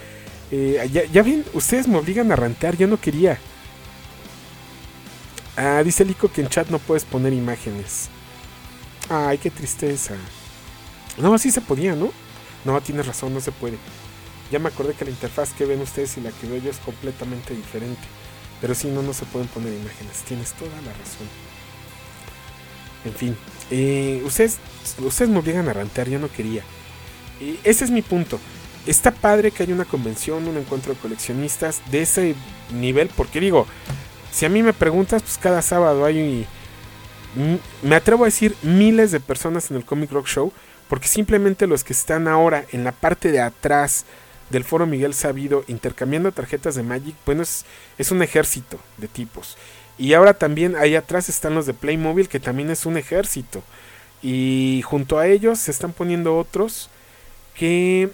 Eh, 0.51 0.89
ya, 0.93 1.05
ya 1.05 1.23
bien, 1.23 1.45
ustedes 1.53 1.87
me 1.87 1.99
obligan 1.99 2.31
a 2.33 2.37
rantear. 2.37 2.77
Yo 2.77 2.87
no 2.87 3.01
quería. 3.01 3.39
Ah, 5.57 5.83
dice 5.85 6.05
Lico 6.05 6.31
que 6.31 6.41
en 6.41 6.49
chat 6.49 6.69
no 6.69 6.79
puedes 6.79 7.05
poner 7.05 7.33
imágenes. 7.33 8.09
Ay, 9.09 9.39
qué 9.39 9.51
tristeza. 9.51 10.15
No, 11.19 11.35
así 11.35 11.51
se 11.51 11.61
podía, 11.61 11.95
¿no? 11.95 12.13
No, 12.65 12.81
tienes 12.81 13.07
razón, 13.07 13.35
no 13.35 13.41
se 13.41 13.53
puede. 13.53 13.77
Ya 14.51 14.59
me 14.59 14.69
acordé 14.69 14.95
que 14.95 15.05
la 15.05 15.11
interfaz 15.11 15.53
que 15.53 15.65
ven 15.65 15.81
ustedes 15.81 16.17
y 16.17 16.21
la 16.21 16.31
que 16.31 16.47
veo 16.47 16.61
yo 16.63 16.71
es 16.71 16.79
completamente 16.79 17.55
diferente. 17.55 18.03
Pero 18.61 18.75
sí, 18.75 18.89
no, 18.89 19.03
no 19.03 19.13
se 19.13 19.25
pueden 19.27 19.49
poner 19.49 19.73
imágenes. 19.73 20.23
Tienes 20.27 20.53
toda 20.55 20.71
la 20.83 20.93
razón. 20.93 21.29
En 23.05 23.15
fin, 23.15 23.37
eh, 23.71 24.23
ustedes, 24.25 24.59
ustedes 24.99 25.31
me 25.31 25.39
obligan 25.39 25.69
a 25.69 25.73
rantear, 25.73 26.09
yo 26.09 26.19
no 26.19 26.31
quería. 26.31 26.63
Y 27.41 27.59
ese 27.65 27.85
es 27.85 27.91
mi 27.91 28.03
punto. 28.03 28.39
Está 28.91 29.12
padre 29.12 29.53
que 29.53 29.62
haya 29.62 29.72
una 29.72 29.84
convención, 29.84 30.49
un 30.49 30.57
encuentro 30.57 30.93
de 30.93 30.99
coleccionistas 30.99 31.80
de 31.93 32.03
ese 32.03 32.34
nivel, 32.74 33.09
porque 33.16 33.38
digo, 33.38 33.68
si 34.32 34.47
a 34.47 34.49
mí 34.49 34.64
me 34.64 34.72
preguntas, 34.72 35.22
pues 35.22 35.38
cada 35.38 35.62
sábado 35.62 36.05
hay, 36.05 36.45
me 37.84 37.95
atrevo 37.95 38.24
a 38.24 38.26
decir, 38.26 38.57
miles 38.62 39.12
de 39.12 39.20
personas 39.20 39.70
en 39.70 39.76
el 39.76 39.84
Comic 39.84 40.11
Rock 40.11 40.26
Show, 40.26 40.53
porque 40.88 41.07
simplemente 41.07 41.68
los 41.68 41.84
que 41.84 41.93
están 41.93 42.26
ahora 42.26 42.64
en 42.72 42.82
la 42.82 42.91
parte 42.91 43.30
de 43.30 43.41
atrás 43.41 44.07
del 44.51 44.64
foro 44.64 44.86
Miguel 44.86 45.14
Sabido 45.14 45.62
intercambiando 45.68 46.32
tarjetas 46.32 46.74
de 46.74 46.82
Magic, 46.82 47.14
bueno, 47.24 47.45
es, 47.45 47.64
es 47.97 48.11
un 48.11 48.24
ejército 48.24 48.80
de 48.97 49.07
tipos. 49.07 49.57
Y 49.99 50.14
ahora 50.14 50.34
también 50.34 50.74
ahí 50.74 50.97
atrás 50.97 51.28
están 51.28 51.55
los 51.55 51.64
de 51.64 51.74
Playmobil, 51.74 52.28
que 52.28 52.41
también 52.41 52.70
es 52.70 52.84
un 52.86 52.97
ejército. 52.97 53.62
Y 54.20 54.82
junto 54.84 55.20
a 55.20 55.28
ellos 55.28 55.61
se 55.61 55.70
están 55.70 55.93
poniendo 55.93 56.36
otros 56.36 56.91
que 57.55 58.11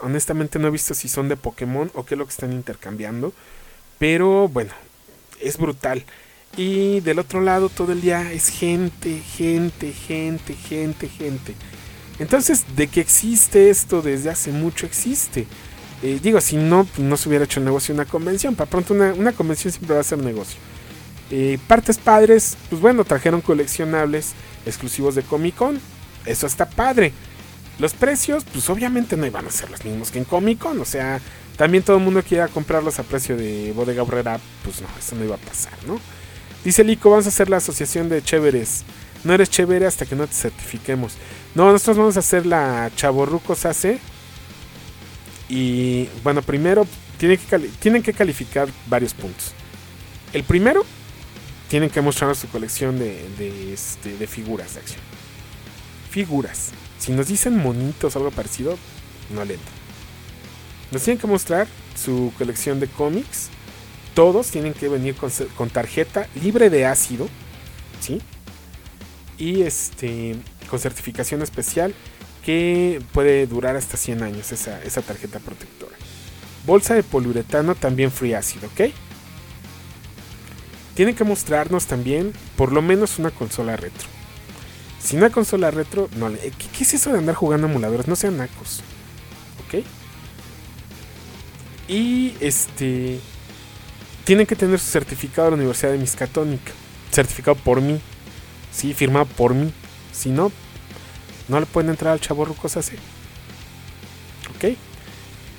honestamente 0.00 0.58
no 0.58 0.68
he 0.68 0.70
visto 0.70 0.94
si 0.94 1.08
son 1.08 1.28
de 1.28 1.36
Pokémon 1.36 1.90
o 1.94 2.04
qué 2.04 2.14
es 2.14 2.18
lo 2.18 2.26
que 2.26 2.32
están 2.32 2.52
intercambiando. 2.52 3.32
Pero 3.98 4.48
bueno, 4.48 4.72
es 5.40 5.58
brutal. 5.58 6.04
Y 6.56 7.00
del 7.00 7.18
otro 7.18 7.40
lado 7.40 7.68
todo 7.68 7.92
el 7.92 8.00
día 8.00 8.32
es 8.32 8.48
gente, 8.48 9.20
gente, 9.20 9.92
gente, 9.92 10.54
gente, 10.54 11.08
gente. 11.08 11.54
Entonces, 12.18 12.64
de 12.76 12.88
que 12.88 13.00
existe 13.00 13.70
esto 13.70 14.02
desde 14.02 14.30
hace 14.30 14.50
mucho, 14.52 14.84
existe. 14.84 15.46
Eh, 16.02 16.18
digo, 16.22 16.40
si 16.40 16.56
no, 16.56 16.86
no 16.98 17.16
se 17.16 17.28
hubiera 17.28 17.44
hecho 17.44 17.60
negocio 17.60 17.94
una 17.94 18.04
convención. 18.04 18.54
Para 18.54 18.70
pronto 18.70 18.94
una, 18.94 19.32
convención 19.32 19.72
siempre 19.72 19.94
va 19.94 20.00
a 20.00 20.04
ser 20.04 20.18
negocio. 20.18 20.58
Eh, 21.30 21.58
partes 21.68 21.98
padres, 21.98 22.56
pues 22.68 22.80
bueno, 22.80 23.04
trajeron 23.04 23.40
coleccionables 23.40 24.32
exclusivos 24.66 25.14
de 25.14 25.22
Comic 25.22 25.54
Con. 25.54 25.80
Eso 26.26 26.46
está 26.46 26.68
padre. 26.68 27.12
Los 27.80 27.94
precios, 27.94 28.44
pues 28.44 28.68
obviamente 28.68 29.16
no 29.16 29.24
iban 29.24 29.46
a 29.46 29.50
ser 29.50 29.70
los 29.70 29.82
mismos 29.84 30.10
que 30.10 30.18
en 30.18 30.24
Comic 30.24 30.58
Con. 30.58 30.78
O 30.80 30.84
sea, 30.84 31.18
también 31.56 31.82
todo 31.82 31.96
el 31.96 32.02
mundo 32.02 32.22
quiera 32.22 32.46
comprarlos 32.48 32.98
a 32.98 33.02
precio 33.04 33.36
de 33.36 33.72
bodega 33.72 34.02
obrera, 34.02 34.38
pues 34.62 34.82
no, 34.82 34.88
eso 34.98 35.16
no 35.16 35.24
iba 35.24 35.36
a 35.36 35.38
pasar, 35.38 35.72
¿no? 35.86 35.98
Dice 36.62 36.84
Lico, 36.84 37.08
vamos 37.08 37.24
a 37.24 37.30
hacer 37.30 37.48
la 37.48 37.56
asociación 37.56 38.10
de 38.10 38.22
chéveres. 38.22 38.84
No 39.24 39.32
eres 39.32 39.48
chévere 39.48 39.86
hasta 39.86 40.04
que 40.04 40.14
no 40.14 40.26
te 40.26 40.34
certifiquemos. 40.34 41.14
No, 41.54 41.72
nosotros 41.72 41.96
vamos 41.96 42.16
a 42.16 42.20
hacer 42.20 42.44
la 42.44 42.90
Chaborrucos 42.96 43.64
AC. 43.64 43.98
Y 45.48 46.06
bueno, 46.22 46.42
primero 46.42 46.86
tienen 47.18 48.02
que, 48.02 48.12
calificar 48.12 48.68
varios 48.88 49.14
puntos. 49.14 49.52
El 50.34 50.44
primero, 50.44 50.84
tienen 51.68 51.88
que 51.88 52.00
mostrarnos 52.02 52.38
su 52.38 52.48
colección 52.48 52.98
de, 52.98 53.26
de, 53.38 53.72
este, 53.72 54.16
de 54.16 54.26
figuras 54.26 54.74
de 54.74 54.80
acción. 54.80 55.00
Figuras. 56.10 56.72
Si 57.00 57.12
nos 57.12 57.28
dicen 57.28 57.56
monitos 57.56 58.14
o 58.14 58.18
algo 58.18 58.30
parecido, 58.30 58.76
no 59.34 59.44
le 59.44 59.54
entra. 59.54 59.72
Nos 60.92 61.02
tienen 61.02 61.18
que 61.18 61.26
mostrar 61.26 61.66
su 61.96 62.32
colección 62.36 62.78
de 62.78 62.88
cómics. 62.88 63.48
Todos 64.14 64.48
tienen 64.48 64.74
que 64.74 64.88
venir 64.88 65.16
con, 65.16 65.70
tarjeta 65.70 66.28
libre 66.42 66.68
de 66.68 66.84
ácido. 66.84 67.28
¿Sí? 68.00 68.20
Y 69.38 69.62
este. 69.62 70.36
con 70.68 70.78
certificación 70.78 71.42
especial. 71.42 71.94
Que 72.44 73.02
puede 73.12 73.46
durar 73.46 73.76
hasta 73.76 73.96
100 73.96 74.22
años 74.22 74.52
esa, 74.52 74.82
esa 74.82 75.02
tarjeta 75.02 75.38
protectora. 75.38 75.96
Bolsa 76.66 76.94
de 76.94 77.02
poliuretano 77.02 77.74
también 77.74 78.10
free 78.10 78.34
ácido, 78.34 78.66
¿ok? 78.68 78.92
Tienen 80.94 81.14
que 81.14 81.24
mostrarnos 81.24 81.86
también 81.86 82.32
por 82.56 82.72
lo 82.72 82.82
menos 82.82 83.18
una 83.18 83.30
consola 83.30 83.76
retro. 83.76 84.19
Si 85.02 85.16
una 85.16 85.30
consola 85.30 85.70
retro, 85.70 86.08
no 86.16 86.30
¿qué, 86.32 86.50
¿qué, 86.50 86.84
es 86.84 86.94
eso 86.94 87.12
de 87.12 87.18
andar 87.18 87.34
jugando 87.34 87.66
emuladores? 87.66 88.06
No 88.06 88.16
sean 88.16 88.36
nacos. 88.36 88.82
¿Ok? 89.66 89.84
Y 91.88 92.34
este. 92.40 93.18
Tienen 94.24 94.46
que 94.46 94.54
tener 94.54 94.78
su 94.78 94.90
certificado 94.90 95.46
de 95.46 95.50
la 95.52 95.56
Universidad 95.56 95.92
de 95.92 95.98
Miskatonic. 95.98 96.60
Certificado 97.10 97.56
por 97.56 97.80
mí. 97.80 98.00
Sí, 98.70 98.92
firmado 98.94 99.24
por 99.24 99.54
mí. 99.54 99.72
Si 100.12 100.28
no, 100.28 100.52
no 101.48 101.58
le 101.58 101.66
pueden 101.66 101.90
entrar 101.90 102.12
al 102.12 102.20
chavo 102.20 102.44
cosas 102.54 102.86
así. 102.86 102.96
¿Ok? 104.54 104.76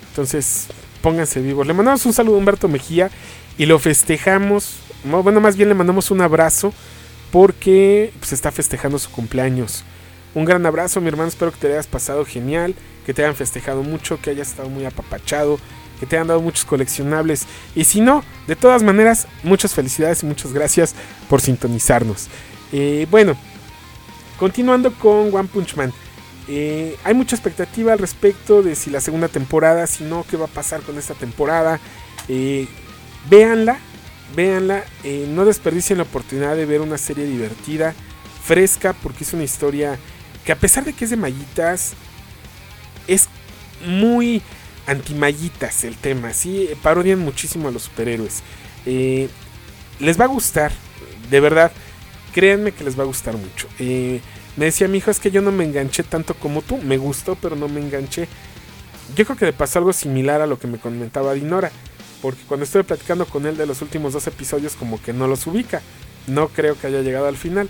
Entonces, 0.10 0.68
pónganse 1.02 1.42
vivos. 1.42 1.66
Le 1.66 1.74
mandamos 1.74 2.06
un 2.06 2.14
saludo 2.14 2.36
a 2.36 2.38
Humberto 2.38 2.68
Mejía 2.68 3.10
y 3.58 3.66
lo 3.66 3.80
festejamos. 3.80 4.76
Bueno, 5.04 5.42
más 5.42 5.58
bien 5.58 5.68
le 5.68 5.76
mandamos 5.76 6.12
un 6.12 6.22
abrazo 6.22 6.74
porque 7.32 8.12
se 8.14 8.20
pues, 8.20 8.34
está 8.34 8.52
festejando 8.52 9.00
su 9.00 9.10
cumpleaños. 9.10 9.84
Un 10.34 10.46
gran 10.46 10.66
abrazo, 10.66 11.02
mi 11.02 11.08
hermano. 11.08 11.30
Espero 11.30 11.52
que 11.52 11.58
te 11.58 11.68
hayas 11.68 11.88
pasado 11.88 12.26
genial, 12.26 12.76
que 13.06 13.14
te 13.14 13.24
hayan 13.24 13.36
festejado 13.36 13.84
mucho, 13.84 14.20
que 14.22 14.30
hayas 14.30 14.50
estado 14.50 14.70
muy 14.70 14.86
apapachado, 14.86 15.60
que 16.00 16.06
te 16.06 16.18
han 16.18 16.28
dado 16.28 16.42
muchos 16.42 16.66
coleccionables. 16.66 17.46
Y 17.76 17.84
si 17.84 18.02
no, 18.02 18.24
de 18.48 18.56
todas 18.56 18.84
maneras, 18.84 19.28
muchas 19.44 19.74
felicidades 19.74 20.24
y 20.24 20.26
muchas 20.26 20.54
gracias 20.54 20.96
por 21.30 21.42
sintonizarnos. 21.42 22.28
Eh, 22.72 23.08
bueno, 23.10 23.36
continuando 24.38 24.94
con 24.94 25.34
One 25.34 25.50
Punch 25.52 25.76
Man. 25.76 25.94
Eh, 26.48 26.98
hay 27.04 27.14
mucha 27.14 27.36
expectativa 27.36 27.94
al 27.94 28.00
respecto 28.00 28.62
de 28.62 28.76
si 28.76 28.90
la 28.90 29.00
segunda 29.00 29.28
temporada, 29.28 29.88
si 29.88 30.04
no, 30.04 30.26
qué 30.30 30.38
va 30.38 30.46
a 30.46 30.50
pasar 30.50 30.82
con 30.82 30.98
esta 30.98 31.14
temporada. 31.14 31.80
Eh, 32.28 32.68
véanla, 33.30 33.78
véanla. 34.36 34.84
no 35.30 35.46
desperdicien 35.46 35.98
la 35.98 36.04
oportunidad 36.04 36.56
de 36.56 36.66
ver 36.66 36.82
una 36.82 36.98
serie 36.98 37.26
divertida, 37.26 37.94
fresca, 38.44 38.94
porque 38.94 39.24
es 39.24 39.34
una 39.34 39.44
historia 39.44 39.98
que 40.46 40.52
a 40.52 40.56
pesar 40.56 40.86
de 40.86 40.94
que 40.94 41.06
es 41.06 41.12
de 41.12 41.18
mallitas, 41.18 41.94
es 43.08 43.28
muy 43.86 44.42
antimallitas 44.88 45.84
el 45.84 45.96
tema, 45.96 46.34
sí, 46.34 46.70
parodian 46.82 47.20
muchísimo 47.20 47.68
a 47.68 47.72
los 47.72 47.84
superhéroes. 47.84 48.42
Eh, 48.86 49.30
les 50.00 50.20
va 50.20 50.26
a 50.26 50.28
gustar, 50.28 50.72
de 51.30 51.40
verdad, 51.40 51.72
créanme 52.34 52.72
que 52.72 52.84
les 52.84 52.98
va 52.98 53.04
a 53.04 53.08
gustar 53.08 53.38
mucho. 53.38 53.68
Eh, 53.80 54.22
me 54.58 54.66
decía 54.66 54.88
mi 54.88 54.98
hijo, 54.98 55.12
es 55.12 55.20
que 55.20 55.32
yo 55.32 55.42
no 55.42 55.52
me 55.52 55.64
enganché 55.64 56.04
tanto 56.04 56.34
como 56.34 56.62
tú, 56.62 56.78
me 56.80 56.98
gustó, 56.98 57.36
pero 57.36 57.56
no 57.56 57.68
me 57.68 57.80
enganché. 57.80 58.28
Yo 59.16 59.26
creo 59.26 59.38
que 59.38 59.46
le 59.46 59.54
pasó 59.54 59.80
algo 59.80 59.94
similar 59.94 60.42
a 60.42 60.48
lo 60.48 60.58
que 60.58 60.68
me 60.68 60.78
comentaba 60.78 61.34
Dinora, 61.34 61.72
porque 62.22 62.42
cuando 62.48 62.66
estuve 62.66 62.84
platicando 62.84 63.26
con 63.26 63.46
él 63.46 63.58
de 63.58 63.66
los 63.66 63.82
últimos 63.82 64.14
dos 64.14 64.28
episodios, 64.28 64.76
como 64.76 65.02
que 65.02 65.14
no 65.14 65.28
los 65.28 65.48
ubica. 65.48 65.82
No 66.28 66.50
creo 66.50 66.80
que 66.80 66.88
haya 66.88 67.02
llegado 67.02 67.28
al 67.28 67.38
final. 67.38 67.68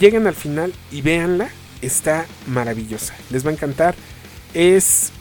Lleguen 0.00 0.26
al 0.26 0.34
final 0.34 0.72
y 0.90 1.02
véanla, 1.02 1.50
está 1.82 2.26
maravillosa, 2.46 3.14
les 3.30 3.44
va 3.44 3.50
a 3.50 3.52
encantar. 3.52 3.94
Es 4.54 5.12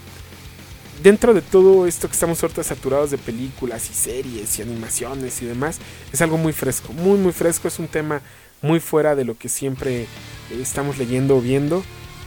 dentro 1.03 1.33
de 1.33 1.41
todo 1.41 1.87
esto 1.87 2.07
que 2.07 2.13
estamos 2.13 2.41
ahorita 2.41 2.63
saturados 2.63 3.11
de 3.11 3.17
películas 3.17 3.89
y 3.89 3.93
series 3.93 4.59
y 4.59 4.61
animaciones 4.61 5.41
y 5.41 5.45
demás, 5.45 5.79
es 6.13 6.21
algo 6.21 6.37
muy 6.37 6.53
fresco, 6.53 6.93
muy 6.93 7.17
muy 7.17 7.31
fresco, 7.31 7.67
es 7.67 7.79
un 7.79 7.87
tema 7.87 8.21
muy 8.61 8.79
fuera 8.79 9.15
de 9.15 9.25
lo 9.25 9.37
que 9.37 9.49
siempre 9.49 10.05
estamos 10.51 10.97
leyendo 10.97 11.37
o 11.37 11.41
viendo 11.41 11.83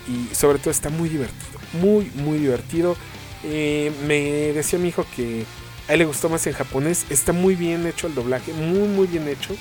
y 0.09 0.35
sobre 0.35 0.59
todo 0.59 0.70
está 0.70 0.91
muy 0.91 1.09
divertido, 1.09 1.61
muy 1.80 2.11
muy 2.16 2.39
divertido. 2.39 2.97
Eh, 3.45 3.93
me 4.07 4.53
decía 4.53 4.78
mi 4.78 4.89
hijo 4.89 5.07
que 5.14 5.45
a 5.89 5.93
él 5.93 5.99
le 5.99 6.05
gustó 6.05 6.28
más 6.28 6.47
en 6.47 6.55
japonés, 6.55 7.07
está 7.11 7.32
muy 7.32 7.55
bien 7.57 7.87
hecho 7.87 8.07
el 8.07 8.14
doblaje, 8.14 8.53
muy 8.53 8.89
muy 8.89 9.07
bien 9.07 9.28
hecho. 9.28 9.55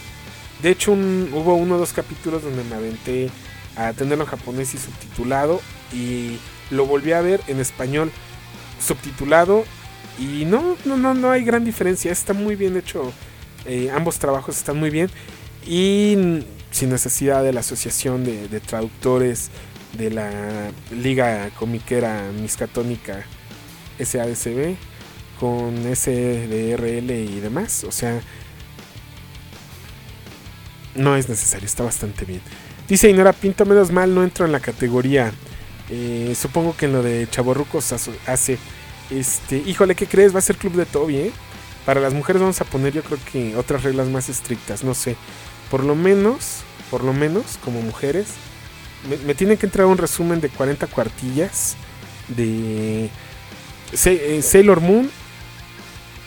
De 0.62 0.70
hecho, 0.70 0.94
hubo 0.94 1.56
uno 1.56 1.76
o 1.76 1.78
dos 1.78 1.92
capítulos 1.92 2.44
donde 2.44 2.64
me 2.64 2.76
aventé 2.76 3.30
a 3.76 3.92
tenerlo 3.92 4.24
en 4.24 4.30
japonés 4.30 4.74
y 4.74 4.78
subtitulado. 4.78 5.62
Y 5.92 6.38
lo 6.72 6.86
volví 6.86 7.12
a 7.12 7.20
ver 7.20 7.42
en 7.48 7.60
español 7.60 8.12
subtitulado. 8.80 9.66
Y 10.18 10.46
no, 10.46 10.78
no, 10.86 10.96
no, 10.96 11.14
no 11.14 11.32
hay 11.32 11.44
gran 11.44 11.66
diferencia. 11.66 12.14
Está 12.14 12.34
muy 12.34 12.56
bien 12.56 12.78
hecho. 12.78 13.12
Eh, 13.66 13.92
ambos 13.94 14.20
trabajos 14.20 14.58
están 14.58 14.78
muy 14.78 14.90
bien. 14.90 15.10
Y 15.66 16.46
sin 16.72 16.90
necesidad 16.90 17.44
de 17.44 17.52
la 17.52 17.60
asociación 17.60 18.24
de, 18.24 18.60
traductores 18.62 19.50
de 19.98 20.12
la 20.12 20.72
Liga 20.92 21.50
Comiquera 21.60 22.32
Miscatónica 22.40 23.26
SADCB 24.00 24.76
con 25.40 25.76
SDRL 25.96 27.12
y 27.12 27.40
demás. 27.40 27.84
O 27.84 27.92
sea, 27.92 28.22
no 30.96 31.16
es 31.16 31.30
necesario, 31.30 31.66
está 31.66 31.84
bastante 31.84 32.26
bien. 32.26 32.42
Dice 32.88 33.10
Inora 33.10 33.34
Pinto, 33.34 33.66
menos 33.66 33.92
mal 33.92 34.14
no 34.14 34.24
entro 34.24 34.46
en 34.46 34.52
la 34.52 34.60
categoría. 34.60 35.32
Eh, 35.90 36.36
supongo 36.40 36.76
que 36.76 36.86
en 36.86 36.94
lo 36.94 37.04
de 37.04 37.28
Chaborrucos 37.30 37.94
hace. 38.26 38.58
Este, 39.10 39.58
híjole, 39.58 39.96
¿qué 39.96 40.08
crees? 40.08 40.34
Va 40.34 40.40
a 40.40 40.42
ser 40.42 40.58
Club 40.58 40.74
de 40.74 40.86
Toby, 40.86 41.18
¿eh? 41.18 41.32
Para 41.86 42.00
las 42.00 42.14
mujeres 42.14 42.42
vamos 42.42 42.62
a 42.62 42.66
poner 42.66 42.94
yo 42.94 43.04
creo 43.04 43.20
que 43.32 43.56
otras 43.58 43.84
reglas 43.84 44.08
más 44.08 44.30
estrictas, 44.30 44.84
no 44.84 44.94
sé. 44.94 45.16
Por 45.70 45.84
lo 45.84 45.96
menos, 45.96 46.62
por 46.90 47.04
lo 47.04 47.14
menos, 47.14 47.60
como 47.64 47.82
mujeres, 47.82 48.28
me, 49.26 49.36
tienen 49.36 49.58
que 49.58 49.66
entrar 49.66 49.86
un 49.88 49.98
resumen 49.98 50.40
de 50.40 50.50
40 50.50 50.88
cuartillas 50.88 51.76
de 52.30 53.10
eh, 54.06 54.42
Sailor 54.42 54.80
Moon, 54.80 55.12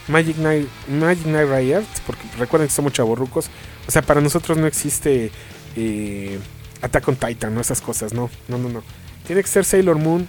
Magic 0.08 0.36
Knight, 0.36 0.68
Magic 0.88 1.24
Knight 1.24 1.48
Riot, 1.48 1.84
porque 2.06 2.22
recuerden 2.38 2.68
que 2.68 2.74
somos 2.74 2.92
chaborrucos. 2.92 3.48
O 3.86 3.90
sea, 3.90 4.02
para 4.02 4.20
nosotros 4.20 4.56
no 4.56 4.66
existe 4.66 5.30
eh, 5.76 6.38
Attack 6.82 7.08
on 7.08 7.16
Titan, 7.16 7.54
no 7.54 7.60
esas 7.60 7.80
cosas, 7.80 8.12
no, 8.12 8.30
no, 8.48 8.58
no, 8.58 8.68
no. 8.68 8.82
Tiene 9.26 9.42
que 9.42 9.48
ser 9.48 9.64
Sailor 9.64 9.98
Moon, 9.98 10.28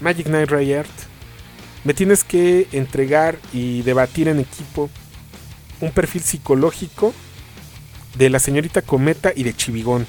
Magic 0.00 0.26
Knight 0.26 0.50
Riot. 0.50 0.86
Me 1.84 1.92
tienes 1.92 2.24
que 2.24 2.68
entregar 2.72 3.38
y 3.52 3.82
debatir 3.82 4.28
en 4.28 4.40
equipo 4.40 4.88
un 5.80 5.90
perfil 5.90 6.22
psicológico 6.22 7.12
de 8.16 8.30
la 8.30 8.38
señorita 8.38 8.80
Cometa 8.80 9.32
y 9.34 9.42
de 9.42 9.54
Chivigón. 9.54 10.06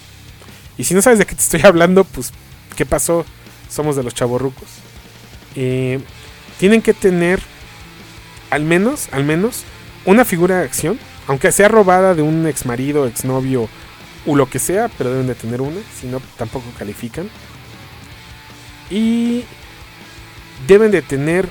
Y 0.77 0.85
si 0.85 0.93
no 0.93 1.01
sabes 1.01 1.19
de 1.19 1.25
qué 1.25 1.35
te 1.35 1.41
estoy 1.41 1.61
hablando, 1.63 2.03
pues, 2.03 2.31
¿qué 2.75 2.85
pasó? 2.85 3.25
Somos 3.69 3.95
de 3.95 4.03
los 4.03 4.13
chavorrucos. 4.13 4.69
Eh, 5.55 5.99
tienen 6.59 6.81
que 6.81 6.93
tener 6.93 7.41
al 8.49 8.63
menos, 8.63 9.09
al 9.11 9.23
menos, 9.23 9.63
una 10.05 10.25
figura 10.25 10.59
de 10.59 10.65
acción, 10.65 10.99
aunque 11.27 11.51
sea 11.51 11.67
robada 11.67 12.13
de 12.13 12.21
un 12.21 12.47
ex 12.47 12.65
marido, 12.65 13.07
ex 13.07 13.25
novio 13.25 13.67
o 14.25 14.35
lo 14.35 14.49
que 14.49 14.59
sea, 14.59 14.89
pero 14.97 15.11
deben 15.11 15.27
de 15.27 15.35
tener 15.35 15.61
una, 15.61 15.79
si 15.99 16.07
no 16.07 16.21
tampoco 16.37 16.65
califican. 16.77 17.29
Y 18.89 19.43
deben 20.67 20.91
de 20.91 21.01
tener 21.01 21.47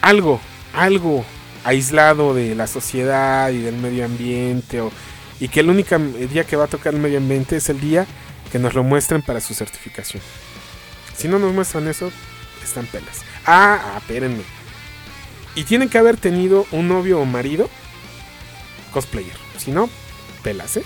algo, 0.00 0.40
algo 0.72 1.24
aislado 1.64 2.34
de 2.34 2.54
la 2.54 2.66
sociedad 2.66 3.50
y 3.50 3.58
del 3.58 3.76
medio 3.76 4.04
ambiente 4.04 4.80
o, 4.80 4.90
y 5.40 5.48
que 5.48 5.60
el 5.60 5.70
único 5.70 5.98
día 5.98 6.44
que 6.44 6.56
va 6.56 6.64
a 6.64 6.68
tocar 6.68 6.94
el 6.94 7.00
medio 7.00 7.18
ambiente 7.18 7.56
es 7.56 7.68
el 7.68 7.80
día 7.80 8.06
que 8.52 8.58
nos 8.58 8.74
lo 8.74 8.82
muestren 8.82 9.22
para 9.22 9.40
su 9.40 9.54
certificación. 9.54 10.22
Si 11.16 11.28
no 11.28 11.38
nos 11.38 11.52
muestran 11.52 11.88
eso, 11.88 12.10
están 12.62 12.86
pelas. 12.86 13.22
Ah, 13.46 13.80
ah, 13.82 13.98
espérenme. 13.98 14.42
Y 15.54 15.64
tienen 15.64 15.88
que 15.88 15.98
haber 15.98 16.16
tenido 16.16 16.66
un 16.70 16.88
novio 16.88 17.20
o 17.20 17.24
marido 17.24 17.68
cosplayer. 18.92 19.36
Si 19.58 19.70
no, 19.70 19.88
pelas, 20.42 20.76
¿eh? 20.76 20.84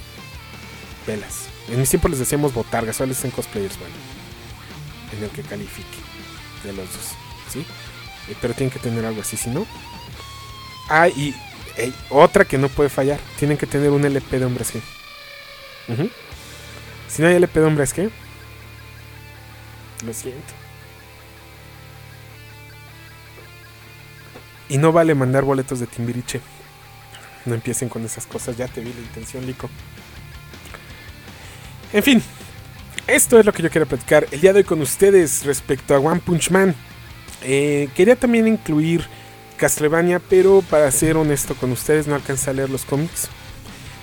Pelas. 1.06 1.46
En 1.68 1.78
mis 1.80 1.88
tiempos 1.88 2.10
les 2.10 2.20
decíamos 2.20 2.52
botargas, 2.52 3.00
ahora 3.00 3.08
les 3.08 3.18
dicen 3.18 3.30
cosplayers, 3.30 3.78
bueno. 3.78 3.94
En 5.16 5.24
el 5.24 5.30
que 5.30 5.42
califique. 5.42 5.98
De 6.64 6.72
los 6.72 6.86
dos, 6.92 7.10
¿sí? 7.52 7.60
Eh, 8.28 8.36
pero 8.40 8.54
tienen 8.54 8.72
que 8.72 8.78
tener 8.78 9.04
algo 9.04 9.20
así, 9.20 9.36
si 9.36 9.50
no. 9.50 9.66
Ah, 10.88 11.08
y 11.08 11.34
otra 12.10 12.44
que 12.44 12.58
no 12.58 12.68
puede 12.68 12.88
fallar. 12.88 13.20
Tienen 13.38 13.58
que 13.58 13.66
tener 13.66 13.90
un 13.90 14.04
LP 14.04 14.38
de 14.38 14.44
hombres 14.44 14.74
G. 14.74 14.80
Si 17.08 17.22
no 17.22 17.28
hay 17.28 17.34
LP 17.34 17.60
de 17.60 17.66
hombres 17.66 17.94
G, 17.94 18.10
lo 20.06 20.12
siento. 20.12 20.63
Y 24.68 24.78
no 24.78 24.92
vale 24.92 25.14
mandar 25.14 25.44
boletos 25.44 25.80
de 25.80 25.86
Timbiriche. 25.86 26.40
No 27.44 27.54
empiecen 27.54 27.88
con 27.88 28.04
esas 28.04 28.26
cosas, 28.26 28.56
ya 28.56 28.66
te 28.68 28.80
vi 28.80 28.92
la 28.92 29.00
intención, 29.00 29.44
Lico. 29.44 29.68
En 31.92 32.02
fin, 32.02 32.22
esto 33.06 33.38
es 33.38 33.44
lo 33.44 33.52
que 33.52 33.62
yo 33.62 33.70
quería 33.70 33.86
platicar 33.86 34.26
el 34.30 34.40
día 34.40 34.52
de 34.52 34.60
hoy 34.60 34.64
con 34.64 34.80
ustedes 34.80 35.44
respecto 35.44 35.94
a 35.94 35.98
One 35.98 36.20
Punch 36.24 36.50
Man. 36.50 36.74
Eh, 37.42 37.88
quería 37.94 38.16
también 38.16 38.48
incluir 38.48 39.06
Castlevania, 39.58 40.20
pero 40.20 40.62
para 40.70 40.90
ser 40.90 41.16
honesto 41.16 41.54
con 41.54 41.70
ustedes, 41.70 42.06
no 42.06 42.14
alcancé 42.14 42.50
a 42.50 42.54
leer 42.54 42.70
los 42.70 42.84
cómics. 42.84 43.28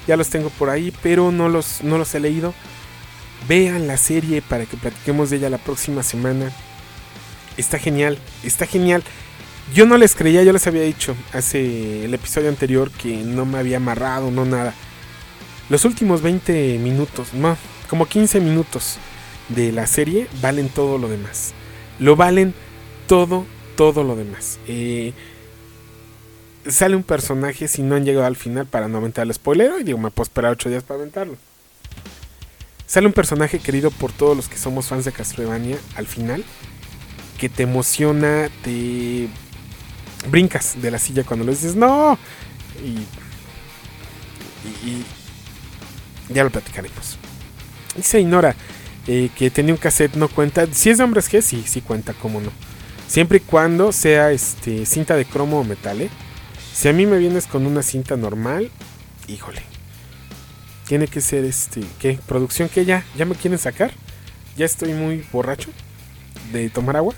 Ya 0.08 0.18
los 0.18 0.30
tengo 0.30 0.50
por 0.52 0.70
ahí, 0.70 0.94
pero 1.02 1.32
no 1.32 1.50
los, 1.50 1.84
no 1.84 1.98
los 1.98 2.14
he 2.16 2.20
leído. 2.20 2.54
Vean 3.48 3.88
la 3.88 3.98
serie 3.98 4.42
para 4.42 4.66
que 4.66 4.78
platiquemos 4.78 5.30
de 5.30 5.38
ella 5.38 5.50
la 5.50 5.58
próxima 5.58 6.04
semana. 6.04 6.52
Está 7.58 7.80
genial, 7.80 8.20
está 8.44 8.66
genial. 8.66 9.04
Yo 9.74 9.86
no 9.86 9.98
les 9.98 10.16
creía, 10.16 10.44
yo 10.44 10.52
les 10.52 10.68
había 10.68 10.82
dicho 10.82 11.16
hace 11.34 12.06
el 12.06 12.14
episodio 12.14 12.50
anterior 12.50 12.92
que 12.92 13.18
no 13.18 13.46
me 13.46 13.58
había 13.58 13.78
amarrado, 13.78 14.30
no 14.30 14.46
nada. 14.46 14.74
Los 15.70 15.86
últimos 15.86 16.22
20 16.22 16.78
minutos, 16.80 17.34
no, 17.34 17.58
como 17.90 18.06
15 18.06 18.42
minutos 18.42 18.98
de 19.50 19.72
la 19.72 19.88
serie 19.88 20.28
valen 20.42 20.70
todo 20.70 20.98
lo 20.98 21.08
demás. 21.08 21.54
Lo 22.00 22.16
valen 22.16 22.54
todo, 23.08 23.46
todo 23.78 24.04
lo 24.04 24.16
demás. 24.16 24.60
Eh, 24.68 25.14
sale 26.68 26.96
un 26.96 27.04
personaje 27.04 27.68
si 27.68 27.82
no 27.82 27.96
han 27.96 28.06
llegado 28.06 28.26
al 28.26 28.36
final 28.36 28.66
para 28.66 28.88
no 28.88 28.98
aventar 28.98 29.26
el 29.26 29.34
spoiler. 29.34 29.72
Y 29.80 29.84
digo, 29.84 29.98
me 29.98 30.12
puedo 30.12 30.24
esperar 30.24 30.52
8 30.52 30.70
días 30.70 30.84
para 30.84 31.00
aventarlo. 31.00 31.38
Sale 32.86 33.08
un 33.08 33.14
personaje 33.14 33.60
querido 33.60 33.92
por 33.92 34.12
todos 34.12 34.36
los 34.36 34.50
que 34.50 34.58
somos 34.58 34.88
fans 34.88 35.06
de 35.06 35.12
Castlevania 35.12 35.78
al 35.96 36.08
final. 36.08 36.44
Que 37.40 37.50
te 37.50 37.64
emociona, 37.64 38.50
te 38.64 39.28
brincas 40.30 40.82
de 40.82 40.92
la 40.92 41.00
silla 41.00 41.24
cuando 41.24 41.46
lo 41.46 41.52
dices, 41.52 41.76
no. 41.76 42.18
Y, 42.84 43.06
ya 46.34 46.44
lo 46.44 46.50
platicaremos. 46.50 47.18
Dice 47.96 48.20
Inora 48.20 48.56
eh, 49.08 49.30
que 49.36 49.50
tenía 49.50 49.74
un 49.74 49.80
cassette, 49.80 50.16
no 50.16 50.28
cuenta. 50.28 50.66
Si 50.72 50.90
es 50.90 50.98
de 50.98 51.04
hombres 51.04 51.32
G, 51.32 51.42
sí, 51.42 51.64
sí 51.68 51.82
cuenta, 51.82 52.14
cómo 52.14 52.40
no. 52.40 52.52
Siempre 53.08 53.38
y 53.38 53.42
cuando 53.42 53.92
sea 53.92 54.32
este, 54.32 54.86
cinta 54.86 55.16
de 55.16 55.26
cromo 55.26 55.60
o 55.60 55.64
metal. 55.64 56.10
Si 56.74 56.88
a 56.88 56.94
mí 56.94 57.06
me 57.06 57.18
vienes 57.18 57.48
con 57.48 57.66
una 57.66 57.84
cinta 57.84 58.16
normal, 58.16 58.72
híjole. 59.28 59.62
Tiene 60.88 61.08
que 61.08 61.22
ser 61.22 61.44
este. 61.44 61.82
¿Qué? 62.00 62.20
¿Producción 62.28 62.70
que 62.70 62.86
ya? 62.86 63.04
¿Ya 63.18 63.26
me 63.26 63.36
quieren 63.36 63.60
sacar? 63.60 63.92
Ya 64.56 64.66
estoy 64.66 64.94
muy 64.94 65.26
borracho 65.32 65.70
de 66.52 66.70
tomar 66.70 66.98
agua. 66.98 67.14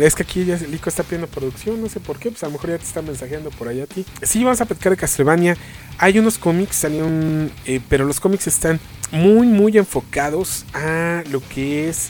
Es. 0.00 0.14
que 0.14 0.22
aquí 0.22 0.44
ya 0.44 0.56
Lico 0.56 0.88
está 0.88 1.02
pidiendo 1.02 1.26
producción, 1.26 1.80
no 1.80 1.88
sé 1.88 2.00
por 2.00 2.18
qué, 2.18 2.30
pues 2.30 2.42
a 2.42 2.46
lo 2.46 2.52
mejor 2.52 2.70
ya 2.70 2.78
te 2.78 2.84
está 2.84 3.02
mensajeando 3.02 3.50
por 3.50 3.68
allá 3.68 3.84
a 3.84 3.86
ti. 3.86 4.04
Sí, 4.22 4.42
vamos 4.42 4.60
a 4.60 4.64
platicar 4.64 4.90
de 4.90 4.96
Castlevania. 4.96 5.56
Hay 5.98 6.18
unos 6.18 6.38
cómics, 6.38 6.76
salieron, 6.76 7.50
eh, 7.64 7.80
pero 7.88 8.04
los 8.04 8.20
cómics 8.20 8.46
están 8.46 8.80
muy, 9.12 9.46
muy 9.46 9.76
enfocados 9.76 10.64
a 10.72 11.22
lo 11.30 11.46
que 11.48 11.88
es 11.88 12.08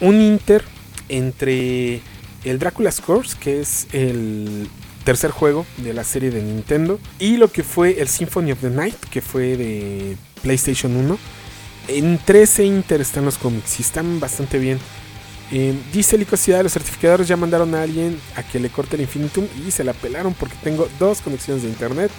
un 0.00 0.20
inter 0.20 0.62
entre 1.08 2.00
el 2.44 2.58
Dracula's 2.58 3.00
Curse, 3.00 3.36
que 3.38 3.60
es 3.60 3.86
el 3.92 4.68
tercer 5.04 5.30
juego 5.30 5.66
de 5.78 5.94
la 5.94 6.04
serie 6.04 6.30
de 6.30 6.42
Nintendo, 6.42 7.00
y 7.18 7.38
lo 7.38 7.50
que 7.50 7.62
fue 7.62 8.00
el 8.00 8.08
Symphony 8.08 8.52
of 8.52 8.60
the 8.60 8.70
Night, 8.70 8.96
que 9.10 9.22
fue 9.22 9.56
de 9.56 10.16
PlayStation 10.42 10.94
1. 10.94 11.18
Entre 11.88 12.42
ese 12.42 12.64
inter 12.64 13.00
están 13.00 13.24
los 13.24 13.38
cómics 13.38 13.78
y 13.80 13.82
están 13.82 14.20
bastante 14.20 14.58
bien. 14.58 14.78
Eh, 15.50 15.74
dice 15.92 16.18
Licosidad, 16.18 16.62
los 16.62 16.72
certificadores 16.72 17.26
ya 17.26 17.36
mandaron 17.36 17.74
a 17.74 17.82
alguien 17.82 18.20
a 18.36 18.42
que 18.42 18.60
le 18.60 18.68
corte 18.68 18.96
el 18.96 19.02
infinitum 19.02 19.46
y 19.66 19.70
se 19.70 19.82
la 19.82 19.94
pelaron 19.94 20.34
porque 20.34 20.56
tengo 20.62 20.88
dos 20.98 21.20
conexiones 21.22 21.62
de 21.62 21.70
internet. 21.70 22.10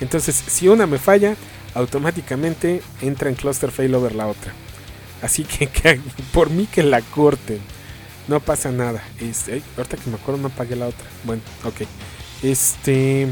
Entonces, 0.00 0.36
si 0.46 0.68
una 0.68 0.86
me 0.86 0.98
falla, 0.98 1.36
automáticamente 1.74 2.82
entra 3.00 3.28
en 3.28 3.34
cluster 3.34 3.70
failover 3.70 4.14
la 4.14 4.28
otra. 4.28 4.52
Así 5.22 5.44
que, 5.44 6.00
por 6.32 6.50
mí 6.50 6.66
que 6.66 6.82
la 6.82 7.00
corten. 7.02 7.60
No 8.28 8.40
pasa 8.40 8.72
nada. 8.72 9.02
Este, 9.20 9.62
ahorita 9.76 9.96
que 9.96 10.10
me 10.10 10.16
acuerdo 10.16 10.40
no 10.40 10.48
apagué 10.48 10.76
la 10.76 10.88
otra. 10.88 11.06
Bueno, 11.24 11.42
ok. 11.64 11.82
Este... 12.42 13.28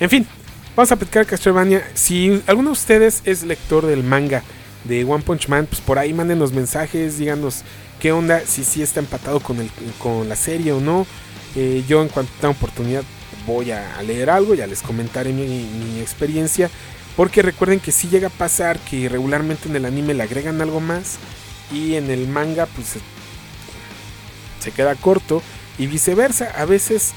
En 0.00 0.10
fin, 0.10 0.26
vamos 0.74 0.90
a 0.90 0.96
platicar 0.96 1.24
Castlevania. 1.24 1.84
Si 1.94 2.42
alguno 2.46 2.70
de 2.70 2.72
ustedes 2.72 3.22
es 3.24 3.44
lector 3.44 3.86
del 3.86 4.02
manga 4.02 4.42
de 4.82 5.04
One 5.04 5.22
Punch 5.22 5.48
Man, 5.48 5.66
pues 5.66 5.80
por 5.80 5.98
ahí 5.98 6.12
manden 6.12 6.40
los 6.40 6.52
mensajes, 6.52 7.16
díganos 7.16 7.62
qué 8.00 8.12
onda, 8.12 8.40
si 8.46 8.64
sí 8.64 8.82
está 8.82 9.00
empatado 9.00 9.40
con, 9.40 9.60
el, 9.60 9.70
con 9.98 10.28
la 10.28 10.36
serie 10.36 10.72
o 10.72 10.80
no. 10.80 11.06
Eh, 11.56 11.84
yo 11.86 12.02
en 12.02 12.08
cuanto 12.08 12.32
tenga 12.40 12.50
oportunidad 12.50 13.02
voy 13.46 13.70
a, 13.70 14.00
leer 14.02 14.30
algo, 14.30 14.54
ya 14.54 14.66
les 14.66 14.82
comentaré 14.82 15.32
mi, 15.32 16.00
experiencia. 16.00 16.70
Porque 17.16 17.42
recuerden 17.42 17.78
que 17.78 17.92
si 17.92 18.08
llega 18.08 18.26
a 18.26 18.30
pasar 18.30 18.78
que 18.80 19.08
regularmente 19.08 19.68
en 19.68 19.76
el 19.76 19.84
anime 19.84 20.14
le 20.14 20.24
agregan 20.24 20.60
algo 20.60 20.80
más 20.80 21.16
y 21.72 21.94
en 21.94 22.10
el 22.10 22.26
manga 22.26 22.66
pues 22.66 22.94
se 24.58 24.70
queda 24.72 24.96
corto 24.96 25.40
y 25.78 25.86
viceversa. 25.86 26.50
A 26.56 26.64
veces 26.64 27.12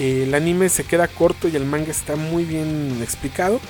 eh, 0.00 0.24
el 0.24 0.34
anime 0.34 0.68
se 0.68 0.82
queda 0.82 1.06
corto 1.06 1.46
y 1.46 1.54
el 1.54 1.64
manga 1.64 1.92
está 1.92 2.16
muy 2.16 2.44
bien 2.44 2.98
explicado. 3.02 3.60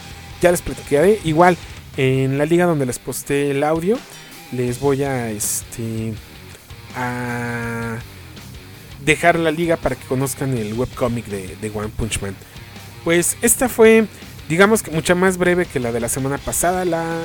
Ya 0.40 0.50
les 0.50 0.62
platicaré. 0.62 1.20
Igual 1.24 1.58
en 1.98 2.38
la 2.38 2.46
liga 2.46 2.64
donde 2.64 2.86
les 2.86 2.98
posté 2.98 3.50
el 3.50 3.62
audio 3.62 3.98
les 4.52 4.80
voy 4.80 5.02
a 5.02 5.30
este 5.30 6.14
a 6.96 7.98
dejar 9.04 9.38
la 9.38 9.50
liga 9.50 9.76
para 9.76 9.94
que 9.94 10.04
conozcan 10.06 10.56
el 10.56 10.74
webcomic 10.74 11.26
de, 11.26 11.70
One 11.72 11.90
Punch 11.96 12.20
Man. 12.20 12.34
Pues 13.04 13.36
esta 13.42 13.68
fue, 13.68 14.06
digamos 14.48 14.82
que 14.82 14.90
mucha 14.90 15.14
más 15.14 15.38
breve 15.38 15.66
que 15.66 15.78
la 15.78 15.92
de 15.92 16.00
la 16.00 16.08
semana 16.08 16.38
pasada, 16.38 16.84
la, 16.84 17.24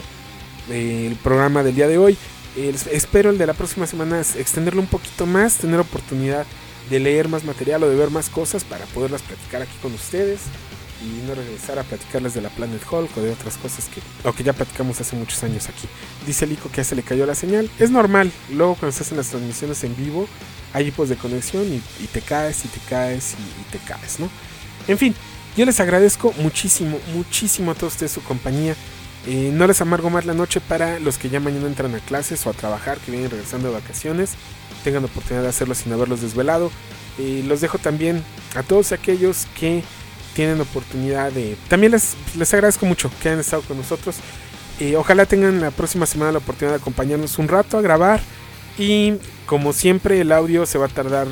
el 0.69 1.15
programa 1.23 1.63
del 1.63 1.75
día 1.75 1.87
de 1.87 1.97
hoy. 1.97 2.17
espero 2.91 3.31
el 3.31 3.37
de 3.37 3.47
la 3.47 3.53
próxima 3.53 3.87
semana 3.87 4.19
extenderlo 4.19 4.81
un 4.81 4.87
poquito 4.87 5.25
más, 5.25 5.57
tener 5.57 5.79
oportunidad 5.79 6.45
de 6.89 6.99
leer 6.99 7.29
más 7.29 7.43
material 7.45 7.83
o 7.83 7.89
de 7.89 7.95
ver 7.95 8.11
más 8.11 8.29
cosas 8.29 8.63
para 8.63 8.85
poderlas 8.87 9.21
platicar 9.21 9.61
aquí 9.61 9.75
con 9.81 9.93
ustedes 9.93 10.41
y 11.01 11.27
no 11.27 11.35
regresar 11.35 11.79
a 11.79 11.83
platicarles 11.83 12.33
de 12.33 12.41
la 12.41 12.49
Planet 12.49 12.81
Hulk 12.89 13.17
o 13.17 13.21
de 13.21 13.31
otras 13.31 13.57
cosas 13.57 13.89
que, 13.89 14.01
o 14.27 14.33
que 14.33 14.43
ya 14.43 14.53
platicamos 14.53 14.99
hace 15.01 15.15
muchos 15.15 15.43
años 15.43 15.67
aquí. 15.69 15.87
Dice 16.25 16.45
Lico 16.45 16.69
que 16.69 16.77
ya 16.77 16.83
se 16.83 16.95
le 16.95 17.03
cayó 17.03 17.25
la 17.25 17.35
señal. 17.35 17.69
Es 17.79 17.91
normal, 17.91 18.31
luego 18.51 18.75
cuando 18.75 18.95
se 18.95 19.03
hacen 19.03 19.17
las 19.17 19.29
transmisiones 19.29 19.83
en 19.83 19.95
vivo 19.95 20.27
hay 20.73 20.85
tipos 20.85 21.09
de 21.09 21.15
conexión 21.15 21.63
y, 21.71 22.07
te 22.07 22.21
caes 22.21 22.65
y 22.65 22.67
te 22.67 22.79
caes 22.89 23.33
y, 23.33 23.71
te 23.71 23.79
caes, 23.79 24.19
¿no? 24.19 24.29
En 24.87 24.97
fin, 24.97 25.13
yo 25.57 25.65
les 25.65 25.79
agradezco 25.79 26.33
muchísimo, 26.37 26.97
muchísimo 27.13 27.71
a 27.71 27.75
todos 27.75 27.93
ustedes 27.93 28.13
su 28.13 28.23
compañía. 28.23 28.75
Eh, 29.27 29.51
no 29.53 29.67
les 29.67 29.81
amargo 29.81 30.09
más 30.09 30.25
la 30.25 30.33
noche 30.33 30.61
para 30.61 30.99
los 30.99 31.17
que 31.17 31.29
ya 31.29 31.39
mañana 31.39 31.67
entran 31.67 31.93
a 31.93 31.99
clases 31.99 32.45
o 32.47 32.49
a 32.49 32.53
trabajar, 32.53 32.97
que 32.99 33.11
vienen 33.11 33.29
regresando 33.29 33.67
de 33.67 33.75
vacaciones, 33.75 34.31
tengan 34.83 35.05
oportunidad 35.05 35.43
de 35.43 35.49
hacerlo 35.49 35.75
sin 35.75 35.93
haberlos 35.93 36.21
desvelado. 36.21 36.71
Eh, 37.19 37.43
los 37.45 37.61
dejo 37.61 37.77
también 37.77 38.23
a 38.55 38.63
todos 38.63 38.93
aquellos 38.93 39.45
que 39.59 39.83
tienen 40.33 40.61
oportunidad 40.61 41.31
de... 41.31 41.57
También 41.67 41.91
les, 41.91 42.15
les 42.37 42.53
agradezco 42.53 42.85
mucho 42.85 43.11
que 43.21 43.29
hayan 43.29 43.39
estado 43.39 43.61
con 43.63 43.77
nosotros. 43.77 44.17
Eh, 44.79 44.95
ojalá 44.95 45.25
tengan 45.25 45.61
la 45.61 45.71
próxima 45.71 46.05
semana 46.05 46.31
la 46.31 46.39
oportunidad 46.39 46.75
de 46.75 46.81
acompañarnos 46.81 47.37
un 47.39 47.47
rato 47.47 47.77
a 47.77 47.81
grabar. 47.81 48.21
Y 48.77 49.15
como 49.45 49.73
siempre 49.73 50.21
el 50.21 50.31
audio 50.31 50.65
se 50.65 50.77
va 50.77 50.85
a 50.85 50.89
tardar 50.89 51.27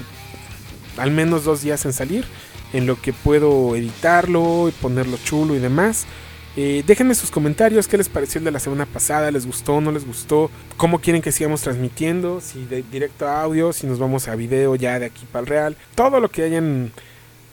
al 0.97 1.11
menos 1.11 1.43
dos 1.43 1.61
días 1.61 1.85
en 1.85 1.93
salir. 1.93 2.25
En 2.73 2.85
lo 2.85 3.01
que 3.01 3.13
puedo 3.13 3.75
editarlo 3.75 4.69
y 4.69 4.71
ponerlo 4.71 5.17
chulo 5.23 5.55
y 5.55 5.59
demás. 5.59 6.05
Eh, 6.55 6.83
déjenme 6.85 7.15
sus 7.15 7.31
comentarios, 7.31 7.87
qué 7.87 7.97
les 7.97 8.09
pareció 8.09 8.39
el 8.39 8.45
de 8.45 8.51
la 8.51 8.59
semana 8.59 8.85
pasada, 8.85 9.31
les 9.31 9.45
gustó, 9.45 9.79
no 9.81 9.91
les 9.91 10.05
gustó, 10.05 10.49
cómo 10.77 10.99
quieren 10.99 11.21
que 11.21 11.31
sigamos 11.31 11.61
transmitiendo, 11.61 12.41
si 12.41 12.65
de 12.65 12.83
directo 12.91 13.27
a 13.27 13.43
audio, 13.43 13.71
si 13.71 13.87
nos 13.87 13.99
vamos 13.99 14.27
a 14.27 14.35
video 14.35 14.75
ya 14.75 14.99
de 14.99 15.05
aquí 15.05 15.25
para 15.31 15.41
el 15.41 15.47
real, 15.47 15.77
todo 15.95 16.19
lo 16.19 16.29
que 16.29 16.43
hayan 16.43 16.91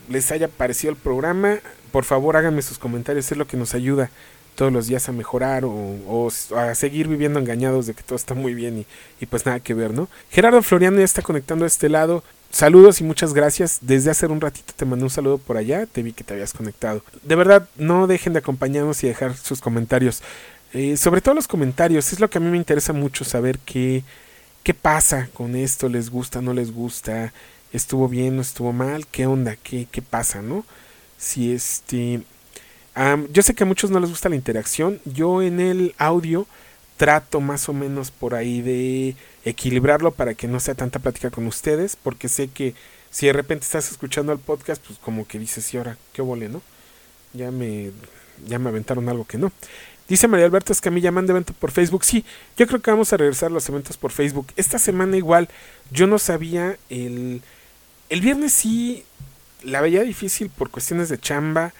les 0.08 0.30
haya 0.32 0.48
parecido 0.48 0.92
el 0.92 0.98
programa, 0.98 1.58
por 1.92 2.04
favor 2.04 2.36
háganme 2.36 2.62
sus 2.62 2.78
comentarios, 2.78 3.30
es 3.30 3.38
lo 3.38 3.46
que 3.46 3.56
nos 3.56 3.74
ayuda 3.74 4.10
todos 4.56 4.72
los 4.72 4.86
días 4.86 5.08
a 5.08 5.12
mejorar 5.12 5.64
o, 5.64 6.28
a 6.56 6.74
seguir 6.74 7.06
viviendo 7.06 7.38
engañados 7.38 7.86
de 7.86 7.94
que 7.94 8.02
todo 8.02 8.16
está 8.16 8.34
muy 8.34 8.54
bien 8.54 8.84
y, 9.20 9.26
pues 9.26 9.46
nada 9.46 9.60
que 9.60 9.74
ver, 9.74 9.92
¿no? 9.92 10.08
Gerardo 10.30 10.62
Floriano 10.62 10.98
ya 10.98 11.04
está 11.04 11.22
conectando 11.22 11.64
a 11.64 11.68
este 11.68 11.88
lado. 11.88 12.24
Saludos 12.50 13.00
y 13.00 13.04
muchas 13.04 13.34
gracias. 13.34 13.78
Desde 13.82 14.10
hace 14.10 14.26
un 14.26 14.40
ratito 14.40 14.72
te 14.74 14.86
mandé 14.86 15.04
un 15.04 15.10
saludo 15.10 15.38
por 15.38 15.58
allá, 15.58 15.86
te 15.86 16.02
vi 16.02 16.12
que 16.12 16.24
te 16.24 16.32
habías 16.34 16.54
conectado. 16.54 17.04
De 17.22 17.36
verdad, 17.36 17.68
no 17.76 18.06
dejen 18.06 18.32
de 18.32 18.38
acompañarnos 18.38 19.04
y 19.04 19.08
dejar 19.08 19.36
sus 19.36 19.60
comentarios. 19.60 20.22
Eh, 20.72 20.96
sobre 20.96 21.20
todo 21.20 21.34
los 21.34 21.48
comentarios, 21.48 22.12
es 22.12 22.18
lo 22.20 22.30
que 22.30 22.38
a 22.38 22.40
mí 22.40 22.50
me 22.50 22.56
interesa 22.56 22.92
mucho 22.92 23.24
saber 23.24 23.58
qué, 23.58 24.04
qué 24.62 24.74
pasa 24.74 25.28
con 25.34 25.54
esto, 25.54 25.88
les 25.88 26.10
gusta, 26.10 26.40
no 26.40 26.54
les 26.54 26.72
gusta 26.72 27.32
estuvo 27.76 28.08
bien, 28.08 28.36
no 28.36 28.42
estuvo 28.42 28.72
mal, 28.72 29.06
qué 29.06 29.26
onda, 29.26 29.56
qué, 29.56 29.86
qué 29.90 30.02
pasa, 30.02 30.42
¿no? 30.42 30.64
Si 31.18 31.52
este... 31.52 32.22
yo 33.30 33.42
sé 33.42 33.54
que 33.54 33.64
a 33.64 33.66
muchos 33.66 33.90
no 33.90 34.00
les 34.00 34.10
gusta 34.10 34.28
la 34.28 34.36
interacción, 34.36 35.00
yo 35.04 35.42
en 35.42 35.60
el 35.60 35.94
audio 35.98 36.46
trato 36.96 37.40
más 37.40 37.68
o 37.68 37.72
menos 37.72 38.10
por 38.10 38.34
ahí 38.34 38.62
de 38.62 39.16
equilibrarlo 39.44 40.12
para 40.12 40.34
que 40.34 40.48
no 40.48 40.60
sea 40.60 40.74
tanta 40.74 40.98
plática 40.98 41.30
con 41.30 41.46
ustedes, 41.46 41.96
porque 41.96 42.28
sé 42.28 42.48
que 42.48 42.74
si 43.10 43.26
de 43.26 43.32
repente 43.32 43.64
estás 43.64 43.90
escuchando 43.90 44.32
el 44.32 44.38
podcast, 44.38 44.82
pues 44.84 44.98
como 44.98 45.26
que 45.26 45.38
dices, 45.38 45.72
y 45.72 45.78
ahora, 45.78 45.96
qué 46.12 46.22
vole, 46.22 46.48
¿no? 46.48 46.62
Ya 47.32 47.50
me, 47.50 47.90
ya 48.46 48.58
me 48.58 48.68
aventaron 48.68 49.08
algo 49.08 49.24
que 49.24 49.38
no. 49.38 49.52
Dice 50.08 50.28
María 50.28 50.46
Alberto 50.46 50.72
Escamilla, 50.72 51.10
manda 51.10 51.32
evento 51.32 51.52
por 51.52 51.72
Facebook. 51.72 52.04
Sí, 52.04 52.24
yo 52.56 52.66
creo 52.66 52.80
que 52.80 52.90
vamos 52.90 53.12
a 53.12 53.16
regresar 53.16 53.50
los 53.50 53.68
eventos 53.68 53.96
por 53.96 54.12
Facebook. 54.12 54.46
Esta 54.56 54.78
semana 54.78 55.16
igual, 55.16 55.48
yo 55.90 56.06
no 56.06 56.18
sabía 56.18 56.78
el 56.90 57.42
el 58.08 58.20
viernes 58.20 58.52
sí 58.52 59.04
la 59.62 59.80
veía 59.80 60.02
difícil 60.02 60.50
por 60.50 60.70
cuestiones 60.70 61.08
de 61.08 61.18
chamba 61.18 61.72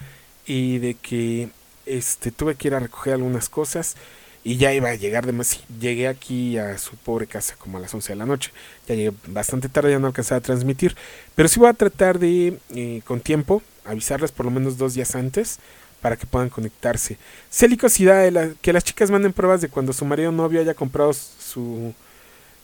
y 0.45 0.79
de 0.79 0.93
que 0.95 1.49
este 1.85 2.31
tuve 2.31 2.55
que 2.55 2.67
ir 2.67 2.75
a 2.75 2.79
recoger 2.79 3.13
algunas 3.13 3.49
cosas 3.49 3.95
y 4.43 4.57
ya 4.57 4.73
iba 4.73 4.89
a 4.89 4.95
llegar 4.95 5.25
de 5.25 5.33
más. 5.33 5.59
Llegué 5.79 6.07
aquí 6.07 6.57
a 6.57 6.77
su 6.77 6.95
pobre 6.95 7.27
casa 7.27 7.55
como 7.57 7.77
a 7.77 7.81
las 7.81 7.93
11 7.93 8.13
de 8.13 8.15
la 8.15 8.25
noche. 8.25 8.51
Ya 8.87 8.95
llegué 8.95 9.13
bastante 9.27 9.67
tarde, 9.67 9.91
ya 9.91 9.99
no 9.99 10.07
alcanzaba 10.07 10.39
a 10.39 10.41
transmitir. 10.41 10.95
Pero 11.35 11.49
sí 11.49 11.59
voy 11.59 11.69
a 11.69 11.73
tratar 11.73 12.17
de, 12.17 12.57
eh, 12.73 13.01
con 13.03 13.19
tiempo, 13.19 13.61
avisarles 13.83 14.31
por 14.31 14.45
lo 14.45 14.51
menos 14.51 14.77
dos 14.77 14.93
días 14.93 15.15
antes 15.15 15.59
para 16.01 16.15
que 16.15 16.27
puedan 16.27 16.49
conectarse. 16.49 17.17
Celicosidad 17.51 18.53
que 18.61 18.71
las 18.71 18.83
chicas 18.85 19.11
manden 19.11 19.33
pruebas 19.33 19.59
de 19.59 19.67
cuando 19.67 19.91
su 19.91 20.05
marido 20.05 20.31
novio 20.31 20.61
haya 20.61 20.73
comprado 20.73 21.11
su 21.13 21.93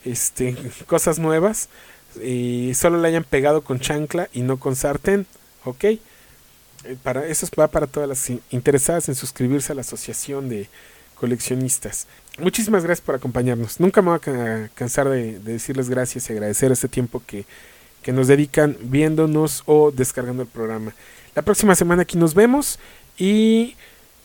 este 0.05 0.55
cosas 0.87 1.19
nuevas 1.19 1.69
y 2.21 2.73
solo 2.75 2.99
le 3.01 3.07
hayan 3.07 3.23
pegado 3.23 3.61
con 3.61 3.79
chancla 3.79 4.29
y 4.33 4.41
no 4.41 4.57
con 4.57 4.75
sartén, 4.75 5.25
¿ok? 5.65 5.83
Eh, 5.83 5.99
para, 7.01 7.25
eso 7.25 7.47
va 7.59 7.67
para 7.67 7.87
todas 7.87 8.09
las 8.09 8.29
interesadas 8.51 9.07
en 9.09 9.15
suscribirse 9.15 9.71
a 9.71 9.75
la 9.75 9.81
asociación 9.81 10.49
de 10.49 10.67
coleccionistas. 11.15 12.07
Muchísimas 12.39 12.83
gracias 12.83 13.05
por 13.05 13.15
acompañarnos. 13.15 13.79
Nunca 13.79 14.01
me 14.01 14.09
voy 14.09 14.19
a 14.19 14.69
cansar 14.75 15.07
de, 15.09 15.39
decirles 15.39 15.89
gracias 15.89 16.29
y 16.29 16.33
agradecer 16.33 16.71
este 16.71 16.87
tiempo 16.87 17.21
que, 17.25 17.45
que 18.01 18.11
nos 18.11 18.27
dedican 18.27 18.75
viéndonos 18.81 19.63
o 19.65 19.91
descargando 19.91 20.43
el 20.43 20.49
programa. 20.49 20.93
La 21.35 21.41
próxima 21.41 21.75
semana 21.75 22.03
aquí 22.03 22.17
nos 22.17 22.33
vemos 22.33 22.79
y 23.17 23.75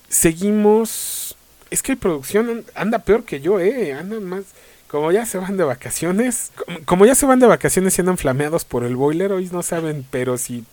seguimos. 0.09 1.37
Es 1.71 1.83
que 1.83 1.97
producción 1.97 2.65
anda 2.75 2.99
peor 2.99 3.25
que 3.25 3.41
yo, 3.41 3.61
eh. 3.61 3.93
Andan 3.93 4.25
más 4.25 4.45
como 4.89 5.13
ya 5.13 5.27
se 5.27 5.39
van 5.39 5.57
de 5.57 5.65
vacaciones, 5.65 6.51
como, 6.87 7.05
ya 7.05 7.15
se 7.15 7.27
van 7.27 7.41
de 7.41 7.47
vacaciones 7.47 7.97
y 7.97 8.01
andan 8.01 8.17
flameados 8.17 8.65
por 8.65 8.85
el 8.85 8.97
boiler, 8.97 9.33
hoy 9.33 9.49
no 9.53 9.63
saben, 9.63 10.05
pero 10.11 10.39
si 10.39 10.65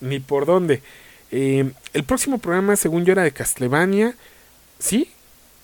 ni 0.00 0.20
por 0.20 0.46
dónde. 0.46 0.82
Eh, 1.30 1.70
el 1.94 2.04
próximo 2.04 2.38
programa, 2.38 2.76
según 2.76 3.04
yo, 3.04 3.12
era 3.12 3.22
de 3.22 3.32
Castlevania, 3.32 4.14
¿sí? 4.78 5.10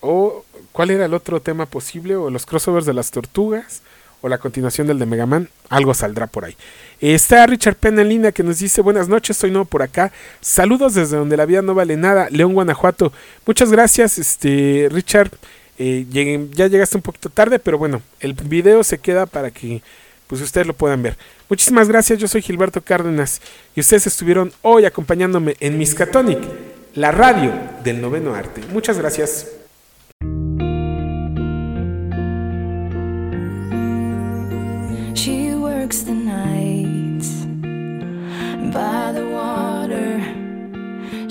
¿O 0.01 0.45
cuál 0.73 0.91
era 0.91 1.05
el 1.05 1.15
otro 1.15 1.41
tema 1.41 1.67
posible? 1.67 2.17
¿O 2.17 2.31
los 2.31 2.47
crossovers 2.47 2.87
de 2.87 2.95
las 2.95 3.11
tortugas? 3.11 3.83
¿O 4.23 4.29
la 4.29 4.39
continuación 4.39 4.87
del 4.87 4.99
de 4.99 5.07
Megaman? 5.07 5.51
Algo 5.69 5.93
saldrá 5.93 6.27
por 6.27 6.47
ahí. 6.47 6.57
está 7.01 7.47
Richard 7.47 7.77
Penn 7.77 7.99
en 7.99 8.09
línea 8.09 8.33
que 8.33 8.43
nos 8.43 8.59
dice: 8.59 8.81
Buenas 8.81 9.09
noches, 9.09 9.37
soy 9.37 9.51
nuevo 9.51 9.67
por 9.67 9.83
acá. 9.83 10.13
Saludos 10.41 10.95
desde 10.95 11.17
donde 11.17 11.37
la 11.37 11.47
vida 11.47 11.61
no 11.61 11.75
vale 11.75 11.97
nada, 11.97 12.29
León, 12.31 12.55
Guanajuato. 12.55 13.13
Muchas 13.47 13.71
gracias, 13.71 14.19
este 14.19 14.89
Richard. 14.91 15.31
Eh, 15.79 16.07
ya 16.53 16.67
llegaste 16.69 16.97
un 16.97 17.03
poquito 17.03 17.29
tarde, 17.31 17.59
pero 17.59 17.79
bueno, 17.79 18.03
el 18.21 18.35
video 18.35 18.85
se 18.85 18.99
queda 18.99 19.27
para 19.27 19.51
que 19.51 19.83
pues 20.27 20.41
ustedes 20.41 20.67
lo 20.67 20.75
puedan 20.75 21.03
ver. 21.03 21.17
Muchísimas 21.49 21.89
gracias, 21.89 22.19
yo 22.19 22.29
soy 22.29 22.43
Gilberto 22.43 22.81
Cárdenas 22.81 23.41
y 23.75 23.81
ustedes 23.81 24.07
estuvieron 24.07 24.53
hoy 24.63 24.85
acompañándome 24.85 25.57
en 25.61 25.79
Miskatonic, 25.79 26.39
la 26.95 27.11
radio 27.11 27.53
del 27.83 28.01
noveno 28.01 28.35
arte. 28.35 28.63
Muchas 28.73 28.99
gracias. 28.99 29.49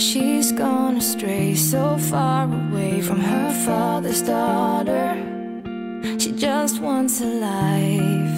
She's 0.04 0.52
gone 0.52 0.98
astray, 0.98 1.56
so 1.56 1.98
far 1.98 2.44
away 2.44 3.02
from 3.02 3.22
her 3.22 3.52
father's 3.66 4.22
daughter. 4.22 5.16
She 6.20 6.34
just 6.34 6.82
wants 6.82 7.22
a 7.22 7.26
life 7.26 8.38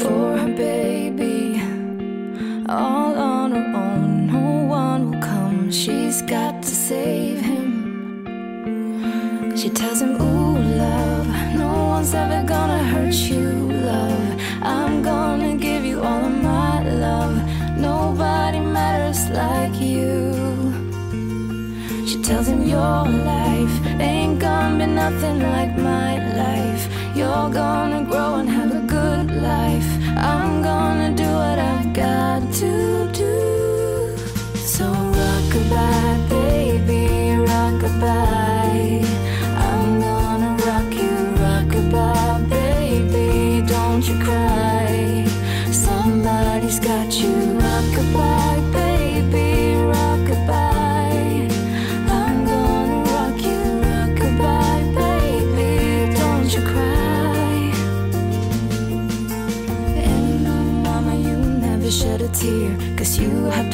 for 0.00 0.38
her 0.38 0.54
baby, 0.56 1.60
all 2.66 3.14
on 3.14 3.52
her 3.52 3.72
own. 3.76 4.28
No 4.28 4.64
one 4.64 5.10
will 5.10 5.20
come, 5.20 5.70
she's 5.70 6.22
got 6.22 6.62
to 6.62 6.74
save 6.74 7.42
him. 7.42 7.66
She 9.54 9.68
tells 9.68 10.00
him, 10.00 10.18
Ooh, 10.20 10.58
love, 10.58 11.28
no 11.54 11.88
one's 11.88 12.14
ever 12.14 12.42
gonna 12.42 12.82
hurt 12.84 13.14
you, 13.14 13.70
love. 13.70 14.40
I'm 14.62 15.02
gonna 15.02 15.55
like 19.36 19.78
you. 19.80 20.32
She 22.06 22.22
tells 22.22 22.48
him 22.48 22.62
your 22.62 23.04
life 23.34 23.74
ain't 24.00 24.38
gonna 24.38 24.78
be 24.78 24.86
nothing 24.86 25.40
like 25.40 25.76
my 25.76 26.12
life. 26.42 26.82
You're 27.14 27.50
gonna 27.62 28.02
grow 28.10 28.36
and 28.36 28.48
have 28.48 28.72
a 28.74 28.84
good 28.96 29.30
life. 29.52 29.90
I'm 30.16 30.62
gonna 30.62 31.10
do 31.14 31.28
what 31.40 31.58
I've 31.58 31.92
got 31.92 32.40
to 32.62 32.72
do. 33.12 34.16
So 34.56 34.86
rock 35.20 35.52
baby, 36.30 37.36
rock 37.50 37.80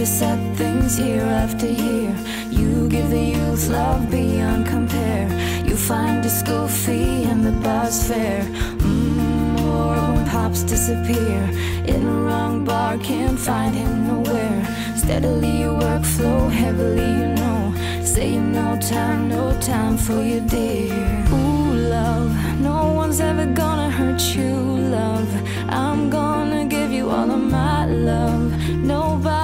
to 0.02 0.06
set 0.06 0.56
things 0.56 0.98
year 0.98 1.22
after 1.22 1.68
year. 1.68 2.12
You 2.50 2.88
give 2.88 3.08
the 3.10 3.24
youth 3.36 3.68
love 3.68 4.10
beyond 4.10 4.66
compare. 4.66 5.28
You 5.64 5.76
find 5.76 6.24
the 6.24 6.28
school 6.28 6.66
fee 6.66 7.22
and 7.30 7.44
the 7.46 7.52
bus 7.66 8.08
fare. 8.08 8.42
Mm, 8.82 9.60
or 9.60 9.94
when 10.12 10.26
pops 10.28 10.64
disappear. 10.64 11.40
In 11.86 12.00
a 12.14 12.16
wrong 12.26 12.64
bar, 12.64 12.98
can't 12.98 13.38
find 13.38 13.76
him 13.76 14.08
nowhere. 14.08 14.60
Steadily 14.96 15.60
your 15.60 15.78
work 15.78 16.04
flow 16.04 16.48
heavily, 16.48 17.10
you 17.20 17.28
know. 17.40 17.60
Saying 18.02 18.50
no 18.50 18.76
time, 18.80 19.28
no 19.28 19.56
time 19.60 19.96
for 19.96 20.20
you, 20.20 20.40
dear. 20.40 20.98
Ooh, 21.30 21.74
love, 21.96 22.32
no 22.60 22.92
one's 22.92 23.20
ever 23.20 23.46
gonna 23.46 23.88
hurt 23.88 24.22
you, 24.34 24.52
love. 24.98 25.30
I'm 25.68 26.10
gonna 26.10 26.64
give 26.64 26.90
you 26.90 27.08
all 27.08 27.30
of 27.30 27.42
my 27.58 27.86
love. 27.86 28.50
Nobody 28.68 29.41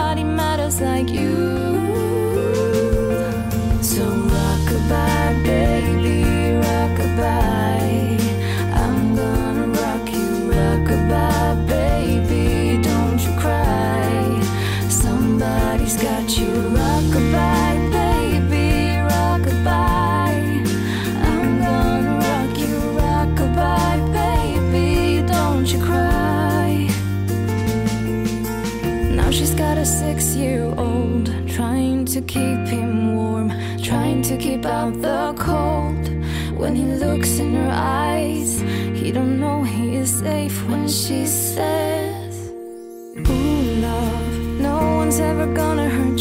matters 0.69 0.81
like 0.83 1.09
you. 1.11 1.78
To 32.21 32.25
keep 32.27 32.67
him 32.67 33.15
warm, 33.15 33.49
trying 33.81 34.23
to 34.23 34.37
keep 34.37 34.65
out 34.67 34.93
the 35.01 35.33
cold. 35.39 36.09
When 36.59 36.75
he 36.75 36.85
looks 36.85 37.39
in 37.39 37.55
her 37.55 37.71
eyes, 37.73 38.61
he 39.01 39.13
don't 39.13 39.39
know 39.39 39.63
he 39.63 39.97
is 39.97 40.11
safe 40.19 40.57
when 40.69 40.89
she 40.89 41.27
says, 41.27 42.51
Ooh, 43.19 43.63
love, 43.87 44.33
no 44.61 44.97
one's 44.97 45.21
ever 45.21 45.47
gonna 45.55 45.89
hurt 45.89 46.18